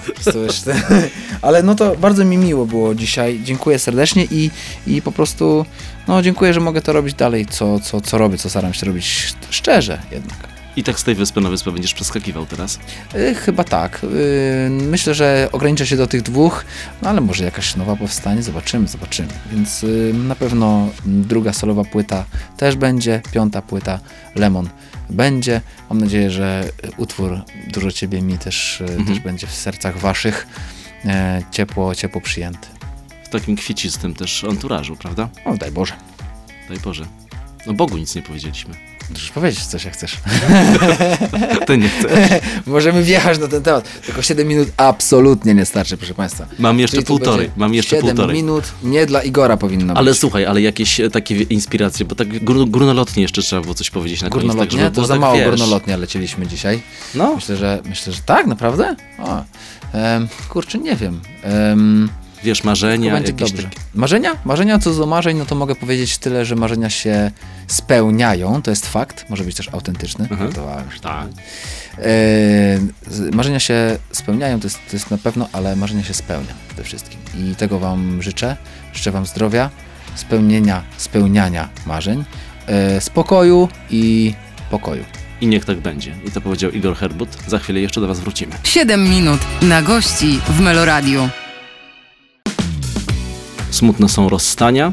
Ale 1.43 1.63
no 1.63 1.75
to 1.75 1.97
bardzo 1.97 2.25
mi 2.25 2.37
miło 2.37 2.67
było 2.67 2.95
dzisiaj. 2.95 3.41
Dziękuję 3.45 3.79
serdecznie 3.79 4.25
i, 4.31 4.51
i 4.87 5.03
po 5.03 5.13
prostu 5.13 5.67
no 6.09 6.23
dziękuję, 6.23 6.55
że 6.55 6.61
mogę 6.61 6.83
to 6.83 6.93
robić 6.93 7.15
dalej, 7.15 7.47
co, 7.47 7.81
co, 7.81 8.01
co 8.01 8.19
robię, 8.19 8.39
co 8.39 8.51
staram 8.51 8.75
się 8.75 8.87
robić 8.87 9.35
szczerze 9.51 9.99
jednak. 10.13 10.54
I 10.77 10.83
tak 10.85 11.01
z 11.01 11.05
tej 11.05 11.15
wyspy 11.15 11.41
na 11.41 11.51
wyspę 11.51 11.73
będziesz 11.73 11.95
przeskakiwał 11.95 12.47
teraz. 12.47 12.79
Y, 13.15 13.35
Chyba 13.35 13.65
tak. 13.65 14.05
Y, 14.05 14.69
Myślę, 14.71 15.15
że 15.15 15.49
ograniczę 15.53 15.87
się 15.87 15.97
do 15.97 16.07
tych 16.07 16.23
dwóch, 16.23 16.65
no 17.03 17.09
ale 17.11 17.21
może 17.21 17.45
jakaś 17.45 17.77
nowa 17.77 17.97
powstanie, 17.97 18.43
zobaczymy, 18.43 18.89
zobaczymy. 18.89 19.29
Więc 19.53 19.85
y, 19.85 20.13
na 20.15 20.35
pewno 20.35 20.89
druga 21.07 21.53
solowa 21.53 21.85
płyta 21.85 22.25
też 22.57 22.77
będzie, 22.77 23.23
piąta 23.33 23.63
płyta 23.63 24.01
Lemon 24.35 24.69
będzie. 25.11 25.61
Mam 25.91 25.99
nadzieję, 26.01 26.31
że 26.31 26.65
utwór 26.97 27.41
Dużo 27.73 27.93
Ciebie 27.93 28.23
mi 28.23 28.39
też, 28.39 28.81
y, 28.81 28.85
Mhm. 28.85 29.05
też 29.07 29.21
będzie 29.21 29.47
w 29.47 29.51
sercach 29.55 29.99
Waszych 29.99 30.47
e, 31.05 31.43
ciepło, 31.51 31.95
ciepło 31.95 32.21
przyjęty. 32.21 32.69
W 33.25 33.29
takim 33.29 33.57
kwiecistym 33.57 34.15
też 34.15 34.45
anturażu, 34.45 34.97
prawda? 34.97 35.29
O, 35.45 35.57
daj 35.57 35.71
Boże. 35.73 35.95
Daj 36.69 36.79
Boże. 36.79 37.05
No 37.67 37.73
Bogu 37.73 37.97
nic 37.97 38.15
nie 38.15 38.23
powiedzieliśmy. 38.23 38.75
Możesz 39.11 39.31
powiedzieć 39.31 39.67
coś, 39.67 39.85
jak 39.85 39.95
chcesz. 39.95 40.17
Ty 41.67 41.79
nie 41.79 41.89
chcesz. 41.89 42.11
Możemy 42.67 43.03
wjechać 43.03 43.39
na 43.39 43.49
ten 43.49 43.63
temat. 43.63 43.89
Tylko 44.07 44.23
7 44.23 44.49
minut 44.49 44.69
absolutnie 44.77 45.55
nie 45.55 45.65
starczy, 45.67 45.97
proszę 45.97 46.15
Państwa. 46.15 46.47
Mam 46.59 46.79
jeszcze 46.81 46.97
Czyli 46.97 47.07
półtorej. 47.07 47.51
Mam 47.57 47.75
jeszcze 47.75 47.97
7 47.97 48.07
półtorej. 48.11 48.37
minut 48.37 48.65
nie 48.83 49.07
dla 49.07 49.23
Igora 49.23 49.57
powinno 49.57 49.95
Ale 49.95 50.11
być. 50.11 50.21
słuchaj, 50.21 50.47
ale 50.47 50.61
jakieś 50.63 51.01
e, 51.01 51.11
takie 51.11 51.37
inspiracje, 51.43 52.07
bo 52.07 52.15
tak 52.15 52.29
gru- 52.29 52.71
górnolotnie 52.71 53.23
jeszcze 53.23 53.43
trzeba 53.43 53.63
było 53.63 53.75
coś 53.75 53.91
powiedzieć 53.91 54.23
na 54.23 54.29
koniec. 54.31 54.43
Tak, 54.43 54.49
Górnolotnie? 54.51 54.79
żeby 54.79 54.91
to 54.91 54.95
było 54.95 55.07
za 55.07 55.15
tak, 55.15 55.21
mało 55.21 55.37
wiesz, 55.37 55.51
górnolotnie 55.51 55.97
lecieliśmy 55.97 56.47
dzisiaj. 56.47 56.83
No, 57.15 57.35
Myślę, 57.35 57.57
że 57.57 57.81
myślę, 57.89 58.13
że 58.13 58.21
tak, 58.27 58.47
naprawdę? 58.47 58.97
O, 59.19 59.45
kurczę, 60.49 60.79
nie 60.79 60.97
wiem. 60.97 61.21
Em, 61.43 62.09
wiesz, 62.45 62.65
marzenia, 62.65 63.11
to 63.11 63.17
będzie 63.17 63.33
jakieś 63.33 63.51
dobrze. 63.53 63.69
takie... 63.69 63.81
Marzenia? 63.95 64.31
Marzenia, 64.45 64.79
co 64.79 64.95
do 64.95 65.07
marzeń, 65.07 65.39
no 65.39 65.47
to 65.47 65.55
mogę 65.55 65.75
powiedzieć 65.75 66.19
tyle, 66.19 66.45
że 66.45 66.57
marzenia 66.57 66.91
się 66.91 67.31
spełniają, 67.67 68.63
to 68.63 68.71
jest 68.71 68.87
fakt, 68.87 69.31
może 69.31 69.45
być 69.45 69.57
też 69.57 69.69
autentyczny. 69.69 70.29
Mhm. 70.31 70.53
Się. 70.53 71.01
Tak. 71.01 71.27
Z- 73.07 73.35
marzenia 73.35 73.61
się 73.61 73.99
spełniają, 74.13 74.61
to 74.61 74.67
jest, 74.67 74.77
to 74.91 74.97
jest 74.97 75.11
na 75.11 75.19
pewno, 75.19 75.49
ale 75.53 75.77
marzenia 75.77 76.05
się 76.05 76.15
spełnia 76.15 76.55
przede 76.69 76.83
wszystkim. 76.85 77.21
I 77.39 77.55
tego 77.55 77.79
Wam 77.79 78.23
życzę. 78.23 78.57
Życzę 78.95 79.11
Wam 79.11 79.27
zdrowia, 79.27 79.71
spełnienia, 80.15 80.83
spełniania 80.97 81.69
marzeń, 81.87 82.25
e, 82.67 83.01
spokoju 83.01 83.69
i 83.91 84.35
pokoju. 84.71 85.05
I 85.41 85.47
niech 85.47 85.65
tak 85.65 85.81
będzie. 85.81 86.15
I 86.27 86.31
to 86.31 86.41
powiedział 86.41 86.71
Igor 86.71 86.97
Herbut. 86.97 87.29
Za 87.47 87.59
chwilę 87.59 87.81
jeszcze 87.81 88.01
do 88.01 88.07
was 88.07 88.21
wrócimy. 88.21 88.53
7 88.63 89.11
minut 89.11 89.41
na 89.63 89.83
gości 89.83 90.41
w 90.49 90.61
Meloradiu. 90.61 91.29
Smutne 93.75 94.09
są 94.09 94.29
rozstania, 94.29 94.93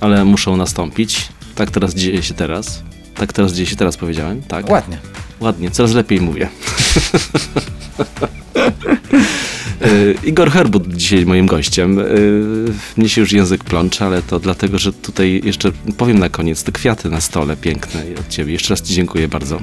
ale 0.00 0.24
muszą 0.24 0.56
nastąpić. 0.56 1.28
Tak 1.54 1.70
teraz 1.70 1.94
dzieje 1.94 2.22
się 2.22 2.34
teraz. 2.34 2.82
Tak 3.14 3.32
teraz 3.32 3.52
dzieje 3.52 3.66
się 3.66 3.76
teraz, 3.76 3.96
powiedziałem. 3.96 4.42
Tak. 4.42 4.70
Ładnie. 4.70 4.98
Ładnie, 5.40 5.70
coraz 5.70 5.92
lepiej 5.92 6.20
mówię. 6.20 6.48
Y, 9.86 10.14
Igor 10.28 10.50
Herbut 10.50 10.94
dzisiaj 10.94 11.26
moim 11.26 11.46
gościem. 11.46 11.98
Y, 11.98 12.72
Mnie 12.96 13.08
się 13.08 13.20
już 13.20 13.32
język 13.32 13.64
plącze, 13.64 14.06
ale 14.06 14.22
to 14.22 14.40
dlatego, 14.40 14.78
że 14.78 14.92
tutaj 14.92 15.40
jeszcze 15.44 15.72
powiem 15.96 16.18
na 16.18 16.28
koniec, 16.28 16.64
te 16.64 16.72
kwiaty 16.72 17.10
na 17.10 17.20
stole 17.20 17.56
piękne 17.56 18.02
od 18.20 18.28
ciebie. 18.28 18.52
Jeszcze 18.52 18.70
raz 18.70 18.82
ci 18.82 18.94
dziękuję 18.94 19.28
bardzo. 19.28 19.60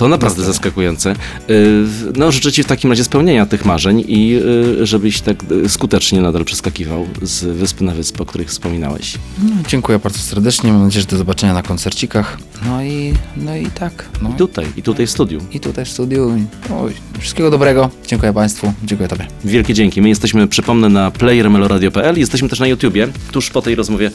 To 0.00 0.08
naprawdę 0.08 0.44
zaskakujące. 0.44 1.14
Y, 1.50 1.84
No, 2.16 2.32
życzę 2.32 2.52
ci 2.52 2.62
w 2.62 2.66
takim 2.66 2.90
razie 2.90 3.04
spełnienia 3.04 3.46
tych 3.46 3.64
marzeń 3.64 4.04
i 4.08 4.36
y, 4.80 4.86
żebyś 4.86 5.20
tak 5.20 5.36
y, 5.52 5.68
skutecznie 5.68 6.20
nadal 6.20 6.44
przeskakiwał 6.44 7.06
z 7.22 7.44
wyspy 7.44 7.84
na 7.84 7.94
wyspę, 7.94 8.22
o 8.22 8.26
których 8.26 8.48
wspominałeś. 8.48 9.14
No, 9.42 9.50
dziękuję 9.68 9.98
bardzo 9.98 10.18
serdecznie. 10.18 10.72
Mam 10.72 10.84
nadzieję, 10.84 11.00
że 11.00 11.08
do 11.08 11.16
zobaczenia 11.16 11.54
na 11.54 11.62
koncercikach. 11.62 12.38
No 12.66 12.84
i, 12.84 13.14
no 13.36 13.56
i 13.56 13.66
tak. 13.66 14.08
No. 14.22 14.30
I 14.30 14.32
tutaj, 14.32 14.66
i 14.76 14.82
tutaj 14.82 15.06
w 15.06 15.10
studiu. 15.10 15.40
I 15.52 15.60
tutaj 15.60 15.84
w 15.84 15.88
studiu. 15.88 16.32
Wszystkiego 17.20 17.50
dobrego. 17.50 17.90
Dziękuję 18.06 18.32
Państwu. 18.32 18.72
Dziękuję 18.84 19.08
Tobie. 19.08 19.26
Wielkie 19.44 19.74
dzięki. 19.74 20.02
My 20.02 20.08
jesteśmy, 20.08 20.48
przypomnę, 20.48 20.88
na 20.88 21.10
playermeloradio.pl. 21.10 22.18
Jesteśmy 22.18 22.48
też 22.48 22.60
na 22.60 22.66
YouTubie. 22.66 23.08
Tuż 23.32 23.50
po 23.50 23.62
tej 23.62 23.74
rozmowie 23.74 24.10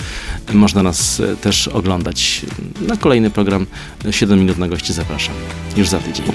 można 0.54 0.84
nas 0.84 1.20
e, 1.20 1.36
też 1.36 1.68
oglądać. 1.68 2.46
Na 2.88 2.98
kolejny 2.98 3.30
program 3.30 3.66
7 4.12 4.40
minut 4.40 4.58
na 4.58 4.68
gości 4.68 4.94
zapraszam 4.94 5.36
już 5.78 5.90
za 5.90 6.00
tydzień. 6.00 6.26